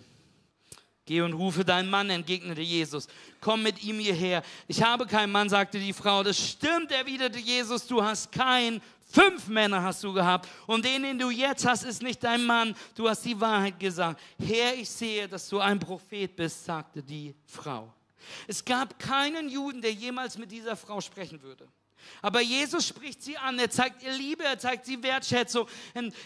Geh 1.05 1.21
und 1.21 1.33
rufe 1.33 1.63
deinen 1.63 1.89
Mann, 1.89 2.09
entgegnete 2.09 2.61
Jesus. 2.61 3.07
Komm 3.41 3.63
mit 3.63 3.83
ihm 3.83 3.99
hierher. 3.99 4.43
Ich 4.67 4.81
habe 4.81 5.05
keinen 5.05 5.31
Mann, 5.31 5.49
sagte 5.49 5.79
die 5.79 5.93
Frau. 5.93 6.23
Das 6.23 6.37
stimmt, 6.37 6.91
erwiderte 6.91 7.39
Jesus. 7.39 7.85
Du 7.87 8.03
hast 8.03 8.31
keinen. 8.31 8.81
Fünf 9.11 9.47
Männer 9.47 9.81
hast 9.81 10.03
du 10.03 10.13
gehabt 10.13 10.47
und 10.67 10.85
den, 10.85 11.01
den 11.01 11.17
du 11.17 11.31
jetzt 11.31 11.65
hast, 11.65 11.83
ist 11.83 12.03
nicht 12.03 12.23
dein 12.23 12.45
Mann. 12.45 12.75
Du 12.93 13.09
hast 13.09 13.25
die 13.25 13.39
Wahrheit 13.41 13.79
gesagt. 13.79 14.21
Herr, 14.37 14.75
ich 14.75 14.87
sehe, 14.87 15.27
dass 15.27 15.49
du 15.49 15.59
ein 15.59 15.79
Prophet 15.79 16.35
bist, 16.35 16.65
sagte 16.65 17.01
die 17.01 17.33
Frau. 17.47 17.91
Es 18.47 18.63
gab 18.63 18.99
keinen 18.99 19.49
Juden, 19.49 19.81
der 19.81 19.93
jemals 19.93 20.37
mit 20.37 20.51
dieser 20.51 20.75
Frau 20.75 21.01
sprechen 21.01 21.41
würde. 21.41 21.67
Aber 22.21 22.41
Jesus 22.41 22.87
spricht 22.87 23.21
sie 23.23 23.37
an, 23.37 23.57
er 23.59 23.69
zeigt 23.69 24.03
ihr 24.03 24.13
Liebe, 24.13 24.43
er 24.43 24.59
zeigt 24.59 24.85
sie 24.85 25.01
Wertschätzung. 25.01 25.67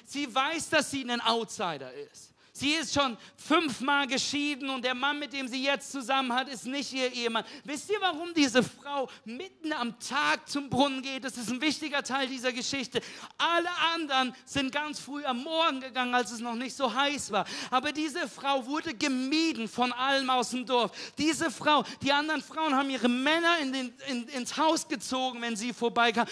Sie 0.06 0.34
weiß, 0.34 0.70
dass 0.70 0.92
sie 0.92 1.10
ein 1.10 1.22
Outsider 1.22 1.94
ist. 1.94 2.33
Sie 2.56 2.74
ist 2.74 2.94
schon 2.94 3.18
fünfmal 3.36 4.06
geschieden 4.06 4.70
und 4.70 4.86
der 4.86 4.94
Mann, 4.94 5.18
mit 5.18 5.34
dem 5.34 5.48
sie 5.48 5.64
jetzt 5.64 5.92
zusammen 5.92 6.32
hat, 6.32 6.48
ist 6.48 6.68
nicht 6.68 6.94
ihr 6.94 7.12
Ehemann. 7.12 7.44
Wisst 7.64 7.90
ihr, 7.90 8.00
warum 8.00 8.32
diese 8.36 8.62
Frau 8.62 9.10
mitten 9.26 9.74
am 9.74 10.00
Tag 10.00 10.48
zum 10.48 10.70
Brunnen 10.70 11.02
geht? 11.02 11.24
Das 11.24 11.36
ist 11.36 11.50
ein 11.50 11.60
wichtiger 11.60 12.04
Teil 12.04 12.28
dieser 12.28 12.54
Geschichte. 12.54 13.02
Alle 13.40 13.72
anderen 13.96 14.36
sind 14.46 14.72
ganz 14.72 15.00
früh 15.00 15.26
am 15.26 15.42
Morgen 15.42 15.82
gegangen, 15.82 16.14
als 16.14 16.32
es 16.32 16.42
noch 16.42 16.54
nicht 16.54 16.76
so 16.76 16.94
heiß 16.94 17.32
war. 17.32 17.46
Aber 17.72 17.92
diese 17.92 18.30
Frau 18.30 18.64
wurde 18.68 18.94
gemieden 18.94 19.68
von 19.68 19.92
allem 19.92 20.30
aus 20.30 20.52
dem 20.52 20.68
Dorf. 20.68 20.92
Diese 21.18 21.50
Frau, 21.50 21.84
die 22.04 22.14
anderen 22.14 22.44
Frauen 22.44 22.76
haben 22.76 22.92
ihre 22.92 23.10
Männer 23.10 23.58
in 23.64 23.74
den, 23.74 23.94
in, 24.08 24.28
ins 24.28 24.56
Haus 24.58 24.88
gezogen, 24.88 25.42
wenn 25.42 25.56
sie 25.56 25.74
vorbeikamen. 25.74 26.32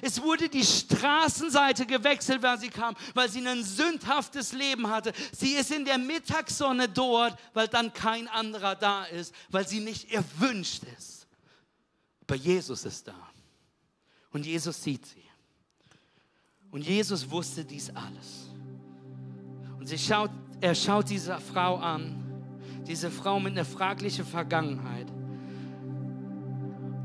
Es 0.00 0.22
wurde 0.22 0.48
die 0.48 0.64
Straßenseite 0.64 1.84
gewechselt, 1.84 2.40
wenn 2.40 2.58
sie 2.58 2.70
kam, 2.70 2.96
weil 3.12 3.28
sie 3.28 3.46
ein 3.46 3.62
sündhaftes 3.62 4.54
Leben 4.54 4.88
hatte. 4.88 5.12
Sie 5.38 5.57
ist 5.58 5.70
in 5.70 5.84
der 5.84 5.98
Mittagssonne 5.98 6.88
dort, 6.88 7.38
weil 7.54 7.68
dann 7.68 7.92
kein 7.92 8.28
anderer 8.28 8.74
da 8.74 9.04
ist, 9.04 9.34
weil 9.50 9.66
sie 9.66 9.80
nicht 9.80 10.12
erwünscht 10.12 10.82
ist. 10.96 11.26
Aber 12.22 12.36
Jesus 12.36 12.84
ist 12.84 13.08
da. 13.08 13.14
Und 14.30 14.46
Jesus 14.46 14.82
sieht 14.82 15.06
sie. 15.06 15.22
Und 16.70 16.86
Jesus 16.86 17.28
wusste 17.30 17.64
dies 17.64 17.90
alles. 17.90 18.50
Und 19.78 19.88
schaut, 19.98 20.30
er 20.60 20.74
schaut 20.74 21.08
diese 21.08 21.38
Frau 21.40 21.76
an, 21.76 22.24
diese 22.86 23.10
Frau 23.10 23.40
mit 23.40 23.52
einer 23.52 23.64
fraglichen 23.64 24.26
Vergangenheit. 24.26 25.06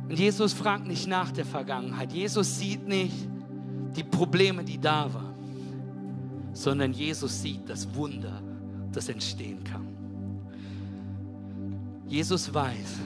Und 0.10 0.20
Jesus 0.20 0.54
fragt 0.54 0.86
nicht 0.86 1.08
nach 1.08 1.32
der 1.32 1.46
Vergangenheit. 1.46 2.12
Jesus 2.12 2.60
sieht 2.60 2.86
nicht 2.86 3.16
die 3.96 4.04
Probleme, 4.04 4.64
die 4.64 4.80
da 4.80 5.14
waren 5.14 5.33
sondern 6.54 6.94
Jesus 6.94 7.42
sieht 7.42 7.68
das 7.68 7.94
Wunder, 7.96 8.42
das 8.92 9.10
entstehen 9.10 9.64
kann. 9.64 9.88
Jesus 12.08 12.54
weiß, 12.54 13.00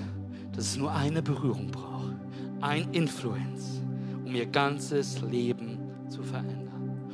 dass 0.52 0.66
es 0.66 0.78
nur 0.78 0.92
eine 0.92 1.22
Berührung 1.22 1.72
braucht, 1.72 2.16
ein 2.62 2.92
Influence, 2.92 3.82
um 4.26 4.36
ihr 4.36 4.46
ganzes 4.46 5.22
Leben 5.22 5.78
zu 6.10 6.24
verändern. 6.24 7.08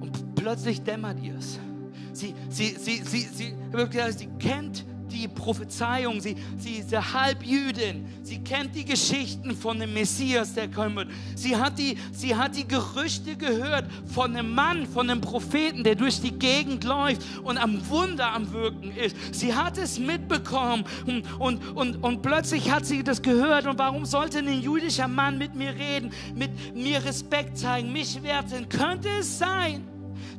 Und 0.00 0.34
plötzlich 0.34 0.82
dämmert 0.82 1.20
ihr 1.20 1.36
es. 1.36 1.58
Sie, 2.12 2.34
sie, 2.48 2.76
sie, 2.78 3.02
sie, 3.02 3.22
sie, 3.22 3.54
sie, 3.72 4.12
sie 4.12 4.28
kennt 4.38 4.84
die 5.12 5.28
Prophezeiung, 5.28 6.20
sie, 6.20 6.36
sie 6.58 6.76
ist 6.76 6.94
eine 6.94 7.12
Halbjüdin, 7.12 8.06
sie 8.22 8.38
kennt 8.38 8.74
die 8.74 8.84
Geschichten 8.84 9.54
von 9.54 9.78
dem 9.78 9.92
Messias, 9.92 10.54
der 10.54 10.70
kommen 10.70 10.96
wird. 10.96 11.08
Sie 11.34 11.56
hat, 11.56 11.78
die, 11.78 11.96
sie 12.12 12.34
hat 12.34 12.56
die 12.56 12.66
Gerüchte 12.66 13.36
gehört 13.36 13.86
von 14.06 14.36
einem 14.36 14.54
Mann, 14.54 14.86
von 14.86 15.10
einem 15.10 15.20
Propheten, 15.20 15.84
der 15.84 15.94
durch 15.94 16.20
die 16.20 16.32
Gegend 16.32 16.84
läuft 16.84 17.22
und 17.42 17.58
am 17.58 17.88
Wunder 17.88 18.32
am 18.32 18.52
Wirken 18.52 18.92
ist. 18.92 19.16
Sie 19.32 19.54
hat 19.54 19.78
es 19.78 19.98
mitbekommen 19.98 20.84
und, 21.06 21.24
und, 21.38 21.68
und, 21.76 21.96
und 21.96 22.22
plötzlich 22.22 22.70
hat 22.70 22.86
sie 22.86 23.02
das 23.02 23.22
gehört. 23.22 23.66
Und 23.66 23.78
warum 23.78 24.04
sollte 24.04 24.38
ein 24.38 24.62
jüdischer 24.62 25.08
Mann 25.08 25.38
mit 25.38 25.54
mir 25.54 25.74
reden, 25.74 26.10
mit 26.34 26.50
mir 26.74 27.04
Respekt 27.04 27.58
zeigen, 27.58 27.92
mich 27.92 28.22
werten? 28.22 28.68
Könnte 28.68 29.08
es 29.18 29.38
sein, 29.38 29.84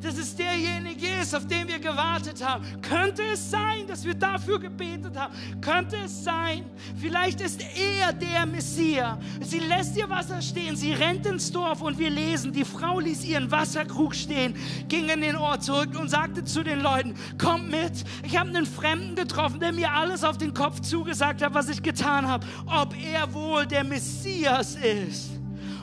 dass 0.01 0.17
es 0.17 0.35
derjenige 0.35 1.07
ist, 1.21 1.35
auf 1.35 1.45
den 1.47 1.67
wir 1.67 1.79
gewartet 1.79 2.43
haben. 2.43 2.65
Könnte 2.81 3.23
es 3.33 3.51
sein, 3.51 3.87
dass 3.87 4.03
wir 4.03 4.13
dafür 4.13 4.59
gebetet 4.59 5.15
haben? 5.15 5.33
Könnte 5.61 5.97
es 6.05 6.23
sein, 6.23 6.65
vielleicht 6.99 7.41
ist 7.41 7.61
er 7.61 8.13
der 8.13 8.45
Messias. 8.45 9.17
Sie 9.41 9.59
lässt 9.59 9.97
ihr 9.97 10.09
Wasser 10.09 10.41
stehen, 10.41 10.75
sie 10.75 10.93
rennt 10.93 11.25
ins 11.25 11.51
Dorf 11.51 11.81
und 11.81 11.99
wir 11.99 12.09
lesen, 12.09 12.51
die 12.51 12.65
Frau 12.65 12.99
ließ 12.99 13.23
ihren 13.25 13.51
Wasserkrug 13.51 14.15
stehen, 14.15 14.55
ging 14.87 15.09
in 15.09 15.21
den 15.21 15.35
Ort 15.35 15.63
zurück 15.63 15.99
und 15.99 16.09
sagte 16.09 16.43
zu 16.43 16.63
den 16.63 16.81
Leuten, 16.81 17.15
kommt 17.37 17.69
mit, 17.69 18.03
ich 18.23 18.37
habe 18.37 18.49
einen 18.49 18.65
Fremden 18.65 19.15
getroffen, 19.15 19.59
der 19.59 19.71
mir 19.71 19.91
alles 19.91 20.23
auf 20.23 20.37
den 20.37 20.53
Kopf 20.53 20.81
zugesagt 20.81 21.41
hat, 21.41 21.53
was 21.53 21.69
ich 21.69 21.83
getan 21.83 22.27
habe, 22.27 22.45
ob 22.65 22.95
er 22.97 23.33
wohl 23.33 23.65
der 23.65 23.83
Messias 23.83 24.75
ist. 24.75 25.40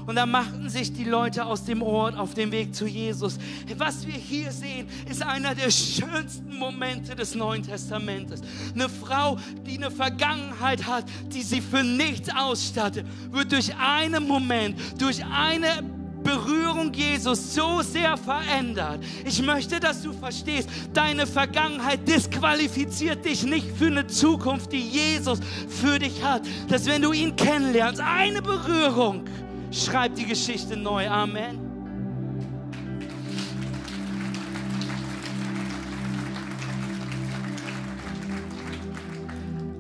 Und 0.09 0.17
da 0.17 0.25
machten 0.25 0.71
sich 0.71 0.91
die 0.95 1.05
Leute 1.05 1.45
aus 1.45 1.67
dem 1.67 1.83
Ort 1.83 2.17
auf 2.17 2.33
den 2.33 2.51
Weg 2.51 2.75
zu 2.75 2.87
Jesus. 2.87 3.37
Was 3.77 4.07
wir 4.07 4.15
hier 4.15 4.51
sehen, 4.53 4.89
ist 5.07 5.23
einer 5.23 5.55
der 5.55 5.71
schönsten 5.71 6.57
Momente 6.57 7.15
des 7.15 7.35
Neuen 7.35 7.63
Testamentes. 7.63 8.41
Eine 8.75 8.89
Frau, 8.89 9.37
die 9.67 9.77
eine 9.77 9.91
Vergangenheit 9.91 10.87
hat, 10.87 11.05
die 11.31 11.43
sie 11.43 11.61
für 11.61 11.83
nichts 11.85 12.31
ausstattet, 12.35 13.05
wird 13.31 13.53
durch 13.53 13.77
einen 13.77 14.27
Moment, 14.27 14.81
durch 14.99 15.23
eine 15.27 15.85
Berührung 16.25 16.91
Jesus 16.95 17.55
so 17.55 17.83
sehr 17.83 18.17
verändert. 18.17 19.05
Ich 19.27 19.43
möchte, 19.43 19.79
dass 19.79 20.03
du 20.03 20.15
verstehst, 20.15 20.71
deine 20.95 21.27
Vergangenheit 21.27 22.09
disqualifiziert 22.09 23.27
dich 23.27 23.43
nicht 23.43 23.77
für 23.77 23.89
eine 23.89 24.07
Zukunft, 24.07 24.73
die 24.73 24.81
Jesus 24.81 25.39
für 25.69 25.99
dich 25.99 26.25
hat. 26.25 26.47
Dass 26.69 26.87
wenn 26.87 27.03
du 27.03 27.13
ihn 27.13 27.37
kennenlernst, 27.37 28.01
eine 28.01 28.41
Berührung, 28.41 29.27
schreibt 29.71 30.19
die 30.19 30.27
Geschichte 30.27 30.77
neu. 30.77 31.09
Amen. 31.09 31.59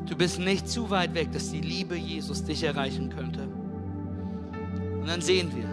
Du 0.07 0.17
bist 0.17 0.39
nicht 0.39 0.69
zu 0.69 0.91
weit 0.91 1.15
weg, 1.15 1.33
dass 1.33 1.51
die 1.51 1.61
Liebe 1.61 1.97
Jesus 1.97 2.43
dich 2.43 2.63
erreichen 2.65 3.11
könnte. 3.11 3.49
Und 5.01 5.07
dann 5.07 5.21
sehen 5.21 5.53
wir, 5.55 5.69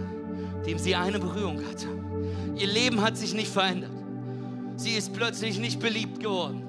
dem 0.65 0.77
sie 0.77 0.95
eine 0.95 1.19
Berührung 1.19 1.59
hatte. 1.65 1.87
Ihr 2.55 2.67
Leben 2.67 3.01
hat 3.01 3.17
sich 3.17 3.33
nicht 3.33 3.51
verändert. 3.51 3.91
Sie 4.77 4.91
ist 4.91 5.13
plötzlich 5.13 5.59
nicht 5.59 5.79
beliebt 5.79 6.19
geworden. 6.19 6.64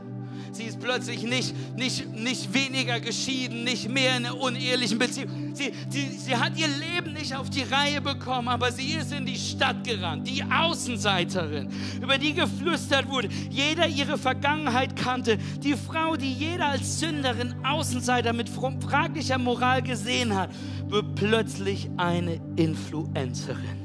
Sie 0.57 0.65
ist 0.65 0.81
plötzlich 0.81 1.23
nicht, 1.23 1.55
nicht, 1.77 2.09
nicht 2.15 2.55
weniger 2.55 2.99
geschieden, 2.99 3.65
nicht 3.65 3.91
mehr 3.91 4.17
in 4.17 4.25
einer 4.25 4.41
unehrlichen 4.41 4.99
Beziehung. 4.99 5.55
Sie, 5.55 5.71
sie, 5.91 6.09
sie 6.09 6.35
hat 6.35 6.57
ihr 6.57 6.69
Leben 6.69 7.13
nicht 7.13 7.37
auf 7.37 7.51
die 7.51 7.63
Reihe 7.63 8.01
bekommen, 8.01 8.49
aber 8.49 8.73
sie 8.73 8.93
ist 8.93 9.13
in 9.13 9.27
die 9.27 9.37
Stadt 9.37 9.85
gerannt, 9.85 10.27
die 10.27 10.43
Außenseiterin, 10.43 11.69
über 12.01 12.17
die 12.17 12.33
geflüstert 12.33 13.07
wurde, 13.11 13.29
jeder 13.51 13.87
ihre 13.87 14.17
Vergangenheit 14.17 14.97
kannte, 14.97 15.37
die 15.63 15.75
Frau, 15.75 16.17
die 16.17 16.33
jeder 16.33 16.69
als 16.69 17.01
Sünderin, 17.01 17.55
Außenseiter 17.63 18.33
mit 18.33 18.49
fraglicher 18.49 19.37
Moral 19.37 19.83
gesehen 19.83 20.35
hat, 20.35 20.51
wird 20.89 21.17
plötzlich 21.17 21.91
eine 21.99 22.41
Influencerin. 22.57 23.85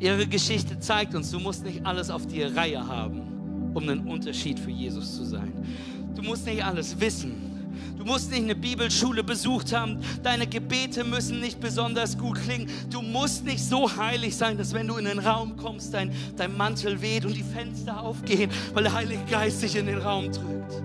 Ihre 0.00 0.26
Geschichte 0.26 0.80
zeigt 0.80 1.14
uns, 1.14 1.30
du 1.30 1.38
musst 1.38 1.64
nicht 1.64 1.86
alles 1.86 2.10
auf 2.10 2.26
die 2.26 2.42
Reihe 2.42 2.84
haben 2.84 3.31
um 3.74 3.88
einen 3.88 4.06
Unterschied 4.06 4.58
für 4.58 4.70
Jesus 4.70 5.16
zu 5.16 5.24
sein. 5.24 5.52
Du 6.14 6.22
musst 6.22 6.46
nicht 6.46 6.64
alles 6.64 6.98
wissen. 6.98 7.52
Du 7.96 8.04
musst 8.04 8.30
nicht 8.30 8.42
eine 8.42 8.54
Bibelschule 8.54 9.22
besucht 9.22 9.72
haben. 9.72 9.98
Deine 10.22 10.46
Gebete 10.46 11.04
müssen 11.04 11.40
nicht 11.40 11.60
besonders 11.60 12.18
gut 12.18 12.40
klingen. 12.42 12.68
Du 12.90 13.00
musst 13.00 13.44
nicht 13.44 13.62
so 13.62 13.96
heilig 13.96 14.36
sein, 14.36 14.58
dass 14.58 14.74
wenn 14.74 14.88
du 14.88 14.96
in 14.96 15.04
den 15.04 15.18
Raum 15.18 15.56
kommst, 15.56 15.94
dein, 15.94 16.12
dein 16.36 16.56
Mantel 16.56 17.00
weht 17.00 17.24
und 17.24 17.36
die 17.36 17.44
Fenster 17.44 18.00
aufgehen, 18.00 18.50
weil 18.74 18.84
der 18.84 18.92
Heilige 18.92 19.22
Geist 19.30 19.62
dich 19.62 19.76
in 19.76 19.86
den 19.86 19.98
Raum 19.98 20.32
drückt. 20.32 20.82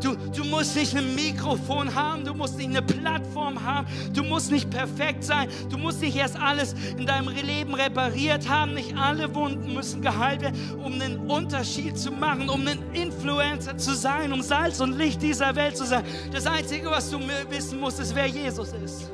Du, 0.00 0.14
du 0.14 0.44
musst 0.44 0.76
nicht 0.76 0.96
ein 0.96 1.14
Mikrofon 1.14 1.94
haben, 1.94 2.24
du 2.24 2.34
musst 2.34 2.56
nicht 2.58 2.70
eine 2.70 2.82
Plattform 2.82 3.62
haben, 3.62 3.86
du 4.12 4.22
musst 4.22 4.50
nicht 4.50 4.70
perfekt 4.70 5.24
sein, 5.24 5.48
du 5.70 5.78
musst 5.78 6.00
nicht 6.00 6.16
erst 6.16 6.36
alles 6.38 6.74
in 6.96 7.06
deinem 7.06 7.28
Leben 7.28 7.74
repariert 7.74 8.48
haben, 8.48 8.74
nicht 8.74 8.96
alle 8.96 9.34
Wunden 9.34 9.74
müssen 9.74 10.02
geheilt 10.02 10.42
werden, 10.42 10.56
um 10.84 10.94
einen 10.94 11.18
Unterschied 11.28 11.98
zu 11.98 12.10
machen, 12.10 12.48
um 12.48 12.66
ein 12.66 12.78
Influencer 12.92 13.76
zu 13.76 13.94
sein, 13.94 14.32
um 14.32 14.42
Salz 14.42 14.80
und 14.80 14.96
Licht 14.96 15.22
dieser 15.22 15.54
Welt 15.56 15.76
zu 15.76 15.86
sein. 15.86 16.04
Das 16.32 16.46
Einzige, 16.46 16.90
was 16.90 17.10
du 17.10 17.18
wissen 17.50 17.80
musst, 17.80 18.00
ist, 18.00 18.14
wer 18.14 18.26
Jesus 18.26 18.72
ist. 18.72 19.10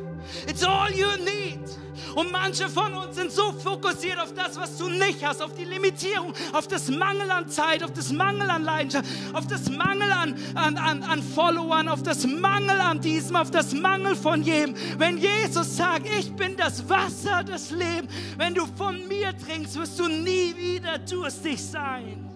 It's 0.46 0.64
all 0.64 0.90
you 0.90 1.08
need. 1.24 1.81
Und 2.14 2.30
manche 2.32 2.68
von 2.68 2.92
uns 2.94 3.16
sind 3.16 3.32
so 3.32 3.52
fokussiert 3.52 4.18
auf 4.18 4.34
das, 4.34 4.56
was 4.56 4.76
du 4.76 4.88
nicht 4.88 5.24
hast, 5.24 5.42
auf 5.42 5.54
die 5.54 5.64
Limitierung, 5.64 6.32
auf 6.52 6.68
das 6.68 6.88
Mangel 6.88 7.30
an 7.30 7.48
Zeit, 7.48 7.82
auf 7.82 7.92
das 7.92 8.12
Mangel 8.12 8.48
an 8.50 8.64
Leidenschaft, 8.64 9.08
auf 9.32 9.46
das 9.46 9.68
Mangel 9.70 10.10
an, 10.12 10.36
an, 10.54 10.76
an, 10.76 11.02
an 11.02 11.22
Followern, 11.22 11.88
auf 11.88 12.02
das 12.02 12.26
Mangel 12.26 12.80
an 12.80 13.00
diesem, 13.00 13.36
auf 13.36 13.50
das 13.50 13.72
Mangel 13.72 14.14
von 14.16 14.42
jedem. 14.42 14.74
Wenn 14.98 15.18
Jesus 15.18 15.76
sagt, 15.76 16.06
ich 16.18 16.32
bin 16.32 16.56
das 16.56 16.88
Wasser 16.88 17.44
des 17.44 17.70
Lebens, 17.70 18.12
wenn 18.36 18.54
du 18.54 18.66
von 18.76 19.06
mir 19.08 19.32
trinkst, 19.36 19.76
wirst 19.76 19.98
du 19.98 20.08
nie 20.08 20.54
wieder 20.56 20.98
durstig 20.98 21.62
sein. 21.62 22.28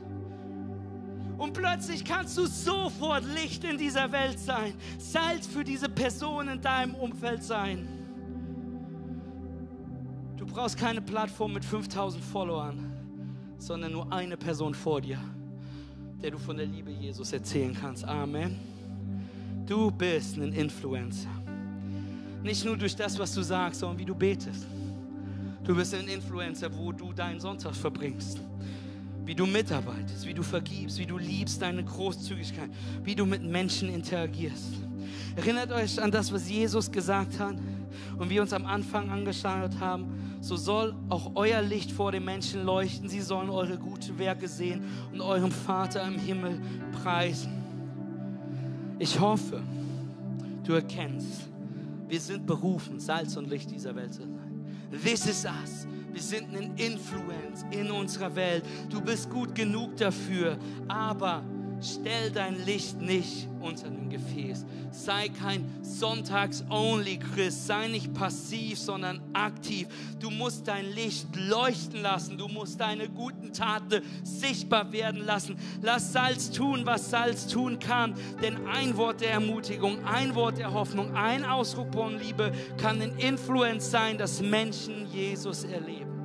Und 1.38 1.52
plötzlich 1.52 2.04
kannst 2.04 2.38
du 2.38 2.46
sofort 2.46 3.24
Licht 3.34 3.62
in 3.64 3.76
dieser 3.76 4.10
Welt 4.10 4.38
sein, 4.38 4.74
Salz 4.98 5.46
für 5.46 5.64
diese 5.64 5.88
Person 5.88 6.48
in 6.48 6.60
deinem 6.62 6.94
Umfeld 6.94 7.42
sein. 7.42 7.95
Du 10.46 10.54
brauchst 10.54 10.78
keine 10.78 11.00
Plattform 11.00 11.52
mit 11.52 11.64
5000 11.64 12.22
Followern, 12.24 12.92
sondern 13.58 13.92
nur 13.92 14.10
eine 14.12 14.36
Person 14.36 14.74
vor 14.74 15.00
dir, 15.00 15.18
der 16.22 16.30
du 16.30 16.38
von 16.38 16.56
der 16.56 16.66
Liebe 16.66 16.90
Jesus 16.90 17.32
erzählen 17.32 17.76
kannst. 17.78 18.04
Amen. 18.04 18.56
Du 19.66 19.90
bist 19.90 20.36
ein 20.36 20.52
Influencer. 20.52 21.28
Nicht 22.42 22.64
nur 22.64 22.76
durch 22.76 22.94
das, 22.94 23.18
was 23.18 23.34
du 23.34 23.42
sagst, 23.42 23.80
sondern 23.80 23.98
wie 23.98 24.04
du 24.04 24.14
betest. 24.14 24.66
Du 25.64 25.74
bist 25.74 25.92
ein 25.94 26.06
Influencer, 26.06 26.74
wo 26.76 26.92
du 26.92 27.12
deinen 27.12 27.40
Sonntag 27.40 27.74
verbringst 27.74 28.40
wie 29.26 29.34
du 29.34 29.44
mitarbeitest, 29.44 30.24
wie 30.24 30.34
du 30.34 30.44
vergibst, 30.44 30.98
wie 30.98 31.06
du 31.06 31.18
liebst 31.18 31.60
deine 31.60 31.84
Großzügigkeit, 31.84 32.70
wie 33.02 33.16
du 33.16 33.26
mit 33.26 33.42
Menschen 33.42 33.88
interagierst. 33.88 34.74
Erinnert 35.36 35.70
euch 35.70 36.02
an 36.02 36.10
das, 36.10 36.32
was 36.32 36.48
Jesus 36.48 36.90
gesagt 36.90 37.38
hat 37.38 37.56
und 38.18 38.30
wir 38.30 38.40
uns 38.40 38.54
am 38.54 38.64
Anfang 38.64 39.10
angeschaut 39.10 39.78
haben. 39.78 40.38
So 40.40 40.56
soll 40.56 40.94
auch 41.10 41.32
euer 41.34 41.60
Licht 41.60 41.92
vor 41.92 42.10
den 42.10 42.24
Menschen 42.24 42.64
leuchten. 42.64 43.08
Sie 43.08 43.20
sollen 43.20 43.50
eure 43.50 43.76
guten 43.76 44.18
Werke 44.18 44.48
sehen 44.48 44.82
und 45.12 45.20
eurem 45.20 45.50
Vater 45.50 46.02
im 46.06 46.18
Himmel 46.18 46.58
preisen. 47.02 47.52
Ich 48.98 49.20
hoffe, 49.20 49.62
du 50.64 50.72
erkennst, 50.72 51.48
wir 52.08 52.20
sind 52.20 52.46
berufen, 52.46 52.98
Salz 52.98 53.36
und 53.36 53.50
Licht 53.50 53.70
dieser 53.70 53.94
Welt 53.94 54.14
zu 54.14 54.22
sein. 54.22 54.64
This 55.04 55.26
is 55.26 55.44
us. 55.44 55.86
Wir 56.12 56.22
sind 56.22 56.56
ein 56.56 56.74
Influence 56.76 57.66
in 57.70 57.90
unserer 57.90 58.34
Welt. 58.34 58.64
Du 58.88 59.02
bist 59.02 59.28
gut 59.28 59.54
genug 59.54 59.98
dafür, 59.98 60.56
aber 60.88 61.42
stell 61.82 62.30
dein 62.30 62.64
Licht 62.64 63.00
nicht 63.00 63.48
unter 63.60 63.86
ein 63.86 64.10
Gefäß. 64.10 64.64
Sei 64.90 65.28
kein 65.28 65.64
Sonntags-only-Christ. 65.82 67.66
Sei 67.66 67.88
nicht 67.88 68.14
passiv, 68.14 68.78
sondern 68.78 69.20
aktiv. 69.32 69.88
Du 70.20 70.30
musst 70.30 70.68
dein 70.68 70.86
Licht 70.92 71.28
leuchten 71.36 72.02
lassen. 72.02 72.38
Du 72.38 72.48
musst 72.48 72.80
deine 72.80 73.08
guten 73.08 73.52
Taten 73.52 74.02
sichtbar 74.22 74.92
werden 74.92 75.24
lassen. 75.24 75.56
Lass 75.82 76.12
Salz 76.12 76.50
tun, 76.50 76.82
was 76.84 77.10
Salz 77.10 77.46
tun 77.46 77.78
kann. 77.78 78.14
Denn 78.42 78.66
ein 78.66 78.96
Wort 78.96 79.20
der 79.20 79.32
Ermutigung, 79.32 80.04
ein 80.04 80.34
Wort 80.34 80.58
der 80.58 80.72
Hoffnung, 80.72 81.14
ein 81.14 81.44
Ausdruck 81.44 81.92
von 81.92 82.18
Liebe 82.18 82.52
kann 82.78 83.00
ein 83.00 83.18
Influence 83.18 83.90
sein, 83.90 84.18
dass 84.18 84.40
Menschen 84.40 85.06
Jesus 85.12 85.64
erleben. 85.64 86.15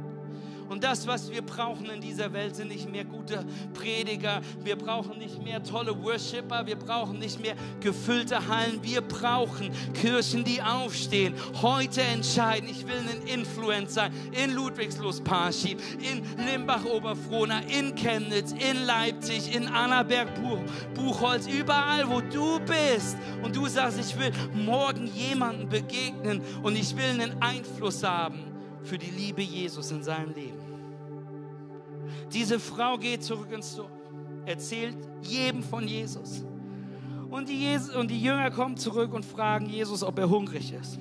Und 0.72 0.84
das, 0.84 1.06
was 1.06 1.32
wir 1.32 1.44
brauchen 1.44 1.86
in 1.90 2.02
dieser 2.02 2.34
Welt, 2.34 2.56
sind 2.56 2.70
nicht 2.70 2.92
mehr 2.92 3.06
gute 3.06 3.46
Prediger. 3.74 4.42
Wir 4.64 4.76
brauchen 4.76 5.20
nicht 5.20 5.44
mehr 5.44 5.64
tolle 5.64 6.04
Worshipper. 6.04 6.66
Wir 6.66 6.78
brauchen 6.78 7.20
nicht 7.20 7.40
mehr 7.40 7.56
gefüllte 7.80 8.48
Hallen. 8.48 8.82
Wir 8.82 9.02
brauchen 9.02 9.72
Kirchen, 9.94 10.44
die 10.44 10.62
aufstehen, 10.62 11.36
heute 11.62 12.02
entscheiden. 12.02 12.68
Ich 12.70 12.88
will 12.88 12.96
ein 12.98 13.28
Influencer 13.28 14.02
sein 14.02 14.12
in 14.32 14.52
Ludwigslust-Parchim, 14.52 15.78
in 16.00 16.24
Limbach-Oberfrohna, 16.46 17.62
in 17.68 17.96
Chemnitz, 17.96 18.54
in 18.54 18.86
Leipzig, 18.86 19.54
in 19.56 19.68
Annaberg, 19.68 20.30
Buchholz, 20.96 21.48
überall, 21.48 22.10
wo 22.10 22.22
du 22.22 22.60
bist. 22.60 23.18
Und 23.44 23.56
du 23.56 23.68
sagst, 23.68 24.00
ich 24.00 24.18
will 24.18 24.32
morgen 24.54 25.08
jemanden 25.08 25.70
begegnen 25.70 26.42
und 26.64 26.76
ich 26.76 26.96
will 26.96 27.22
einen 27.22 27.42
Einfluss 27.42 28.04
haben 28.04 28.40
für 28.84 28.98
die 28.98 29.12
Liebe 29.12 29.42
Jesus 29.42 29.92
in 29.92 30.04
seinem 30.04 30.34
Leben. 30.34 30.61
Diese 32.34 32.60
Frau 32.60 32.98
geht 32.98 33.24
zurück 33.24 33.52
ins 33.52 33.76
Dorf, 33.76 33.92
erzählt 34.46 34.98
jedem 35.22 35.64
von 35.64 35.88
Jesus. 35.88 36.44
Und 37.30 37.50
die, 37.50 37.60
Jesus, 37.60 37.96
und 37.96 38.10
die 38.10 38.22
Jünger 38.22 38.52
kommen 38.52 38.78
zurück 38.78 39.14
und 39.14 39.26
fragen 39.26 39.68
Jesus, 39.68 40.04
ob 40.04 40.20
er 40.20 40.30
hungrig 40.30 40.74
ist. 40.74 41.00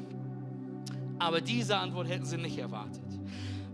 Aber 1.18 1.40
diese 1.40 1.76
Antwort 1.76 2.08
hätten 2.08 2.24
sie 2.24 2.36
nicht 2.36 2.58
erwartet. 2.58 3.02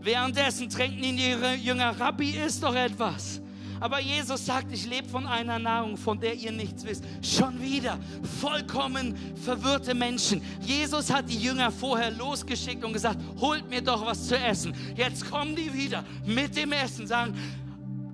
Währenddessen 0.01 0.69
tränken 0.69 1.03
ihn 1.03 1.19
ihre 1.19 1.55
Jünger, 1.55 1.99
Rabbi, 1.99 2.31
ist 2.31 2.63
doch 2.63 2.75
etwas. 2.75 3.41
Aber 3.81 4.01
Jesus 4.01 4.45
sagt, 4.47 4.73
ich 4.73 4.87
lebe 4.87 5.09
von 5.09 5.27
einer 5.27 5.59
Nahrung, 5.59 5.97
von 5.97 6.19
der 6.19 6.35
ihr 6.35 6.53
nichts 6.53 6.85
wisst. 6.85 7.05
Schon 7.23 7.61
wieder 7.61 7.99
vollkommen 8.41 9.15
verwirrte 9.45 9.95
Menschen. 9.95 10.43
Jesus 10.61 11.13
hat 11.13 11.29
die 11.29 11.39
Jünger 11.39 11.71
vorher 11.71 12.11
losgeschickt 12.11 12.85
und 12.85 12.93
gesagt, 12.93 13.21
holt 13.39 13.69
mir 13.69 13.83
doch 13.83 14.05
was 14.05 14.27
zu 14.27 14.39
essen. 14.39 14.75
Jetzt 14.97 15.31
kommen 15.31 15.55
die 15.55 15.73
wieder 15.73 16.05
mit 16.25 16.57
dem 16.57 16.73
Essen, 16.73 17.07
sagen, 17.07 17.35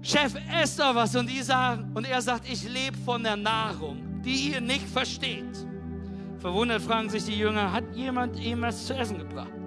Chef, 0.02 0.34
ess 0.60 0.76
doch 0.76 0.94
was. 0.94 1.14
Und 1.14 1.30
die 1.30 1.42
sagen, 1.42 1.92
und 1.94 2.04
er 2.04 2.20
sagt, 2.20 2.48
ich 2.50 2.64
lebe 2.64 2.96
von 3.04 3.22
der 3.22 3.36
Nahrung, 3.36 4.20
die 4.22 4.50
ihr 4.50 4.60
nicht 4.60 4.88
versteht. 4.88 5.66
Verwundert 6.38 6.82
fragen 6.82 7.08
sich 7.08 7.24
die 7.24 7.38
Jünger, 7.38 7.72
hat 7.72 7.84
jemand 7.94 8.38
ihm 8.40 8.62
was 8.62 8.86
zu 8.86 8.94
essen 8.94 9.18
gebracht? 9.18 9.61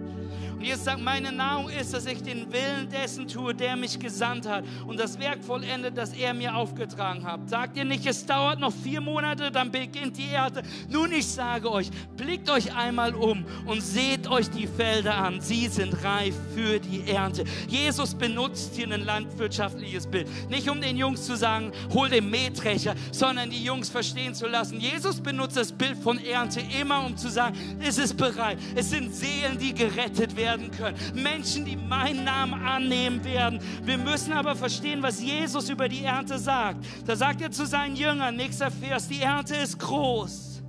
Jesus 0.60 0.86
sagt, 0.86 1.02
meine 1.02 1.32
Nahrung 1.32 1.70
ist, 1.70 1.94
dass 1.94 2.06
ich 2.06 2.24
den 2.24 2.52
Willen 2.52 2.90
dessen 2.90 3.28
tue, 3.28 3.54
der 3.54 3.76
mich 3.76 4.00
gesandt 4.00 4.48
hat 4.48 4.64
und 4.88 5.00
das 5.00 5.20
Werk 5.20 5.44
vollendet, 5.44 5.96
das 5.96 6.14
er 6.14 6.34
mir 6.34 6.56
aufgetragen 6.56 7.24
hat. 7.24 7.48
Sagt 7.50 7.78
ihr 7.78 7.86
nicht, 7.86 8.06
es 8.06 8.26
dauert 8.26 8.60
noch 8.60 8.74
vier 8.74 9.00
Monate, 9.00 9.52
dann 9.52 9.70
beginnt 9.70 10.18
die 10.18 10.30
Ernte. 10.30 10.64
Nun, 10.90 11.12
ich 11.12 11.28
sage 11.28 11.70
euch, 11.72 11.92
blickt 12.18 12.50
euch 12.50 12.76
einmal 12.76 13.14
um 13.14 13.46
und 13.66 13.82
seht 13.82 14.28
euch 14.28 14.50
die 14.50 14.66
Felder 14.66 15.16
an. 15.16 15.40
Sie 15.40 15.68
sind 15.68 16.04
reif 16.04 16.34
für 16.56 16.80
die 16.80 17.08
Ernte. 17.10 17.44
Jesus 17.68 18.16
benutzt 18.16 18.76
hier 18.76 18.90
ein 18.90 19.06
landwirtschaftliches 19.06 20.08
Bild. 20.08 20.28
Nicht 20.50 20.70
um 20.70 20.82
den 20.82 20.98
Jungs 20.98 21.26
zu 21.26 21.36
sagen, 21.36 21.72
hol 21.94 22.10
den 22.10 22.30
Mähdrescher, 22.30 22.96
sondern 23.12 23.52
die 23.52 23.64
Jungs 23.64 23.90
verstehen 23.90 24.34
zu 24.34 24.48
lassen. 24.48 24.80
Jesus 24.80 25.22
benutzt 25.22 25.58
das 25.58 25.72
Bild 25.72 25.98
von 25.98 26.18
Ernte 26.18 26.62
immer, 26.82 27.06
um 27.06 27.16
zu 27.16 27.30
sagen, 27.30 27.56
es 27.80 28.00
ist 28.00 28.18
bereit. 28.18 28.58
Es 28.74 28.90
sind 28.90 29.14
Seelen, 29.14 29.60
die 29.60 29.74
gerettet 29.74 30.15
werden 30.20 30.56
werden 30.56 30.72
können. 30.72 30.98
Menschen, 31.16 31.66
die 31.66 31.76
meinen 31.76 32.24
Namen 32.24 32.54
annehmen 32.54 33.24
werden. 33.24 33.60
Wir 33.84 33.98
müssen 33.98 34.34
aber 34.34 34.56
verstehen, 34.56 35.02
was 35.02 35.22
Jesus 35.22 35.70
über 35.70 35.90
die 35.90 36.04
Ernte 36.04 36.38
sagt. 36.38 36.86
Da 37.06 37.16
sagt 37.16 37.42
er 37.42 37.52
zu 37.52 37.66
seinen 37.66 37.96
Jüngern, 37.96 38.36
nächster 38.36 38.72
Vers, 38.72 39.08
die 39.08 39.22
Ernte 39.22 39.56
ist 39.56 39.80
groß, 39.80 40.62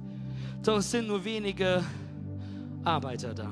doch 0.62 0.78
es 0.78 0.90
sind 0.90 1.08
nur 1.08 1.24
wenige 1.24 1.84
Arbeiter 2.84 3.34
da. 3.34 3.50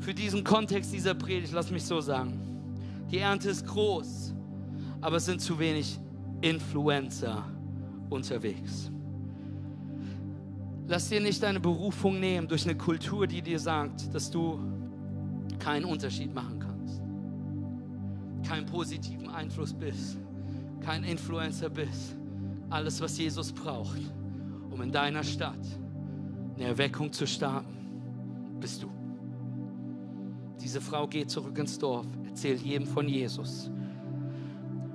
Für 0.00 0.14
diesen 0.14 0.42
Kontext 0.42 0.92
dieser 0.92 1.14
Predigt, 1.14 1.52
lass 1.52 1.70
mich 1.70 1.84
so 1.84 2.00
sagen. 2.00 2.40
Die 3.10 3.18
Ernte 3.18 3.50
ist 3.50 3.66
groß, 3.66 4.34
aber 5.00 5.16
es 5.16 5.26
sind 5.26 5.40
zu 5.40 5.58
wenig 5.58 5.98
Influencer 6.40 7.44
unterwegs. 8.10 8.90
Lass 10.92 11.08
dir 11.08 11.22
nicht 11.22 11.42
deine 11.42 11.58
Berufung 11.58 12.20
nehmen 12.20 12.46
durch 12.46 12.64
eine 12.64 12.76
Kultur, 12.76 13.26
die 13.26 13.40
dir 13.40 13.58
sagt, 13.58 14.14
dass 14.14 14.30
du 14.30 14.60
keinen 15.58 15.86
Unterschied 15.86 16.34
machen 16.34 16.58
kannst, 16.58 17.00
keinen 18.46 18.66
positiven 18.66 19.30
Einfluss 19.30 19.72
bist, 19.72 20.18
kein 20.82 21.02
Influencer 21.04 21.70
bist. 21.70 22.14
Alles, 22.68 23.00
was 23.00 23.16
Jesus 23.16 23.52
braucht, 23.52 24.02
um 24.70 24.82
in 24.82 24.92
deiner 24.92 25.24
Stadt 25.24 25.64
eine 26.56 26.64
Erweckung 26.64 27.10
zu 27.10 27.26
starten, 27.26 27.74
bist 28.60 28.82
du. 28.82 28.90
Diese 30.60 30.82
Frau 30.82 31.06
geht 31.08 31.30
zurück 31.30 31.56
ins 31.56 31.78
Dorf, 31.78 32.04
erzählt 32.26 32.60
jedem 32.60 32.86
von 32.86 33.08
Jesus. 33.08 33.70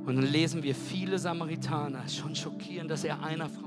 Und 0.05 0.15
dann 0.15 0.27
lesen 0.27 0.61
wir 0.61 0.75
viele 0.75 1.17
Samaritaner, 1.17 2.07
schon 2.07 2.35
schockierend, 2.35 2.91
dass 2.91 3.03
er 3.03 3.23
einer 3.23 3.49
Frau 3.49 3.66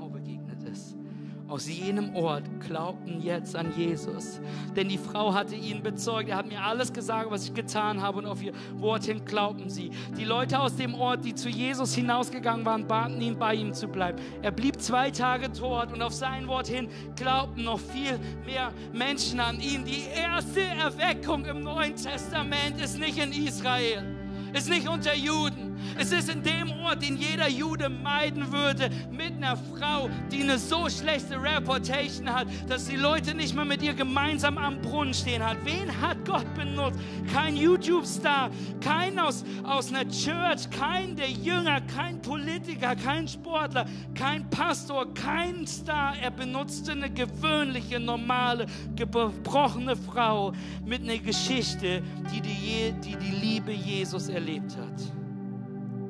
aus 1.51 1.67
jenem 1.67 2.15
Ort 2.15 2.43
glaubten 2.65 3.21
jetzt 3.21 3.57
an 3.57 3.73
Jesus. 3.77 4.39
Denn 4.73 4.87
die 4.87 4.97
Frau 4.97 5.33
hatte 5.33 5.53
ihn 5.53 5.83
bezeugt. 5.83 6.29
Er 6.29 6.37
hat 6.37 6.47
mir 6.47 6.61
alles 6.61 6.93
gesagt, 6.93 7.29
was 7.29 7.43
ich 7.43 7.53
getan 7.53 8.01
habe 8.01 8.19
und 8.19 8.25
auf 8.25 8.41
ihr 8.41 8.53
Wort 8.75 9.03
hin 9.03 9.25
glaubten 9.25 9.69
sie. 9.69 9.91
Die 10.17 10.23
Leute 10.23 10.59
aus 10.61 10.77
dem 10.77 10.95
Ort, 10.95 11.25
die 11.25 11.35
zu 11.35 11.49
Jesus 11.49 11.93
hinausgegangen 11.93 12.65
waren, 12.65 12.87
baten 12.87 13.19
ihn, 13.19 13.37
bei 13.37 13.55
ihm 13.55 13.73
zu 13.73 13.89
bleiben. 13.89 14.17
Er 14.41 14.51
blieb 14.51 14.79
zwei 14.79 15.11
Tage 15.11 15.49
dort 15.49 15.91
und 15.91 16.01
auf 16.01 16.13
sein 16.13 16.47
Wort 16.47 16.67
hin 16.67 16.87
glaubten 17.17 17.65
noch 17.65 17.79
viel 17.79 18.17
mehr 18.45 18.71
Menschen 18.93 19.41
an 19.41 19.59
ihn. 19.59 19.83
Die 19.83 20.05
erste 20.15 20.61
Erweckung 20.61 21.43
im 21.43 21.63
Neuen 21.63 21.97
Testament 21.97 22.79
ist 22.81 22.97
nicht 22.97 23.17
in 23.17 23.33
Israel, 23.33 24.05
ist 24.53 24.69
nicht 24.69 24.87
unter 24.87 25.13
Juden, 25.13 25.70
Es 25.97 26.11
ist 26.11 26.29
in 26.29 26.43
dem 26.43 26.71
Ort, 26.71 27.01
den 27.01 27.17
jeder 27.17 27.47
Jude 27.49 27.89
meiden 27.89 28.51
würde, 28.51 28.89
mit 29.11 29.33
einer 29.33 29.57
Frau, 29.57 30.09
die 30.31 30.41
eine 30.43 30.57
so 30.57 30.89
schlechte 30.89 31.41
Reputation 31.41 32.31
hat, 32.31 32.47
dass 32.67 32.85
die 32.85 32.95
Leute 32.95 33.33
nicht 33.33 33.55
mal 33.55 33.65
mit 33.65 33.81
ihr 33.81 33.93
gemeinsam 33.93 34.57
am 34.57 34.81
Brunnen 34.81 35.13
stehen 35.13 35.43
hat. 35.43 35.57
Wen 35.63 35.89
hat 36.01 36.25
Gott 36.25 36.51
benutzt? 36.55 36.99
Kein 37.33 37.55
YouTube-Star, 37.55 38.49
kein 38.79 39.19
aus, 39.19 39.43
aus 39.63 39.93
einer 39.93 40.09
Church, 40.09 40.69
kein 40.69 41.15
der 41.15 41.29
Jünger, 41.29 41.81
kein 41.81 42.21
Politiker, 42.21 42.95
kein 42.95 43.27
Sportler, 43.27 43.85
kein 44.15 44.49
Pastor, 44.49 45.13
kein 45.13 45.65
Star. 45.67 46.15
Er 46.21 46.31
benutzte 46.31 46.91
eine 46.91 47.09
gewöhnliche, 47.09 47.99
normale, 47.99 48.65
gebrochene 48.95 49.95
Frau 49.95 50.53
mit 50.85 51.01
einer 51.03 51.17
Geschichte, 51.17 52.01
die 52.33 52.41
die, 52.41 52.93
die, 53.03 53.15
die 53.15 53.35
Liebe 53.35 53.71
Jesus 53.71 54.29
erlebt 54.29 54.75
hat. 54.77 55.20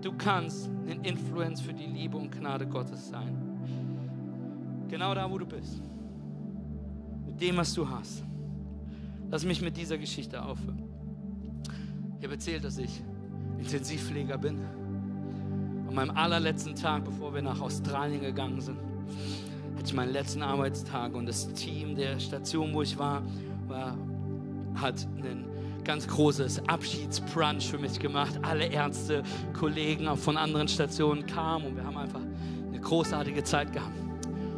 Du 0.02 0.12
kannst 0.14 0.70
ein 0.90 1.04
Influence 1.04 1.62
für 1.62 1.74
die 1.74 1.86
Liebe 1.86 2.18
und 2.18 2.32
Gnade 2.32 2.66
Gottes 2.66 3.10
sein. 3.10 3.38
Genau 4.90 5.14
da, 5.14 5.30
wo 5.30 5.38
du 5.38 5.46
bist. 5.46 5.82
Mit 7.26 7.40
dem, 7.40 7.58
was 7.58 7.74
du 7.74 7.88
hast. 7.88 8.24
Lass 9.30 9.46
mich 9.46 9.62
mit 9.62 9.78
dieser 9.78 9.98
Geschichte 9.98 10.44
aufhören. 10.44 10.84
Ich 12.18 12.26
habe 12.26 12.34
erzählt, 12.34 12.64
dass 12.64 12.78
ich 12.78 13.02
Intensivpfleger 13.60 14.38
bin. 14.38 14.60
An 15.88 15.94
meinem 15.94 16.12
allerletzten 16.12 16.76
Tag, 16.76 17.06
bevor 17.06 17.34
wir 17.34 17.42
nach 17.42 17.62
Australien 17.62 18.22
gegangen 18.22 18.60
sind, 18.60 18.78
hatte 19.76 19.86
ich 19.86 19.94
meinen 19.94 20.12
letzten 20.12 20.42
Arbeitstag 20.42 21.14
und 21.14 21.28
das 21.28 21.54
Team 21.54 21.96
der 21.96 22.20
Station, 22.20 22.74
wo 22.74 22.82
ich 22.82 22.98
war, 22.98 23.22
war 23.68 23.96
hat 24.76 25.08
einen 25.18 25.51
ganz 25.84 26.08
großes 26.08 26.68
Abschiedsbrunch 26.68 27.70
für 27.70 27.78
mich 27.78 28.00
gemacht. 28.00 28.40
Alle 28.42 28.66
Ärzte, 28.66 29.24
Kollegen 29.54 30.16
von 30.18 30.38
anderen 30.38 30.68
Stationen 30.68 31.26
kamen 31.26 31.66
und 31.66 31.76
wir 31.76 31.84
haben 31.84 31.98
einfach 31.98 32.22
eine 32.68 32.80
großartige 32.80 33.44
Zeit 33.44 33.74
gehabt. 33.74 33.96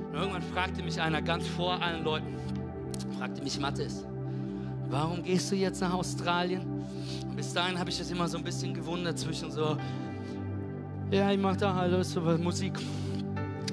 Und 0.10 0.16
irgendwann 0.16 0.42
fragte 0.42 0.84
mich 0.84 1.02
einer 1.02 1.22
ganz 1.22 1.48
vor 1.48 1.82
allen 1.82 2.04
Leuten, 2.04 2.36
fragte 3.18 3.42
mich 3.42 3.60
Mathis, 3.60 4.06
warum 4.90 5.24
gehst 5.24 5.52
du 5.52 5.56
jetzt 5.56 5.82
nach 5.82 5.94
Australien? 5.94 6.62
Und 7.28 7.36
bis 7.36 7.54
dahin 7.54 7.80
habe 7.80 7.90
ich 7.90 7.98
das 7.98 8.12
immer 8.12 8.28
so 8.28 8.38
ein 8.38 8.44
bisschen 8.44 8.74
gewundert 8.74 9.18
zwischen 9.18 9.52
so, 9.52 9.78
ja, 11.12 11.32
ich 11.32 11.40
mache 11.40 11.58
da 11.58 11.74
alles 11.76 12.12
so 12.12 12.22
Musik. 12.22 12.74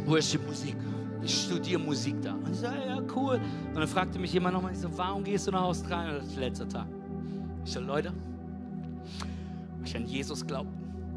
Wo 0.06 0.16
ist 0.16 0.32
die 0.32 0.38
Musik? 0.38 0.76
Ich 1.22 1.42
studiere 1.42 1.80
Musik 1.80 2.16
da. 2.22 2.32
Und 2.32 2.50
ich 2.50 2.58
sage, 2.58 2.80
ja, 2.86 3.00
cool. 3.14 3.40
Und 3.68 3.74
dann 3.74 3.88
fragte 3.88 4.18
mich 4.18 4.32
jemand 4.32 4.54
nochmal, 4.54 4.74
so, 4.74 4.88
warum 4.96 5.22
gehst 5.22 5.46
du 5.46 5.50
nach 5.50 5.62
Australien? 5.62 6.16
Das 6.16 6.26
ist 6.26 6.36
der 6.36 6.48
letzte 6.48 6.68
Tag. 6.68 6.86
Sage, 7.72 7.86
Leute, 7.86 8.12
ich 9.84 9.96
an 9.96 10.06
Jesus 10.06 10.46
glaube 10.46 10.70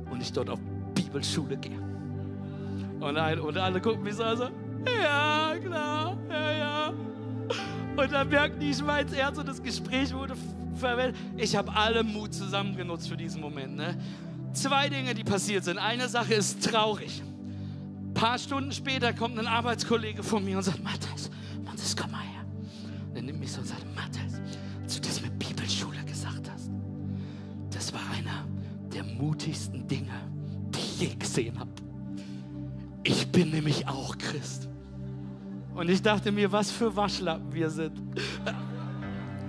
und 0.09 0.21
ich 0.21 0.31
dort 0.31 0.49
auf 0.49 0.59
Bibelschule 0.93 1.57
gehe. 1.57 1.79
Und, 2.99 3.17
ein, 3.17 3.39
und 3.39 3.57
alle 3.57 3.81
gucken 3.81 4.03
mich 4.03 4.15
so, 4.15 4.23
also, 4.23 4.49
ja, 5.01 5.55
klar, 5.61 6.17
ja, 6.29 6.51
ja. 6.51 6.93
Und 7.95 8.11
dann 8.11 8.29
merken 8.29 8.59
die, 8.59 8.71
ich 8.71 8.79
jetzt 8.79 9.15
Herz 9.15 9.37
und 9.37 9.47
das 9.47 9.61
Gespräch 9.61 10.13
wurde 10.13 10.35
verwendet. 10.75 11.15
Ich 11.37 11.55
habe 11.55 11.75
alle 11.75 12.03
Mut 12.03 12.33
zusammengenutzt 12.33 13.07
für 13.07 13.17
diesen 13.17 13.41
Moment. 13.41 13.75
Ne? 13.75 13.97
Zwei 14.53 14.89
Dinge, 14.89 15.13
die 15.13 15.23
passiert 15.23 15.63
sind. 15.63 15.77
Eine 15.77 16.07
Sache 16.07 16.33
ist 16.33 16.63
traurig. 16.63 17.21
Ein 17.21 18.13
paar 18.13 18.37
Stunden 18.37 18.71
später 18.71 19.13
kommt 19.13 19.37
ein 19.37 19.47
Arbeitskollege 19.47 20.23
von 20.23 20.43
mir 20.43 20.57
und 20.57 20.63
sagt, 20.63 20.83
Matthias, 20.83 21.29
Matthias, 21.63 21.95
komm 21.95 22.11
mal 22.11 22.21
her. 22.21 22.45
Und 23.09 23.15
er 23.15 23.21
nimmt 23.21 23.39
mich 23.39 23.51
so 23.51 23.61
und 23.61 23.67
sagt, 23.67 23.85
Matthias, 23.95 24.39
der 29.03 29.13
mutigsten 29.15 29.87
Dinge, 29.87 30.13
die 30.73 30.79
ich 30.79 30.99
je 30.99 31.15
gesehen 31.15 31.59
habe. 31.59 31.71
Ich 33.03 33.31
bin 33.31 33.51
nämlich 33.51 33.87
auch 33.87 34.17
Christ. 34.17 34.69
Und 35.75 35.89
ich 35.89 36.01
dachte 36.01 36.31
mir, 36.31 36.51
was 36.51 36.71
für 36.71 36.95
Waschlappen 36.95 37.51
wir 37.53 37.69
sind. 37.69 37.99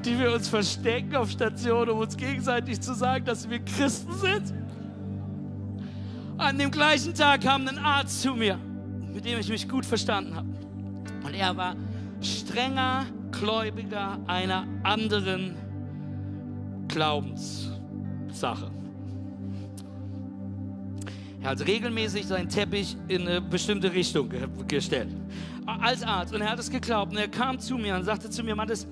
Die 0.05 0.19
wir 0.19 0.33
uns 0.33 0.49
verstecken 0.49 1.17
auf 1.17 1.31
Station, 1.31 1.89
um 1.89 1.99
uns 1.99 2.17
gegenseitig 2.17 2.81
zu 2.81 2.95
sagen, 2.95 3.25
dass 3.25 3.49
wir 3.49 3.59
Christen 3.61 4.13
sind. 4.15 4.55
An 6.37 6.59
dem 6.59 6.71
gleichen 6.71 7.15
Tag 7.15 7.43
kam 7.43 7.67
ein 7.69 7.79
Arzt 7.79 8.23
zu 8.23 8.35
mir, 8.35 8.59
mit 9.13 9.25
dem 9.25 9.39
ich 9.39 9.49
mich 9.49 9.69
gut 9.69 9.87
verstanden 9.87 10.35
habe. 10.35 10.49
Und 11.25 11.35
er 11.35 11.57
war 11.57 11.77
strenger 12.21 13.07
Gläubiger 13.31 14.19
einer 14.27 14.67
anderen 14.83 15.57
Glaubenssache. 16.89 18.71
Er 21.45 21.51
hat 21.51 21.67
regelmäßig 21.67 22.27
seinen 22.27 22.49
Teppich 22.49 22.97
in 23.07 23.29
eine 23.29 23.39
bestimmte 23.39 23.93
Richtung 23.93 24.31
gestellt. 24.67 25.09
Als 25.67 26.03
Arzt. 26.03 26.35
Und 26.35 26.41
er 26.41 26.51
hat 26.51 26.59
es 26.59 26.71
geglaubt. 26.71 27.13
Und 27.13 27.19
er 27.19 27.29
kam 27.29 27.59
zu 27.59 27.77
mir 27.77 27.95
und 27.97 28.03
sagte 28.03 28.31
zu 28.31 28.43
mir, 28.43 28.57
Mattes, 28.57 28.87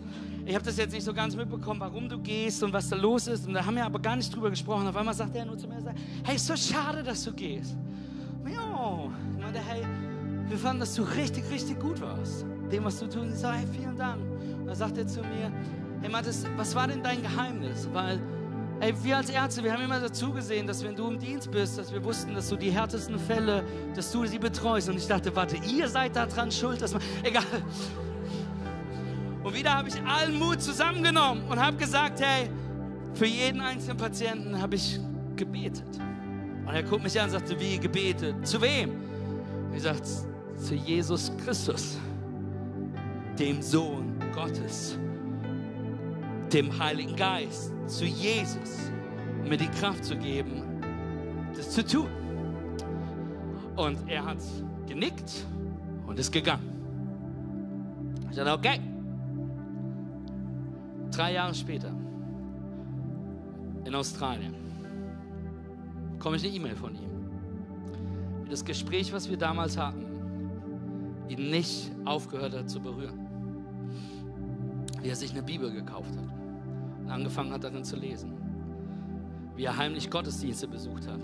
ich 0.45 0.55
habe 0.55 0.63
das 0.63 0.77
jetzt 0.77 0.93
nicht 0.93 1.03
so 1.03 1.15
ganz 1.15 1.35
mitbekommen, 1.35 1.81
warum 1.81 2.11
du 2.11 2.19
gehst 2.19 2.63
und 2.63 2.71
was 2.75 2.91
da 2.91 2.97
los 2.97 3.27
ist. 3.27 3.47
Und 3.49 3.55
da 3.55 3.65
haben 3.65 3.75
wir 3.75 3.87
aber 3.87 3.99
gar 3.99 4.17
nicht 4.17 4.35
drüber 4.37 4.51
gesprochen. 4.51 4.87
Auf 4.87 4.95
einmal 4.95 5.15
sagte 5.15 5.39
er 5.39 5.47
nur 5.47 5.57
zu 5.57 5.67
mir, 5.67 5.83
hey, 6.25 6.37
ist 6.37 6.47
so 6.47 6.55
schade, 6.55 7.03
dass 7.03 7.25
du 7.25 7.33
gehst. 7.33 7.75
Ja, 8.45 9.11
ich 9.35 9.43
meinte, 9.43 9.61
hey, 9.67 9.83
wir 10.47 10.59
fanden, 10.59 10.81
dass 10.81 10.95
du 10.95 11.05
richtig, 11.05 11.45
richtig 11.51 11.81
gut 11.81 12.03
warst. 12.03 12.45
Dem, 12.71 12.85
was 12.85 12.99
du 12.99 13.07
tust. 13.07 13.33
Ich 13.33 13.39
sage, 13.39 13.61
hey, 13.61 13.67
vielen 13.73 13.97
Dank. 13.97 14.21
Und 14.61 14.67
dann 14.67 14.77
sagt 14.77 14.99
er 14.99 15.07
zu 15.07 15.21
mir, 15.21 15.51
hey, 16.03 16.11
Mattes, 16.11 16.45
was 16.59 16.75
war 16.75 16.87
denn 16.87 17.03
dein 17.03 17.23
Geheimnis? 17.23 17.89
Weil 17.95 18.21
Ey, 18.83 18.93
wir 19.05 19.17
als 19.17 19.31
Ärzte, 19.31 19.63
wir 19.63 19.73
haben 19.73 19.85
immer 19.85 20.01
dazu 20.01 20.33
gesehen, 20.33 20.67
dass 20.67 20.83
wenn 20.83 20.97
du 20.97 21.07
im 21.07 21.17
Dienst 21.17 21.49
bist, 21.53 21.79
dass 21.79 21.93
wir 21.93 22.03
wussten, 22.03 22.35
dass 22.35 22.49
du 22.49 22.57
die 22.57 22.73
härtesten 22.73 23.17
Fälle, 23.17 23.63
dass 23.95 24.11
du 24.11 24.27
sie 24.27 24.41
betreust. 24.41 24.89
Und 24.89 24.97
ich 24.97 25.07
dachte, 25.07 25.37
warte, 25.37 25.57
ihr 25.57 25.87
seid 25.87 26.17
daran 26.17 26.51
schuld, 26.51 26.83
dass 26.83 26.93
man, 26.93 27.01
egal. 27.23 27.45
Und 29.45 29.55
wieder 29.55 29.73
habe 29.75 29.89
ich 29.89 30.03
allen 30.03 30.37
Mut 30.37 30.61
zusammengenommen 30.61 31.45
und 31.49 31.65
habe 31.65 31.77
gesagt, 31.77 32.21
hey, 32.23 32.51
für 33.15 33.27
jeden 33.27 33.61
einzelnen 33.61 33.99
Patienten 33.99 34.61
habe 34.61 34.75
ich 34.75 34.99
gebetet. 35.37 36.01
Und 36.67 36.75
er 36.75 36.83
guckt 36.83 37.05
mich 37.05 37.17
an 37.21 37.27
und 37.27 37.31
sagte, 37.31 37.61
wie 37.61 37.79
gebetet? 37.79 38.35
Zu 38.45 38.61
wem? 38.61 38.97
Ich 39.77 39.83
sagte, 39.83 40.09
zu 40.57 40.75
Jesus 40.75 41.31
Christus, 41.45 41.99
dem 43.39 43.63
Sohn 43.63 44.19
Gottes 44.35 44.99
dem 46.53 46.79
Heiligen 46.79 47.17
Geist, 47.17 47.73
zu 47.87 48.05
Jesus, 48.05 48.91
mir 49.43 49.57
die 49.57 49.69
Kraft 49.69 50.05
zu 50.05 50.17
geben, 50.17 50.63
das 51.57 51.71
zu 51.71 51.85
tun. 51.85 52.09
Und 53.77 53.99
er 54.07 54.25
hat 54.25 54.39
genickt 54.87 55.47
und 56.07 56.19
ist 56.19 56.31
gegangen. 56.31 56.69
Ich 58.31 58.37
dachte, 58.37 58.53
okay. 58.53 58.81
Drei 61.11 61.33
Jahre 61.35 61.55
später, 61.55 61.93
in 63.85 63.95
Australien, 63.95 64.55
komme 66.19 66.37
ich 66.37 66.45
eine 66.45 66.55
E-Mail 66.55 66.77
von 66.77 66.95
ihm. 66.95 67.11
Wie 68.45 68.51
das 68.51 68.65
Gespräch, 68.65 69.13
was 69.13 69.29
wir 69.29 69.37
damals 69.37 69.77
hatten, 69.77 70.07
ihn 71.29 71.51
nicht 71.51 71.91
aufgehört 72.05 72.55
hat 72.55 72.71
zu 72.71 72.81
berühren. 72.81 73.27
Wie 75.03 75.09
er 75.09 75.17
sich 75.17 75.33
eine 75.33 75.43
Bibel 75.43 75.71
gekauft 75.71 76.17
hat 76.17 76.42
angefangen 77.09 77.53
hat 77.53 77.65
darin 77.65 77.85
zu 77.85 77.97
lesen. 77.97 78.33
Wie 79.57 79.65
er 79.65 79.77
heimlich 79.77 80.11
Gottesdienste 80.11 80.67
besucht 80.69 81.07
hat, 81.07 81.21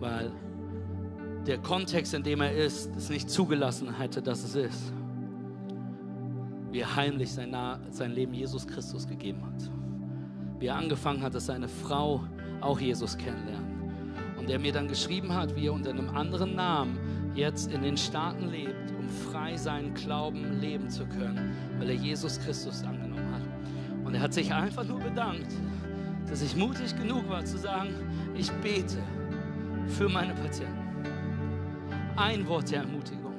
weil 0.00 0.32
der 1.46 1.58
Kontext, 1.58 2.14
in 2.14 2.22
dem 2.22 2.40
er 2.40 2.52
ist, 2.52 2.94
es 2.96 3.08
nicht 3.08 3.30
zugelassen 3.30 3.96
hätte, 3.96 4.20
dass 4.20 4.44
es 4.44 4.54
ist. 4.54 4.92
Wie 6.70 6.80
er 6.80 6.96
heimlich 6.96 7.32
sein, 7.32 7.56
sein 7.90 8.12
Leben 8.12 8.34
Jesus 8.34 8.66
Christus 8.66 9.06
gegeben 9.06 9.42
hat. 9.46 9.70
Wie 10.58 10.66
er 10.66 10.76
angefangen 10.76 11.22
hat, 11.22 11.34
dass 11.34 11.46
seine 11.46 11.68
Frau 11.68 12.22
auch 12.60 12.78
Jesus 12.78 13.16
kennenlernt. 13.16 13.66
Und 14.38 14.50
er 14.50 14.58
mir 14.58 14.72
dann 14.72 14.88
geschrieben 14.88 15.32
hat, 15.32 15.56
wie 15.56 15.66
er 15.66 15.72
unter 15.72 15.90
einem 15.90 16.10
anderen 16.10 16.54
Namen 16.54 16.98
jetzt 17.34 17.72
in 17.72 17.82
den 17.82 17.96
Staaten 17.96 18.48
lebt, 18.48 18.92
um 18.98 19.08
frei 19.08 19.56
seinen 19.56 19.94
Glauben 19.94 20.60
leben 20.60 20.90
zu 20.90 21.06
können, 21.06 21.56
weil 21.78 21.90
er 21.90 21.96
Jesus 21.96 22.38
Christus 22.40 22.84
hat. 22.84 22.97
Und 24.08 24.14
er 24.14 24.22
hat 24.22 24.32
sich 24.32 24.54
einfach 24.54 24.84
nur 24.84 25.00
bedankt, 25.00 25.52
dass 26.30 26.40
ich 26.40 26.56
mutig 26.56 26.96
genug 26.96 27.28
war 27.28 27.44
zu 27.44 27.58
sagen, 27.58 27.90
ich 28.34 28.50
bete 28.50 29.02
für 29.86 30.08
meine 30.08 30.32
Patienten. 30.32 31.04
Ein 32.16 32.46
Wort 32.48 32.70
der 32.70 32.84
Ermutigung, 32.84 33.34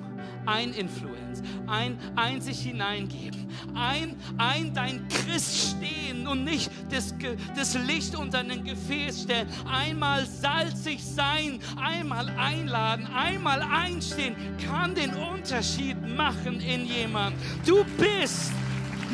ein 0.46 0.72
Influenz, 0.74 1.42
ein, 1.66 1.98
ein 2.16 2.40
sich 2.40 2.60
hineingeben, 2.60 3.48
ein, 3.74 4.16
ein 4.38 4.72
dein 4.72 5.08
Christ 5.08 5.76
stehen 5.76 6.28
und 6.28 6.44
nicht 6.44 6.70
das, 6.92 7.16
das 7.56 7.74
Licht 7.88 8.16
unter 8.16 8.38
ein 8.38 8.64
Gefäß 8.64 9.24
stellen. 9.24 9.48
Einmal 9.66 10.24
salzig 10.28 11.04
sein, 11.04 11.58
einmal 11.82 12.30
einladen, 12.38 13.08
einmal 13.08 13.64
einstehen, 13.64 14.36
kann 14.64 14.94
den 14.94 15.16
Unterschied 15.16 15.98
machen 16.16 16.62
in 16.62 16.86
jemand. 16.86 17.36
Du 17.66 17.84
bist 17.98 18.52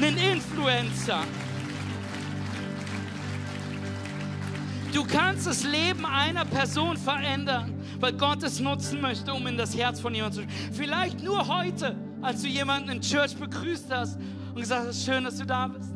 ein 0.02 0.18
Influencer. 0.18 1.24
Du 4.96 5.04
kannst 5.04 5.46
das 5.46 5.66
Leben 5.66 6.06
einer 6.06 6.46
Person 6.46 6.96
verändern, 6.96 7.74
weil 8.00 8.14
Gott 8.14 8.42
es 8.44 8.62
nutzen 8.62 9.02
möchte, 9.02 9.34
um 9.34 9.46
in 9.46 9.58
das 9.58 9.76
Herz 9.76 10.00
von 10.00 10.16
jemandem 10.16 10.46
zu 10.46 10.50
sprechen. 10.50 10.74
Vielleicht 10.74 11.22
nur 11.22 11.46
heute, 11.50 11.98
als 12.22 12.44
du 12.44 12.48
jemanden 12.48 12.90
in 12.90 13.02
Church 13.02 13.36
begrüßt 13.36 13.92
hast 13.92 14.18
und 14.54 14.62
gesagt 14.62 14.88
hast, 14.88 15.04
schön, 15.04 15.26
dass 15.26 15.36
du 15.36 15.46
da 15.46 15.68
bist 15.68 15.90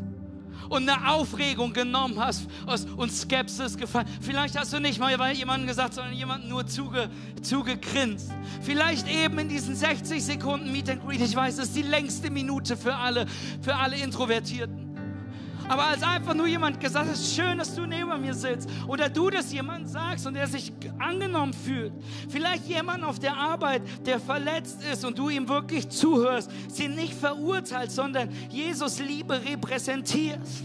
und 0.68 0.90
eine 0.90 1.12
Aufregung 1.12 1.72
genommen 1.72 2.20
hast 2.20 2.50
und 2.98 3.10
Skepsis 3.10 3.78
gefallen. 3.78 4.06
Vielleicht 4.20 4.60
hast 4.60 4.74
du 4.74 4.82
nicht 4.82 5.00
mal 5.00 5.18
bei 5.18 5.32
jemandem 5.32 5.68
gesagt, 5.68 5.94
sondern 5.94 6.14
jemanden 6.14 6.50
nur 6.50 6.68
zuge, 6.68 7.10
zugegrinst. 7.42 8.32
Vielleicht 8.62 9.08
eben 9.08 9.40
in 9.40 9.48
diesen 9.48 9.78
60 9.78 10.22
Sekunden 10.22 10.74
Meet 10.74 10.90
and 10.90 11.06
Greet. 11.06 11.22
Ich 11.22 11.38
weiß, 11.38 11.56
das 11.56 11.68
ist 11.68 11.78
die 11.78 11.84
längste 11.84 12.30
Minute 12.30 12.76
für 12.76 12.94
alle, 12.94 13.28
für 13.62 13.78
alle 13.78 13.96
Introvertierten. 13.96 14.89
Aber 15.70 15.86
als 15.86 16.02
einfach 16.02 16.34
nur 16.34 16.48
jemand 16.48 16.80
gesagt 16.80 17.08
hat, 17.08 17.18
schön, 17.18 17.60
dass 17.60 17.76
du 17.76 17.86
neben 17.86 18.20
mir 18.20 18.34
sitzt. 18.34 18.68
Oder 18.88 19.08
du 19.08 19.30
das 19.30 19.54
jemand 19.54 19.88
sagst 19.88 20.26
und 20.26 20.34
der 20.34 20.48
sich 20.48 20.74
angenommen 20.98 21.54
fühlt. 21.54 21.94
Vielleicht 22.28 22.66
jemand 22.66 23.04
auf 23.04 23.20
der 23.20 23.38
Arbeit, 23.38 23.84
der 24.04 24.20
verletzt 24.20 24.84
ist 24.92 25.06
und 25.06 25.18
du 25.18 25.30
ihm 25.30 25.48
wirklich 25.48 25.88
zuhörst, 25.88 26.50
sie 26.70 26.88
nicht 26.88 27.14
verurteilt, 27.14 27.92
sondern 27.92 28.30
Jesus 28.50 29.00
Liebe 29.00 29.40
repräsentierst. 29.46 30.64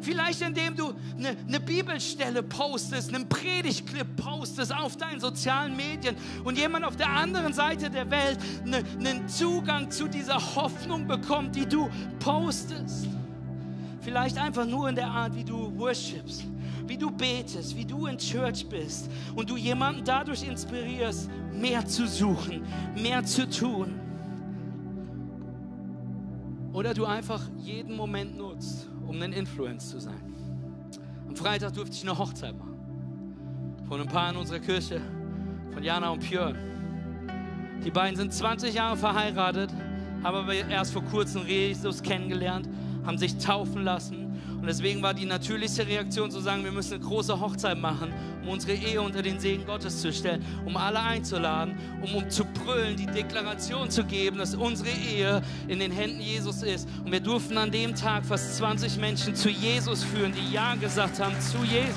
Vielleicht 0.00 0.40
indem 0.42 0.76
du 0.76 0.94
eine, 1.18 1.36
eine, 1.48 1.58
Bibelstelle 1.58 2.44
postest, 2.44 3.12
einen 3.12 3.28
Predigtclip 3.28 4.14
postest 4.14 4.72
auf 4.72 4.96
deinen 4.96 5.18
sozialen 5.18 5.76
Medien 5.76 6.14
und 6.44 6.56
jemand 6.56 6.84
auf 6.84 6.94
der 6.94 7.08
anderen 7.08 7.52
Seite 7.52 7.90
der 7.90 8.08
Welt 8.08 8.38
eine, 8.64 8.84
einen 9.00 9.28
Zugang 9.28 9.90
zu 9.90 10.06
dieser 10.06 10.36
Hoffnung 10.54 11.08
bekommt, 11.08 11.56
die 11.56 11.66
du 11.66 11.90
postest. 12.20 13.08
Vielleicht 14.06 14.38
einfach 14.38 14.64
nur 14.64 14.88
in 14.88 14.94
der 14.94 15.08
Art, 15.08 15.34
wie 15.34 15.42
du 15.42 15.76
worshipst, 15.76 16.44
wie 16.86 16.96
du 16.96 17.10
betest, 17.10 17.76
wie 17.76 17.84
du 17.84 18.06
in 18.06 18.16
Church 18.16 18.64
bist 18.68 19.10
und 19.34 19.50
du 19.50 19.56
jemanden 19.56 20.04
dadurch 20.04 20.46
inspirierst, 20.46 21.28
mehr 21.52 21.84
zu 21.84 22.06
suchen, 22.06 22.62
mehr 22.94 23.24
zu 23.24 23.50
tun. 23.50 23.98
Oder 26.72 26.94
du 26.94 27.04
einfach 27.04 27.40
jeden 27.58 27.96
Moment 27.96 28.36
nutzt, 28.38 28.88
um 29.08 29.20
ein 29.20 29.32
Influence 29.32 29.90
zu 29.90 29.98
sein. 29.98 30.22
Am 31.26 31.34
Freitag 31.34 31.72
durfte 31.72 31.96
ich 31.96 32.02
eine 32.04 32.16
Hochzeit 32.16 32.56
machen. 32.56 32.76
Von 33.88 34.00
ein 34.02 34.06
paar 34.06 34.30
in 34.30 34.36
unserer 34.36 34.60
Kirche, 34.60 35.00
von 35.72 35.82
Jana 35.82 36.10
und 36.10 36.20
Björn. 36.20 36.56
Die 37.84 37.90
beiden 37.90 38.14
sind 38.14 38.32
20 38.32 38.72
Jahre 38.72 38.96
verheiratet, 38.96 39.74
haben 40.22 40.36
aber 40.36 40.54
erst 40.54 40.92
vor 40.92 41.02
kurzem 41.02 41.44
Jesus 41.44 42.00
kennengelernt 42.00 42.68
haben 43.06 43.18
sich 43.18 43.38
taufen 43.38 43.84
lassen. 43.84 44.26
Und 44.60 44.66
deswegen 44.66 45.02
war 45.02 45.14
die 45.14 45.26
natürlichste 45.26 45.86
Reaktion 45.86 46.30
zu 46.30 46.40
sagen, 46.40 46.64
wir 46.64 46.72
müssen 46.72 46.94
eine 46.94 47.04
große 47.04 47.38
Hochzeit 47.38 47.78
machen, 47.78 48.12
um 48.42 48.48
unsere 48.48 48.72
Ehe 48.72 49.00
unter 49.00 49.22
den 49.22 49.38
Segen 49.38 49.64
Gottes 49.64 50.00
zu 50.00 50.12
stellen, 50.12 50.44
um 50.64 50.76
alle 50.76 51.00
einzuladen, 51.00 51.76
um, 52.02 52.14
um 52.16 52.30
zu 52.30 52.44
brüllen, 52.44 52.96
die 52.96 53.06
Deklaration 53.06 53.90
zu 53.90 54.02
geben, 54.04 54.38
dass 54.38 54.54
unsere 54.54 54.90
Ehe 54.90 55.42
in 55.68 55.78
den 55.78 55.92
Händen 55.92 56.20
Jesus 56.20 56.62
ist. 56.62 56.88
Und 57.04 57.12
wir 57.12 57.20
durften 57.20 57.56
an 57.58 57.70
dem 57.70 57.94
Tag 57.94 58.24
fast 58.24 58.56
20 58.56 58.96
Menschen 58.96 59.34
zu 59.34 59.50
Jesus 59.50 60.02
führen, 60.02 60.32
die 60.32 60.52
Ja 60.52 60.74
gesagt 60.74 61.20
haben 61.20 61.38
zu 61.40 61.58
Jesus. 61.58 61.94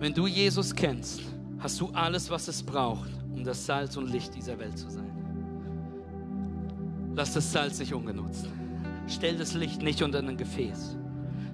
Wenn 0.00 0.12
du 0.12 0.26
Jesus 0.26 0.74
kennst, 0.74 1.31
hast 1.62 1.80
du 1.80 1.90
alles, 1.92 2.28
was 2.28 2.48
es 2.48 2.62
braucht, 2.62 3.10
um 3.32 3.44
das 3.44 3.64
Salz 3.64 3.96
und 3.96 4.10
Licht 4.10 4.34
dieser 4.34 4.58
Welt 4.58 4.76
zu 4.76 4.90
sein. 4.90 5.10
Lass 7.14 7.34
das 7.34 7.52
Salz 7.52 7.78
nicht 7.78 7.94
ungenutzt. 7.94 8.48
Stell 9.06 9.36
das 9.36 9.54
Licht 9.54 9.82
nicht 9.82 10.02
unter 10.02 10.18
ein 10.18 10.36
Gefäß. 10.36 10.96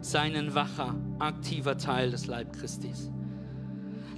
Sei 0.01 0.21
ein 0.21 0.55
wacher, 0.55 0.95
aktiver 1.19 1.77
Teil 1.77 2.11
des 2.11 2.27
Leib 2.27 2.53
Christi. 2.55 2.93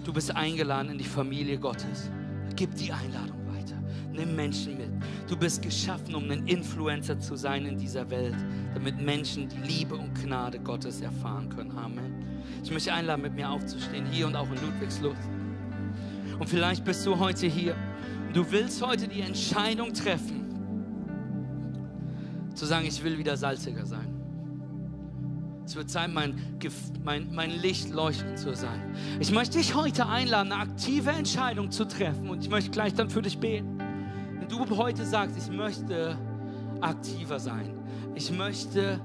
Du 0.05 0.13
bist 0.13 0.35
eingeladen 0.35 0.93
in 0.93 0.99
die 0.99 1.05
Familie 1.05 1.59
Gottes. 1.59 2.11
Gib 2.55 2.75
die 2.77 2.93
Einladung 2.93 3.47
weiter. 3.53 3.77
Nimm 4.13 4.37
Menschen 4.37 4.77
mit. 4.77 4.91
Du 5.29 5.37
bist 5.37 5.63
geschaffen, 5.63 6.15
um 6.15 6.31
ein 6.31 6.47
Influencer 6.47 7.19
zu 7.19 7.35
sein 7.37 7.67
in 7.67 7.79
dieser 7.79 8.09
Welt, 8.11 8.37
damit 8.75 9.01
Menschen 9.01 9.49
die 9.49 9.61
Liebe 9.67 9.97
und 9.97 10.15
Gnade 10.15 10.61
Gottes 10.61 11.01
erfahren 11.01 11.49
können. 11.49 11.77
Amen. 11.77 12.15
Ich 12.63 12.71
möchte 12.71 12.93
einladen, 12.93 13.23
mit 13.23 13.35
mir 13.35 13.51
aufzustehen, 13.51 14.07
hier 14.07 14.27
und 14.27 14.37
auch 14.37 14.49
in 14.51 14.61
Ludwigslust. 14.61 15.40
Und 16.41 16.49
vielleicht 16.49 16.85
bist 16.85 17.07
du 17.07 17.19
heute 17.19 17.47
hier 17.47 17.77
du 18.33 18.51
willst 18.51 18.85
heute 18.85 19.09
die 19.09 19.21
Entscheidung 19.21 19.93
treffen, 19.93 20.47
zu 22.55 22.67
sagen, 22.67 22.87
ich 22.87 23.03
will 23.03 23.19
wieder 23.19 23.37
salziger 23.37 23.87
sein. 23.87 24.17
Es 25.65 25.77
wird 25.77 25.89
Zeit, 25.89 26.13
mein, 26.13 26.35
mein, 27.05 27.33
mein 27.33 27.51
Licht 27.51 27.91
leuchten 27.91 28.37
zu 28.37 28.55
sein. 28.57 28.95
Ich 29.21 29.31
möchte 29.31 29.59
dich 29.59 29.75
heute 29.75 30.07
einladen, 30.07 30.53
eine 30.53 30.63
aktive 30.63 31.11
Entscheidung 31.11 31.71
zu 31.71 31.87
treffen 31.87 32.29
und 32.29 32.43
ich 32.43 32.51
möchte 32.51 32.71
gleich 32.71 32.93
dann 32.95 33.09
für 33.09 33.23
dich 33.23 33.39
beten. 33.39 33.79
Wenn 34.39 34.49
du 34.49 34.77
heute 34.77 35.07
sagst, 35.07 35.37
ich 35.39 35.57
möchte 35.57 36.19
aktiver 36.81 37.39
sein, 37.39 37.73
ich 38.17 38.33
möchte 38.33 39.01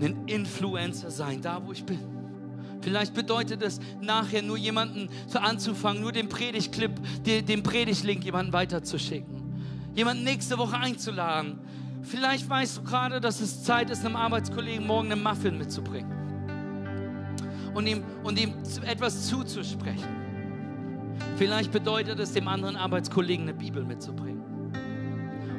ein 0.00 0.26
Influencer 0.26 1.10
sein, 1.10 1.42
da 1.42 1.60
wo 1.64 1.72
ich 1.72 1.84
bin 1.84 2.19
Vielleicht 2.80 3.14
bedeutet 3.14 3.62
es 3.62 3.78
nachher 4.00 4.42
nur 4.42 4.56
jemanden 4.56 5.08
anzufangen, 5.34 6.02
nur 6.02 6.12
den 6.12 6.28
Predigtclip, 6.28 6.92
den 7.24 7.62
Predigtlink 7.62 8.24
jemanden 8.24 8.52
weiterzuschicken. 8.52 9.40
Jemanden 9.94 10.24
nächste 10.24 10.56
Woche 10.56 10.76
einzuladen. 10.76 11.58
Vielleicht 12.02 12.48
weißt 12.48 12.78
du 12.78 12.82
gerade, 12.82 13.20
dass 13.20 13.40
es 13.40 13.62
Zeit 13.62 13.90
ist, 13.90 14.04
einem 14.04 14.16
Arbeitskollegen 14.16 14.86
morgen 14.86 15.12
einen 15.12 15.22
Muffin 15.22 15.58
mitzubringen. 15.58 16.10
Und 17.74 17.86
ihm, 17.86 18.02
und 18.24 18.40
ihm 18.40 18.54
etwas 18.86 19.28
zuzusprechen. 19.28 20.08
Vielleicht 21.36 21.70
bedeutet 21.70 22.18
es, 22.18 22.32
dem 22.32 22.48
anderen 22.48 22.76
Arbeitskollegen 22.76 23.48
eine 23.48 23.54
Bibel 23.54 23.84
mitzubringen. 23.84 24.40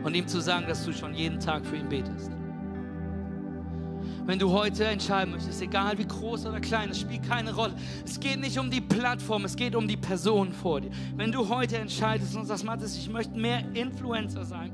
Und 0.03 0.15
ihm 0.15 0.28
zu 0.28 0.41
sagen, 0.41 0.65
dass 0.67 0.84
du 0.84 0.93
schon 0.93 1.13
jeden 1.13 1.39
Tag 1.39 1.65
für 1.65 1.76
ihn 1.76 1.88
betest. 1.88 2.32
Wenn 4.32 4.39
du 4.39 4.49
heute 4.51 4.86
entscheiden 4.86 5.34
möchtest, 5.34 5.61
egal 5.61 5.97
wie 5.97 6.07
groß 6.07 6.45
oder 6.45 6.61
klein, 6.61 6.89
es 6.89 7.01
spielt 7.01 7.27
keine 7.27 7.53
Rolle. 7.53 7.73
Es 8.05 8.17
geht 8.17 8.39
nicht 8.39 8.57
um 8.57 8.71
die 8.71 8.79
Plattform, 8.79 9.43
es 9.43 9.57
geht 9.57 9.75
um 9.75 9.89
die 9.89 9.97
Person 9.97 10.53
vor 10.53 10.79
dir. 10.79 10.89
Wenn 11.17 11.34
du 11.34 11.49
heute 11.49 11.77
entscheidest 11.77 12.38
und 12.38 12.45
sagst, 12.45 12.63
Mathis, 12.63 12.95
ich 12.95 13.09
möchte 13.09 13.38
mehr 13.38 13.61
Influencer 13.73 14.45
sein, 14.45 14.71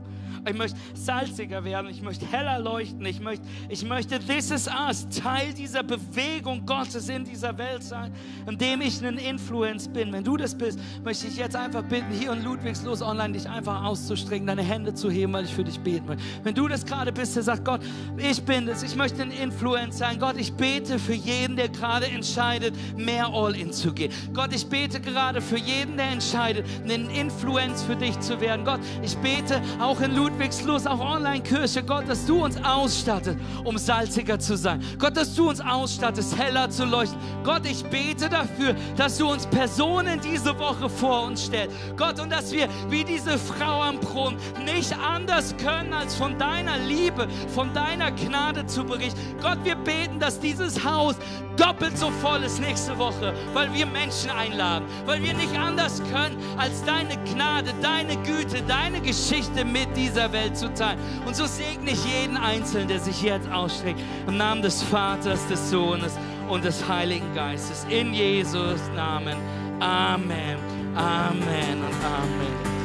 ich 0.47 0.55
möchte 0.55 0.77
salziger 0.93 1.63
werden, 1.63 1.89
ich 1.89 2.01
möchte 2.01 2.25
heller 2.25 2.59
leuchten, 2.59 3.05
ich 3.05 3.19
möchte, 3.19 3.45
ich 3.69 3.83
möchte 3.85 4.19
This 4.19 4.51
is 4.51 4.67
Us, 4.67 5.07
Teil 5.09 5.53
dieser 5.53 5.83
Bewegung 5.83 6.65
Gottes 6.65 7.09
in 7.09 7.25
dieser 7.25 7.57
Welt 7.57 7.83
sein, 7.83 8.11
indem 8.47 8.81
ich 8.81 9.03
ein 9.03 9.17
Influence 9.17 9.87
bin. 9.87 10.11
Wenn 10.13 10.23
du 10.23 10.37
das 10.37 10.57
bist, 10.57 10.79
möchte 11.03 11.27
ich 11.27 11.37
jetzt 11.37 11.55
einfach 11.55 11.83
bitten, 11.83 12.11
hier 12.11 12.31
in 12.31 12.43
Ludwigslos 12.43 13.01
Online 13.01 13.33
dich 13.33 13.47
einfach 13.49 13.83
auszustrecken, 13.83 14.47
deine 14.47 14.63
Hände 14.63 14.93
zu 14.93 15.09
heben, 15.09 15.33
weil 15.33 15.45
ich 15.45 15.53
für 15.53 15.63
dich 15.63 15.79
beten 15.79 16.07
möchte. 16.07 16.23
Wenn 16.43 16.55
du 16.55 16.67
das 16.67 16.85
gerade 16.85 17.11
bist, 17.11 17.35
der 17.35 17.43
sagt, 17.43 17.65
Gott, 17.65 17.81
ich 18.17 18.41
bin 18.43 18.65
das, 18.65 18.83
ich 18.83 18.95
möchte 18.95 19.21
ein 19.21 19.31
Influence 19.31 19.97
sein. 19.97 20.19
Gott, 20.19 20.37
ich 20.37 20.53
bete 20.53 20.99
für 20.99 21.13
jeden, 21.13 21.55
der 21.55 21.69
gerade 21.69 22.07
entscheidet, 22.07 22.73
mehr 22.97 23.27
All-In 23.27 23.71
zu 23.71 23.93
gehen. 23.93 24.11
Gott, 24.33 24.53
ich 24.53 24.67
bete 24.67 24.99
gerade 24.99 25.41
für 25.41 25.57
jeden, 25.57 25.97
der 25.97 26.09
entscheidet, 26.09 26.65
ein 26.83 27.09
Influence 27.09 27.83
für 27.83 27.95
dich 27.95 28.19
zu 28.19 28.39
werden. 28.41 28.65
Gott, 28.65 28.79
ich 29.01 29.15
bete 29.17 29.61
auch 29.79 30.01
in 30.01 30.16
Ludwigslos, 30.17 30.87
auch 30.87 30.99
Online-Kirche, 30.99 31.83
Gott, 31.83 32.09
dass 32.09 32.25
du 32.25 32.43
uns 32.43 32.57
ausstattet, 32.63 33.37
um 33.63 33.77
salziger 33.77 34.39
zu 34.39 34.57
sein. 34.57 34.83
Gott, 34.97 35.15
dass 35.15 35.35
du 35.35 35.47
uns 35.47 35.61
ausstattest, 35.61 36.35
heller 36.35 36.69
zu 36.71 36.85
leuchten. 36.85 37.19
Gott, 37.43 37.61
ich 37.65 37.83
bete 37.83 38.27
dafür, 38.27 38.75
dass 38.95 39.19
du 39.19 39.29
uns 39.29 39.45
Personen 39.45 40.19
diese 40.19 40.57
Woche 40.57 40.89
vor 40.89 41.27
uns 41.27 41.45
stellst. 41.45 41.75
Gott, 41.95 42.19
und 42.19 42.31
dass 42.31 42.51
wir 42.51 42.67
wie 42.89 43.03
diese 43.03 43.37
Frau 43.37 43.83
am 43.83 43.99
Brunnen 43.99 44.39
nicht 44.65 44.91
anders 44.97 45.55
können, 45.57 45.93
als 45.93 46.15
von 46.15 46.37
deiner 46.39 46.79
Liebe, 46.79 47.27
von 47.53 47.71
deiner 47.73 48.11
Gnade 48.11 48.65
zu 48.65 48.83
berichten. 48.83 49.19
Gott, 49.39 49.59
wir 49.63 49.75
beten, 49.75 50.19
dass 50.19 50.39
dieses 50.39 50.83
Haus 50.83 51.15
doppelt 51.57 51.97
so 51.97 52.09
voll 52.21 52.43
ist 52.43 52.59
nächste 52.59 52.97
Woche, 52.97 53.33
weil 53.53 53.73
wir 53.73 53.85
Menschen 53.85 54.29
einladen, 54.29 54.85
weil 55.05 55.21
wir 55.21 55.33
nicht 55.33 55.57
anders 55.57 56.01
können, 56.11 56.37
als 56.57 56.83
deine 56.85 57.17
Gnade, 57.23 57.73
deine 57.81 58.15
Güte, 58.17 58.61
deine 58.67 59.01
Geschichte 59.01 59.65
mit 59.65 59.95
dieser 60.07 60.31
Welt 60.31 60.57
zu 60.57 60.73
teilen. 60.73 60.99
Und 61.25 61.35
so 61.35 61.45
segne 61.45 61.91
ich 61.91 62.05
jeden 62.05 62.37
Einzelnen, 62.37 62.87
der 62.87 62.99
sich 62.99 63.21
jetzt 63.21 63.49
ausstreckt, 63.51 63.99
im 64.27 64.37
Namen 64.37 64.61
des 64.61 64.81
Vaters, 64.83 65.45
des 65.47 65.69
Sohnes 65.69 66.17
und 66.49 66.63
des 66.63 66.87
Heiligen 66.87 67.33
Geistes. 67.33 67.85
In 67.89 68.13
Jesus 68.13 68.79
Namen. 68.95 69.35
Amen. 69.79 70.57
Amen 70.95 71.83
und 71.83 72.05
Amen. 72.05 72.77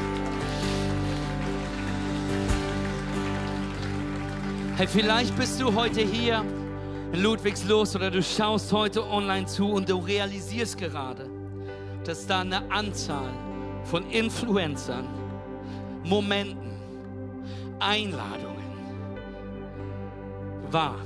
Hey, 4.77 4.87
vielleicht 4.87 5.37
bist 5.37 5.61
du 5.61 5.73
heute 5.75 6.01
hier 6.01 6.45
in 7.13 7.23
Ludwigslos 7.23 7.95
oder 7.95 8.11
du 8.11 8.23
schaust 8.23 8.73
heute 8.73 9.07
online 9.09 9.47
zu 9.47 9.71
und 9.71 9.89
du 9.89 9.99
realisierst 9.99 10.77
gerade, 10.77 11.31
dass 12.05 12.27
da 12.27 12.41
eine 12.41 12.71
Anzahl 12.71 13.31
von 13.85 14.11
Influencern, 14.11 15.07
Momenten, 16.05 16.72
Einladungen 17.83 18.63
wahr, 20.73 20.97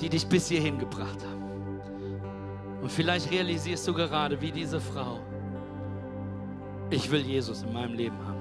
die 0.00 0.08
dich 0.08 0.26
bis 0.26 0.48
hierhin 0.48 0.78
gebracht 0.78 1.24
haben. 1.24 1.38
Und 2.82 2.90
vielleicht 2.90 3.30
realisierst 3.30 3.86
du 3.86 3.94
gerade, 3.94 4.40
wie 4.40 4.52
diese 4.52 4.80
Frau, 4.80 5.20
ich 6.90 7.10
will 7.10 7.20
Jesus 7.20 7.62
in 7.62 7.72
meinem 7.72 7.94
Leben 7.94 8.16
haben. 8.26 8.38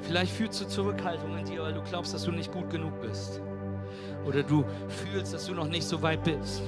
Vielleicht 0.00 0.32
fühlst 0.32 0.60
du 0.60 0.68
Zurückhaltung 0.68 1.36
in 1.36 1.44
dir, 1.44 1.62
weil 1.62 1.72
du 1.74 1.82
glaubst, 1.82 2.14
dass 2.14 2.24
du 2.24 2.30
nicht 2.30 2.52
gut 2.52 2.70
genug 2.70 3.00
bist. 3.00 3.40
Oder 4.24 4.42
du 4.42 4.64
fühlst, 4.88 5.34
dass 5.34 5.46
du 5.46 5.54
noch 5.54 5.66
nicht 5.66 5.84
so 5.84 6.00
weit 6.02 6.22
bist. 6.22 6.62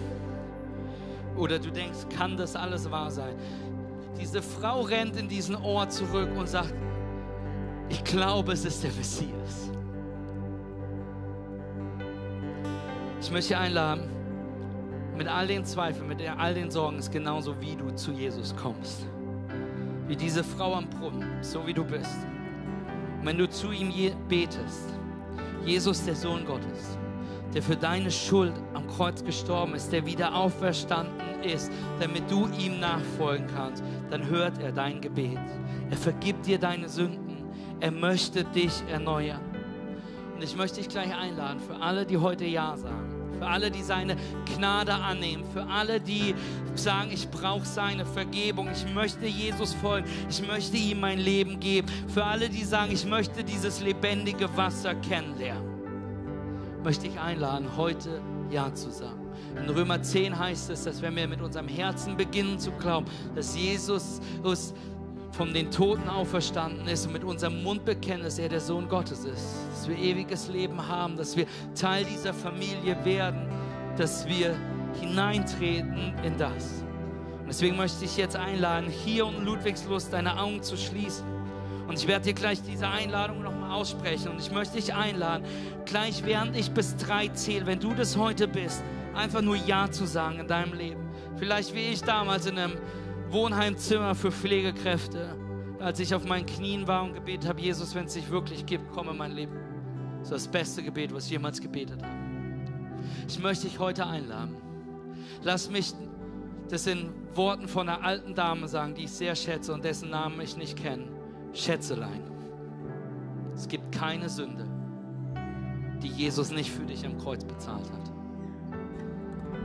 Oder 1.37 1.59
du 1.59 1.71
denkst, 1.71 2.07
kann 2.17 2.37
das 2.37 2.57
alles 2.57 2.91
wahr 2.91 3.11
sein? 3.11 3.37
Diese 4.21 4.43
Frau 4.43 4.81
rennt 4.81 5.17
in 5.17 5.29
diesen 5.29 5.55
Ort 5.55 5.93
zurück 5.93 6.31
und 6.37 6.49
sagt, 6.49 6.75
ich 7.89 8.05
glaube, 8.05 8.53
es 8.53 8.65
ist 8.65 8.83
der 8.83 8.93
Messias. 8.93 9.71
Ich 13.21 13.31
möchte 13.31 13.59
einladen, 13.59 14.09
mit 15.17 15.27
all 15.27 15.47
den 15.49 15.65
Zweifeln, 15.65 16.09
mit 16.09 16.21
all 16.39 16.55
den 16.55 16.71
Sorgen, 16.71 16.99
ist 16.99 17.11
genauso 17.11 17.61
wie 17.61 17.75
du 17.75 17.91
zu 17.95 18.13
Jesus 18.13 18.55
kommst. 18.55 19.07
Wie 20.07 20.17
diese 20.17 20.45
Frau 20.45 20.75
am 20.75 20.89
Brunnen, 20.89 21.43
so 21.43 21.67
wie 21.67 21.75
du 21.75 21.85
bist. 21.85 22.17
Und 23.19 23.27
wenn 23.27 23.37
du 23.37 23.49
zu 23.49 23.73
ihm 23.73 23.93
betest, 24.29 24.95
Jesus, 25.65 26.05
der 26.05 26.15
Sohn 26.15 26.47
Gottes, 26.47 26.97
der 27.53 27.63
für 27.63 27.77
deine 27.77 28.11
Schuld 28.11 28.55
am 28.75 28.87
Kreuz 28.87 29.25
gestorben 29.25 29.75
ist, 29.75 29.93
der 29.93 30.07
wieder 30.07 30.35
auferstanden 30.35 31.43
ist, 31.43 31.73
damit 31.99 32.31
du 32.31 32.49
ihm 32.59 32.79
nachfolgen 32.79 33.47
kannst, 33.55 33.83
dann 34.11 34.27
hört 34.29 34.59
er 34.63 34.73
dein 34.73 35.01
Gebet. 35.01 35.39
Er 35.91 35.97
vergibt 35.97 36.47
dir 36.47 36.59
deine 36.59 36.89
Sünden. 36.89 37.28
Er 37.81 37.93
möchte 37.93 38.45
dich 38.45 38.73
erneuern. 38.91 39.41
Und 40.35 40.43
ich 40.43 40.57
möchte 40.57 40.79
dich 40.79 40.89
gleich 40.89 41.15
einladen 41.15 41.61
für 41.61 41.77
alle, 41.77 42.07
die 42.07 42.17
heute 42.17 42.45
Ja 42.45 42.77
sagen 42.77 43.19
für 43.39 43.47
alle, 43.47 43.71
die 43.71 43.83
seine 43.83 44.17
Gnade 44.57 44.93
annehmen, 44.93 45.45
für 45.53 45.65
alle, 45.65 46.01
die 46.01 46.35
sagen, 46.75 47.11
ich 47.13 47.29
brauche 47.31 47.65
seine 47.65 48.05
Vergebung, 48.05 48.69
ich 48.71 48.93
möchte 48.93 49.27
Jesus 49.27 49.75
folgen, 49.75 50.09
ich 50.29 50.47
möchte 50.47 50.77
ihm 50.77 51.01
mein 51.01 51.19
Leben 51.19 51.61
geben, 51.61 51.89
für 52.09 52.25
alle, 52.25 52.49
die 52.49 52.65
sagen, 52.65 52.93
ich 52.93 53.07
möchte 53.07 53.45
dieses 53.45 53.81
lebendige 53.81 54.55
Wasser 54.57 54.95
kennenlernen, 54.97 55.63
möchte 56.83 57.07
ich 57.07 57.19
einladen, 57.19 57.69
heute 57.77 58.21
Ja 58.51 58.75
zu 58.75 58.91
sagen. 58.91 59.29
In 59.57 59.71
Römer 59.71 60.03
10 60.03 60.39
heißt 60.39 60.71
es, 60.71 60.85
dass 60.85 61.01
wenn 61.01 61.17
wir 61.17 61.29
mit 61.29 61.41
unserem 61.41 61.69
Herzen 61.69 62.17
beginnen 62.17 62.59
zu 62.59 62.71
glauben, 62.73 63.07
dass 63.35 63.57
Jesus 63.57 64.21
uns 64.43 64.75
von 65.33 65.53
den 65.53 65.71
Toten 65.71 66.09
auferstanden 66.09 66.87
ist 66.89 67.07
und 67.07 67.13
mit 67.13 67.25
unserem 67.25 67.63
Mund 67.63 67.85
bekennen, 67.85 68.25
dass 68.25 68.39
er 68.39 68.49
der 68.49 68.61
Sohn 68.61 68.89
Gottes 68.89 69.25
ist, 69.25 69.57
dass 69.71 69.89
wir 69.89 69.97
ewiges 69.97 70.49
Leben 70.49 70.87
haben, 70.87 71.17
dass 71.17 71.37
wir 71.37 71.47
Teil 71.75 72.05
dieser 72.05 72.35
Familie 72.35 72.97
werden, 73.05 73.49
dass 73.97 74.27
wir 74.27 74.57
hineintreten 75.01 76.15
in 76.25 76.37
das. 76.39 76.83
Und 77.41 77.49
deswegen 77.49 77.77
möchte 77.77 78.05
ich 78.05 78.17
jetzt 78.17 78.37
einladen, 78.37 78.91
hier 78.91 79.27
um 79.27 79.45
Ludwigslust 79.45 80.13
deine 80.13 80.39
Augen 80.39 80.63
zu 80.63 80.77
schließen. 80.77 81.25
Und 81.87 81.99
ich 81.99 82.07
werde 82.07 82.27
dir 82.27 82.35
gleich 82.35 82.61
diese 82.63 82.89
Einladung 82.89 83.43
nochmal 83.43 83.71
aussprechen. 83.71 84.29
Und 84.29 84.41
ich 84.41 84.51
möchte 84.51 84.77
dich 84.77 84.93
einladen, 84.93 85.47
gleich 85.87 86.25
während 86.25 86.55
ich 86.55 86.71
bis 86.71 86.97
drei 86.97 87.29
zähle, 87.29 87.67
wenn 87.67 87.81
du 87.81 87.95
das 87.95 88.19
heute 88.19 88.47
bist, 88.47 88.85
einfach 89.15 89.41
nur 89.41 89.57
Ja 89.57 89.91
zu 89.91 90.05
sagen 90.05 90.41
in 90.41 90.47
deinem 90.47 90.75
Leben. 90.75 91.01
Vielleicht 91.37 91.75
wie 91.75 91.87
ich 91.87 92.03
damals 92.03 92.45
in 92.45 92.59
einem 92.59 92.73
Wohnheimzimmer 93.31 94.15
für 94.15 94.33
Pflegekräfte, 94.33 95.37
als 95.81 96.01
ich 96.01 96.15
auf 96.15 96.25
meinen 96.25 96.47
Knien 96.47 96.87
war 96.87 97.05
und 97.05 97.15
gebetet 97.15 97.49
habe, 97.49 97.61
Jesus, 97.61 97.95
wenn 97.95 98.07
es 98.07 98.15
dich 98.15 98.31
wirklich 98.31 98.67
gibt, 98.67 98.91
komm 98.93 99.09
in 99.11 99.17
mein 99.17 99.33
Leben. 99.33 99.53
Das 100.21 100.31
ist 100.31 100.33
das 100.33 100.49
beste 100.49 100.83
Gebet, 100.83 101.15
was 101.15 101.27
ich 101.27 101.31
jemals 101.33 101.61
gebetet 101.61 102.03
habe. 102.03 102.15
Ich 103.29 103.39
möchte 103.39 103.69
dich 103.69 103.79
heute 103.79 104.07
einladen. 104.07 104.57
Lass 105.43 105.71
mich 105.71 105.93
das 106.69 106.87
in 106.87 107.11
Worten 107.35 107.69
von 107.69 107.89
einer 107.89 108.05
alten 108.05 108.35
Dame 108.35 108.69
sagen, 108.69 108.95
die 108.95 109.05
ich 109.05 109.13
sehr 109.13 109.35
schätze 109.35 109.73
und 109.73 109.85
dessen 109.85 110.11
Namen 110.11 110.41
ich 110.41 110.57
nicht 110.57 110.77
kenne. 110.77 111.09
Schätzelein. 111.53 112.23
Es 113.55 113.69
gibt 113.69 113.93
keine 113.93 114.29
Sünde, 114.29 114.67
die 116.03 116.09
Jesus 116.09 116.51
nicht 116.51 116.71
für 116.71 116.85
dich 116.85 117.05
am 117.07 117.19
Kreuz 117.19 117.45
bezahlt 117.45 117.91
hat. 117.91 118.08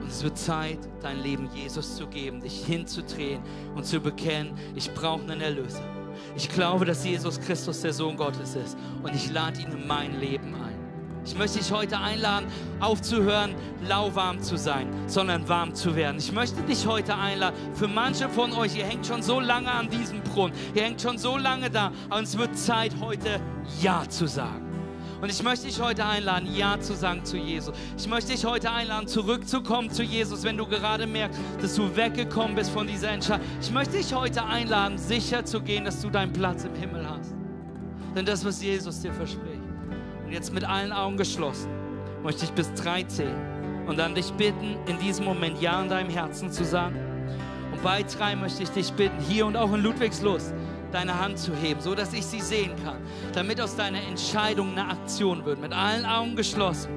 Und 0.03 0.09
es 0.09 0.21
wird 0.21 0.37
Zeit, 0.37 0.79
dein 1.01 1.23
Leben 1.23 1.49
Jesus 1.55 1.95
zu 1.95 2.07
geben, 2.07 2.41
dich 2.41 2.65
hinzudrehen 2.65 3.41
und 3.73 3.85
zu 3.85 4.01
bekennen, 4.01 4.53
ich 4.75 4.93
brauche 4.93 5.21
einen 5.21 5.39
Erlöser. 5.39 5.81
Ich 6.35 6.49
glaube, 6.49 6.83
dass 6.83 7.05
Jesus 7.05 7.39
Christus 7.39 7.79
der 7.81 7.93
Sohn 7.93 8.17
Gottes 8.17 8.55
ist 8.55 8.77
und 9.01 9.15
ich 9.15 9.31
lade 9.31 9.61
ihn 9.61 9.71
in 9.71 9.87
mein 9.87 10.19
Leben 10.19 10.53
ein. 10.55 10.77
Ich 11.25 11.37
möchte 11.37 11.59
dich 11.59 11.71
heute 11.71 11.97
einladen, 11.97 12.47
aufzuhören, 12.81 13.55
lauwarm 13.87 14.41
zu 14.41 14.57
sein, 14.57 14.89
sondern 15.07 15.47
warm 15.47 15.73
zu 15.73 15.95
werden. 15.95 16.17
Ich 16.17 16.33
möchte 16.33 16.61
dich 16.63 16.85
heute 16.85 17.15
einladen. 17.15 17.55
Für 17.73 17.87
manche 17.87 18.27
von 18.27 18.51
euch, 18.51 18.75
ihr 18.75 18.83
hängt 18.83 19.07
schon 19.07 19.23
so 19.23 19.39
lange 19.39 19.71
an 19.71 19.89
diesem 19.89 20.21
Brunnen, 20.21 20.53
ihr 20.75 20.83
hängt 20.83 21.01
schon 21.01 21.17
so 21.17 21.37
lange 21.37 21.69
da, 21.69 21.93
und 22.09 22.23
es 22.23 22.37
wird 22.37 22.57
Zeit, 22.57 22.93
heute 22.99 23.39
Ja 23.81 24.03
zu 24.09 24.27
sagen. 24.27 24.62
Und 25.23 25.29
ich 25.29 25.41
möchte 25.41 25.67
dich 25.67 25.79
heute 25.79 26.05
einladen, 26.05 26.53
Ja 26.53 26.77
zu 26.81 26.95
sagen 26.95 27.23
zu 27.23 27.37
Jesus. 27.37 27.73
Ich 27.97 28.09
möchte 28.09 28.33
dich 28.33 28.43
heute 28.43 28.69
einladen, 28.69 29.07
zurückzukommen 29.07 29.89
zu 29.89 30.03
Jesus, 30.03 30.43
wenn 30.43 30.57
du 30.57 30.65
gerade 30.65 31.07
merkst, 31.07 31.39
dass 31.61 31.75
du 31.75 31.95
weggekommen 31.95 32.55
bist 32.55 32.71
von 32.71 32.87
dieser 32.87 33.07
Entscheidung. 33.07 33.47
Ich 33.61 33.71
möchte 33.71 33.95
dich 33.95 34.13
heute 34.13 34.43
einladen, 34.43 34.97
sicher 34.97 35.45
zu 35.45 35.61
gehen, 35.61 35.85
dass 35.85 36.01
du 36.01 36.09
deinen 36.09 36.33
Platz 36.33 36.65
im 36.65 36.75
Himmel 36.75 37.09
hast. 37.09 37.33
Denn 38.13 38.25
das, 38.25 38.43
was 38.43 38.61
Jesus 38.61 38.99
dir 38.99 39.13
verspricht. 39.13 39.61
Und 40.25 40.33
jetzt 40.33 40.53
mit 40.53 40.65
allen 40.65 40.91
Augen 40.91 41.15
geschlossen, 41.15 41.69
möchte 42.21 42.43
ich 42.43 42.51
bis 42.51 42.73
drei 42.73 43.03
zählen 43.03 43.87
und 43.87 43.97
dann 43.97 44.15
dich 44.15 44.29
bitten, 44.33 44.75
in 44.87 44.99
diesem 44.99 45.23
Moment 45.23 45.61
Ja 45.61 45.81
in 45.81 45.87
deinem 45.87 46.09
Herzen 46.09 46.51
zu 46.51 46.65
sagen. 46.65 46.97
Und 47.71 47.81
bei 47.81 48.03
drei 48.03 48.35
möchte 48.35 48.63
ich 48.63 48.71
dich 48.71 48.91
bitten, 48.91 49.21
hier 49.21 49.45
und 49.45 49.55
auch 49.55 49.71
in 49.71 49.83
Ludwigslust, 49.83 50.53
deine 50.93 51.19
Hand 51.19 51.39
zu 51.39 51.55
heben, 51.55 51.81
so 51.81 51.95
dass 51.95 52.13
ich 52.13 52.25
sie 52.25 52.41
sehen 52.41 52.71
kann, 52.83 52.97
damit 53.33 53.59
aus 53.59 53.75
deiner 53.75 54.01
Entscheidung 54.01 54.71
eine 54.71 54.89
Aktion 54.89 55.43
wird, 55.45 55.59
mit 55.59 55.73
allen 55.73 56.05
Augen 56.05 56.35
geschlossen. 56.35 56.91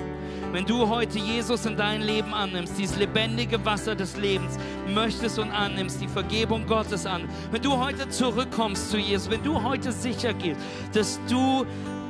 Wenn 0.52 0.64
du 0.64 0.88
heute 0.88 1.18
Jesus 1.18 1.66
in 1.66 1.76
dein 1.76 2.02
Leben 2.02 2.32
annimmst, 2.32 2.78
dieses 2.78 2.96
lebendige 2.96 3.62
Wasser 3.64 3.94
des 3.94 4.16
Lebens 4.16 4.58
möchtest 4.94 5.38
und 5.38 5.50
annimmst, 5.50 6.00
die 6.00 6.08
Vergebung 6.08 6.66
Gottes 6.66 7.04
an, 7.06 7.28
wenn 7.50 7.62
du 7.62 7.76
heute 7.76 8.08
zurückkommst 8.08 8.90
zu 8.90 8.98
Jesus, 8.98 9.30
wenn 9.30 9.42
du 9.42 9.62
heute 9.62 9.92
sicher 9.92 10.32
gehst, 10.34 10.60
dass 10.92 11.20
du 11.28 11.66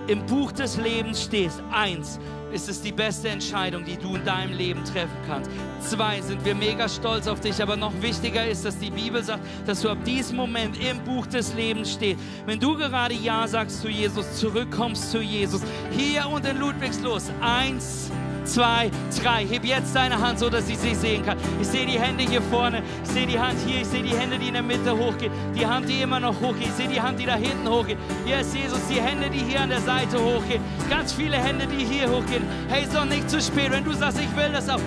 im 0.09 0.25
Buch 0.27 0.53
des 0.53 0.77
Lebens 0.77 1.23
stehst, 1.23 1.63
eins, 1.73 2.19
ist 2.53 2.69
es 2.69 2.81
die 2.81 2.93
beste 2.93 3.29
Entscheidung, 3.29 3.85
die 3.85 3.97
du 3.97 4.15
in 4.15 4.25
deinem 4.25 4.57
Leben 4.57 4.85
treffen 4.85 5.17
kannst. 5.27 5.51
Zwei, 5.81 6.21
sind 6.21 6.45
wir 6.45 6.55
mega 6.55 6.89
stolz 6.89 7.27
auf 7.27 7.41
dich, 7.41 7.61
aber 7.61 7.77
noch 7.77 7.93
wichtiger 8.01 8.47
ist, 8.47 8.65
dass 8.65 8.79
die 8.79 8.91
Bibel 8.91 9.23
sagt, 9.23 9.43
dass 9.67 9.83
du 9.83 9.89
ab 9.89 9.99
diesem 10.05 10.37
Moment 10.37 10.79
im 10.79 11.03
Buch 11.05 11.27
des 11.27 11.55
Lebens 11.55 11.93
stehst. 11.93 12.21
Wenn 12.47 12.61
du 12.61 12.77
gerade 12.77 13.15
Ja 13.15 13.47
sagst 13.49 13.83
zu 13.83 13.89
Jesus, 13.89 14.39
zurückkommst 14.39 15.11
zu 15.11 15.21
Jesus, 15.21 15.63
hier 15.91 16.29
und 16.29 16.47
in 16.47 16.59
Ludwigslos, 16.59 17.31
eins, 17.41 18.11
zwei, 18.47 18.91
drei. 19.23 19.47
Heb 19.47 19.65
jetzt 19.65 19.95
deine 19.95 20.21
Hand, 20.21 20.39
so 20.39 20.49
dass 20.49 20.69
ich 20.69 20.79
sie 20.79 20.95
sehen 20.95 21.25
kann. 21.25 21.39
Ich 21.61 21.69
sehe 21.69 21.87
die 21.87 21.99
Hände 21.99 22.25
hier 22.25 22.43
vorne, 22.43 22.83
ich 23.05 23.11
sehe 23.11 23.27
die 23.27 23.39
Hand 23.39 23.59
hier, 23.67 23.81
ich 23.81 23.87
sehe 23.87 24.03
die 24.03 24.17
Hände, 24.17 24.39
die 24.39 24.49
in 24.49 24.55
der 24.55 24.63
Mitte 24.63 24.97
hochgehen, 24.97 25.33
die 25.55 25.67
Hand, 25.67 25.89
die 25.89 26.01
immer 26.01 26.21
noch 26.21 26.41
hochgeht, 26.41 26.69
ich 26.69 26.73
sehe 26.73 26.89
die 26.89 27.01
Hand, 27.01 27.19
die 27.21 27.27
da 27.27 27.35
hinten 27.35 27.69
hochgeht. 27.69 27.99
Ist 28.41 28.55
Jesus, 28.55 28.81
die 28.89 29.01
Hände, 29.01 29.31
die 29.31 29.39
hier 29.39 29.61
an 29.61 29.71
der 29.71 29.81
Seite 29.81 30.19
hochgehen, 30.19 30.63
ganz 30.89 31.13
viele 31.13 31.37
Hände, 31.37 31.67
die 31.67 31.85
hier 31.85 32.09
hochgehen. 32.11 32.45
Hey, 32.69 32.85
ist 32.85 32.95
doch 32.95 33.05
nicht 33.05 33.29
zu 33.29 33.41
spät, 33.41 33.71
wenn 33.71 33.85
du 33.85 33.93
sagst, 33.93 34.21
ich 34.21 34.37
will 34.37 34.53
das 34.53 34.69
auch. 34.69 34.81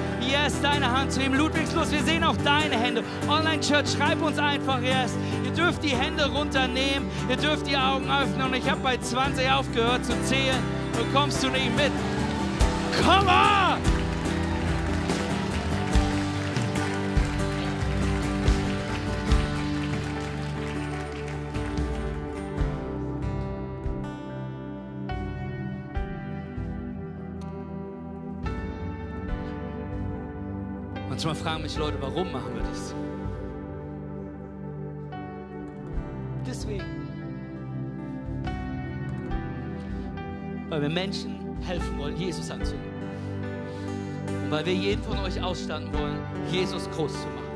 Ist 0.48 0.64
deine 0.64 0.90
Hand 0.92 1.12
zu 1.12 1.22
ihm. 1.22 1.34
Ludwigslos, 1.34 1.92
wir 1.92 2.04
sehen 2.04 2.24
auch 2.24 2.36
deine 2.44 2.76
Hände. 2.76 3.04
Online 3.28 3.60
Church, 3.60 3.92
schreib 3.92 4.22
uns 4.22 4.40
einfach 4.40 4.82
erst. 4.82 5.16
Ihr 5.44 5.52
dürft 5.52 5.84
die 5.84 5.96
Hände 5.96 6.28
runternehmen, 6.30 7.10
ihr 7.30 7.36
dürft 7.36 7.68
die 7.68 7.78
Augen 7.78 8.10
öffnen 8.10 8.48
und 8.48 8.56
ich 8.56 8.70
habe 8.70 8.82
bei 8.82 8.98
20 8.98 9.50
aufgehört 9.52 10.06
zu 10.06 10.14
zählen. 10.24 10.58
Du 10.94 11.06
kommst 11.18 11.44
du 11.44 11.50
nicht 11.50 11.76
mit. 11.76 11.92
Come 13.02 13.30
on! 13.30 13.50
Manchmal 31.10 31.36
fragen 31.36 31.64
mich 31.64 31.78
Leute, 31.78 31.98
warum 32.02 32.32
machen 32.32 32.54
wir 32.54 32.64
das? 32.64 32.96
Deswegen. 36.46 36.84
Weil 40.70 40.82
wir 40.82 40.90
Menschen 40.90 41.39
helfen 41.66 41.98
wollen, 41.98 42.18
Jesus 42.18 42.50
anzunehmen. 42.52 42.94
Und 44.44 44.52
weil 44.52 44.66
wir 44.66 44.74
jeden 44.74 45.04
von 45.04 45.18
euch 45.20 45.42
ausstanden 45.42 45.94
wollen, 45.94 46.20
Jesus 46.52 46.90
groß 46.92 47.12
zu 47.12 47.28
machen. 47.28 47.50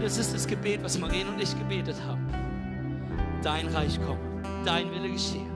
Das 0.00 0.18
ist 0.18 0.34
das 0.34 0.46
Gebet, 0.46 0.82
was 0.82 0.98
Marien 0.98 1.28
und 1.28 1.40
ich 1.40 1.56
gebetet 1.58 1.96
haben. 2.06 2.26
Dein 3.42 3.66
Reich 3.68 3.98
komme. 4.04 4.20
dein 4.64 4.90
Wille 4.92 5.10
geschehe. 5.10 5.46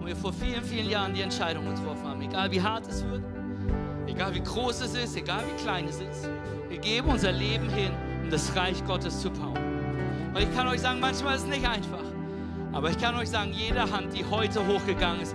Und 0.00 0.06
wir 0.06 0.16
vor 0.16 0.32
vielen, 0.32 0.62
vielen 0.62 0.88
Jahren 0.88 1.14
die 1.14 1.22
Entscheidung 1.22 1.64
getroffen 1.64 2.06
haben, 2.06 2.20
egal 2.20 2.50
wie 2.50 2.60
hart 2.60 2.86
es 2.86 3.04
wird, 3.04 3.22
egal 4.06 4.34
wie 4.34 4.42
groß 4.42 4.80
es 4.82 4.94
ist, 4.94 5.16
egal 5.16 5.42
wie 5.46 5.62
klein 5.62 5.86
es 5.86 5.96
ist, 6.00 6.28
wir 6.68 6.78
geben 6.78 7.08
unser 7.08 7.32
Leben 7.32 7.68
hin, 7.70 7.90
um 8.22 8.30
das 8.30 8.54
Reich 8.54 8.84
Gottes 8.84 9.20
zu 9.20 9.30
bauen. 9.30 9.58
Und 10.34 10.42
ich 10.42 10.54
kann 10.54 10.68
euch 10.68 10.80
sagen, 10.80 11.00
manchmal 11.00 11.36
ist 11.36 11.44
es 11.44 11.48
nicht 11.48 11.66
einfach. 11.66 12.02
Aber 12.72 12.90
ich 12.90 12.98
kann 12.98 13.14
euch 13.14 13.30
sagen, 13.30 13.52
jede 13.52 13.90
Hand, 13.90 14.12
die 14.12 14.24
heute 14.24 14.66
hochgegangen 14.66 15.20
ist, 15.22 15.34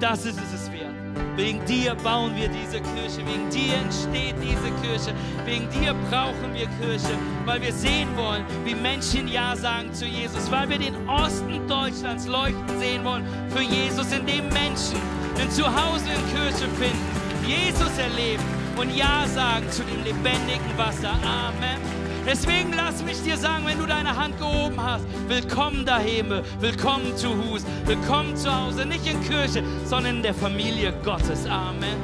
das 0.00 0.24
ist 0.24 0.38
es 0.54 0.70
wert. 0.72 0.94
Wegen 1.36 1.64
dir 1.66 1.94
bauen 1.94 2.34
wir 2.36 2.48
diese 2.48 2.80
Kirche, 2.80 3.26
wegen 3.26 3.50
dir 3.50 3.74
entsteht 3.74 4.34
diese 4.42 4.70
Kirche, 4.82 5.14
wegen 5.44 5.68
dir 5.70 5.94
brauchen 6.10 6.52
wir 6.52 6.66
Kirche, 6.80 7.16
weil 7.44 7.60
wir 7.60 7.72
sehen 7.72 8.08
wollen, 8.16 8.44
wie 8.64 8.74
Menschen 8.74 9.28
Ja 9.28 9.54
sagen 9.56 9.92
zu 9.92 10.04
Jesus, 10.04 10.50
weil 10.50 10.68
wir 10.68 10.78
den 10.78 11.08
Osten 11.08 11.66
Deutschlands 11.68 12.26
leuchten 12.26 12.78
sehen 12.78 13.04
wollen 13.04 13.24
für 13.50 13.62
Jesus, 13.62 14.12
in 14.12 14.26
dem 14.26 14.48
Menschen 14.48 15.00
ein 15.40 15.50
Zuhause 15.50 16.06
in 16.06 16.36
Kirche 16.36 16.68
finden, 16.78 17.46
Jesus 17.46 17.98
erleben 17.98 18.42
und 18.76 18.94
Ja 18.94 19.26
sagen 19.26 19.68
zu 19.70 19.82
dem 19.82 20.02
lebendigen 20.04 20.76
Wasser. 20.76 21.10
Amen. 21.22 21.97
Deswegen 22.28 22.74
lass 22.74 23.02
mich 23.02 23.22
dir 23.22 23.38
sagen, 23.38 23.64
wenn 23.64 23.78
du 23.78 23.86
deine 23.86 24.14
Hand 24.14 24.36
gehoben 24.36 24.78
hast, 24.78 25.06
willkommen 25.28 25.86
daheim, 25.86 26.42
willkommen 26.60 27.16
zu 27.16 27.30
Hus, 27.30 27.64
willkommen 27.86 28.36
zu 28.36 28.54
Hause, 28.54 28.84
nicht 28.84 29.10
in 29.10 29.18
Kirche, 29.22 29.64
sondern 29.86 30.16
in 30.16 30.22
der 30.22 30.34
Familie 30.34 30.92
Gottes. 31.02 31.46
Amen. 31.46 31.96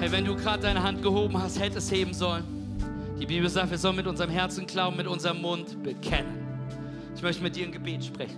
Hey, 0.00 0.12
wenn 0.12 0.26
du 0.26 0.36
gerade 0.36 0.64
deine 0.64 0.82
Hand 0.82 1.02
gehoben 1.02 1.42
hast, 1.42 1.58
hättest 1.58 1.90
heben 1.90 2.12
sollen. 2.12 2.44
Die 3.18 3.24
Bibel 3.24 3.48
sagt, 3.48 3.70
wir 3.70 3.78
sollen 3.78 3.96
mit 3.96 4.06
unserem 4.06 4.28
Herzen 4.30 4.66
glauben, 4.66 4.98
mit 4.98 5.06
unserem 5.06 5.40
Mund 5.40 5.82
bekennen. 5.82 6.46
Ich 7.16 7.22
möchte 7.22 7.42
mit 7.42 7.56
dir 7.56 7.64
ein 7.64 7.72
Gebet 7.72 8.04
sprechen. 8.04 8.36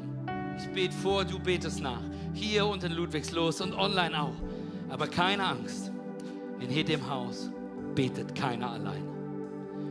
Ich 0.56 0.68
bete 0.72 0.94
vor, 0.94 1.24
du 1.24 1.40
betest 1.40 1.82
nach. 1.82 2.02
Hier 2.34 2.64
und 2.66 2.84
in 2.84 2.92
Ludwigslos 2.92 3.60
und 3.60 3.74
online 3.74 4.22
auch. 4.22 4.49
Aber 4.90 5.06
keine 5.06 5.44
Angst, 5.44 5.90
in 6.60 6.70
jedem 6.70 7.08
Haus 7.08 7.50
betet 7.94 8.34
keiner 8.34 8.72
alleine. 8.72 9.08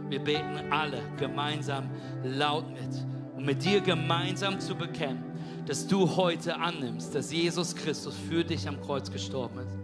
Wir 0.10 0.20
beten 0.20 0.72
alle 0.72 1.02
gemeinsam 1.18 1.90
laut 2.24 2.70
mit, 2.70 3.06
um 3.36 3.46
mit 3.46 3.64
dir 3.64 3.82
gemeinsam 3.82 4.60
zu 4.60 4.76
bekennen, 4.76 5.24
dass 5.66 5.88
du 5.88 6.16
heute 6.16 6.58
annimmst, 6.58 7.14
dass 7.14 7.32
Jesus 7.32 7.76
Christus 7.76 8.16
für 8.30 8.44
dich 8.44 8.68
am 8.68 8.82
Kreuz 8.82 9.12
gestorben 9.12 9.60
ist. 9.60 9.78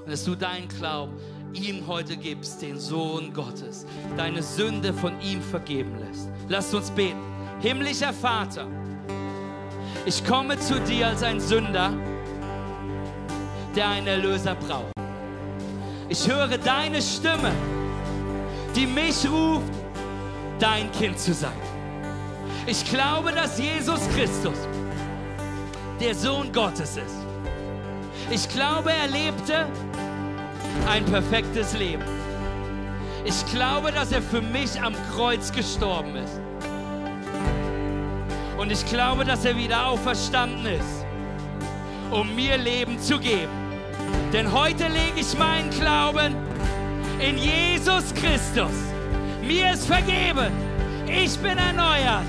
Und 0.00 0.10
dass 0.10 0.24
du 0.24 0.34
deinen 0.34 0.68
Glauben 0.68 1.14
ihm 1.52 1.86
heute 1.86 2.16
gibst, 2.16 2.62
den 2.62 2.78
Sohn 2.78 3.32
Gottes, 3.32 3.86
deine 4.16 4.42
Sünde 4.42 4.92
von 4.92 5.20
ihm 5.20 5.40
vergeben 5.40 5.98
lässt. 5.98 6.28
Lasst 6.48 6.74
uns 6.74 6.90
beten. 6.90 7.18
Himmlischer 7.60 8.12
Vater, 8.12 8.66
ich 10.06 10.24
komme 10.24 10.58
zu 10.58 10.80
dir 10.80 11.08
als 11.08 11.22
ein 11.22 11.40
Sünder 11.40 11.92
der 13.74 13.88
einen 13.88 14.06
Erlöser 14.06 14.54
braucht. 14.54 14.92
Ich 16.08 16.28
höre 16.28 16.58
deine 16.58 17.00
Stimme, 17.00 17.52
die 18.74 18.86
mich 18.86 19.28
ruft, 19.30 19.72
dein 20.58 20.90
Kind 20.92 21.18
zu 21.18 21.32
sein. 21.32 21.52
Ich 22.66 22.84
glaube, 22.84 23.32
dass 23.32 23.58
Jesus 23.58 24.00
Christus 24.14 24.56
der 26.00 26.14
Sohn 26.14 26.52
Gottes 26.52 26.96
ist. 26.96 27.16
Ich 28.30 28.48
glaube, 28.48 28.92
er 28.92 29.08
lebte 29.08 29.66
ein 30.88 31.04
perfektes 31.04 31.76
Leben. 31.76 32.04
Ich 33.24 33.44
glaube, 33.46 33.92
dass 33.92 34.12
er 34.12 34.22
für 34.22 34.40
mich 34.40 34.80
am 34.80 34.94
Kreuz 35.14 35.52
gestorben 35.52 36.16
ist. 36.16 36.40
Und 38.56 38.70
ich 38.70 38.84
glaube, 38.86 39.24
dass 39.24 39.44
er 39.44 39.56
wieder 39.56 39.86
auferstanden 39.86 40.66
ist, 40.66 40.99
um 42.10 42.34
mir 42.34 42.56
Leben 42.56 42.98
zu 43.00 43.18
geben. 43.18 43.52
Denn 44.32 44.52
heute 44.52 44.84
lege 44.88 45.20
ich 45.20 45.36
meinen 45.38 45.70
Glauben 45.70 46.34
in 47.20 47.36
Jesus 47.36 48.14
Christus. 48.14 48.72
Mir 49.42 49.72
ist 49.72 49.86
vergeben. 49.86 50.52
Ich 51.06 51.36
bin 51.38 51.58
erneuert. 51.58 52.26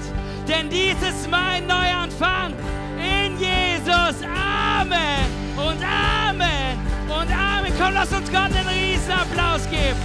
Denn 0.47 0.69
dies 0.69 0.95
ist 1.07 1.29
mein 1.29 1.67
Neuanfang 1.67 2.53
in 2.97 3.37
Jesus. 3.39 4.25
Amen 4.25 5.25
und 5.55 5.81
Amen 5.83 6.79
und 7.07 7.31
Amen. 7.31 7.73
Komm, 7.79 7.93
lass 7.93 8.11
uns 8.11 8.31
Gott 8.31 8.51
einen 8.55 8.67
riesen 8.67 9.11
Applaus 9.11 9.69
geben. 9.69 9.99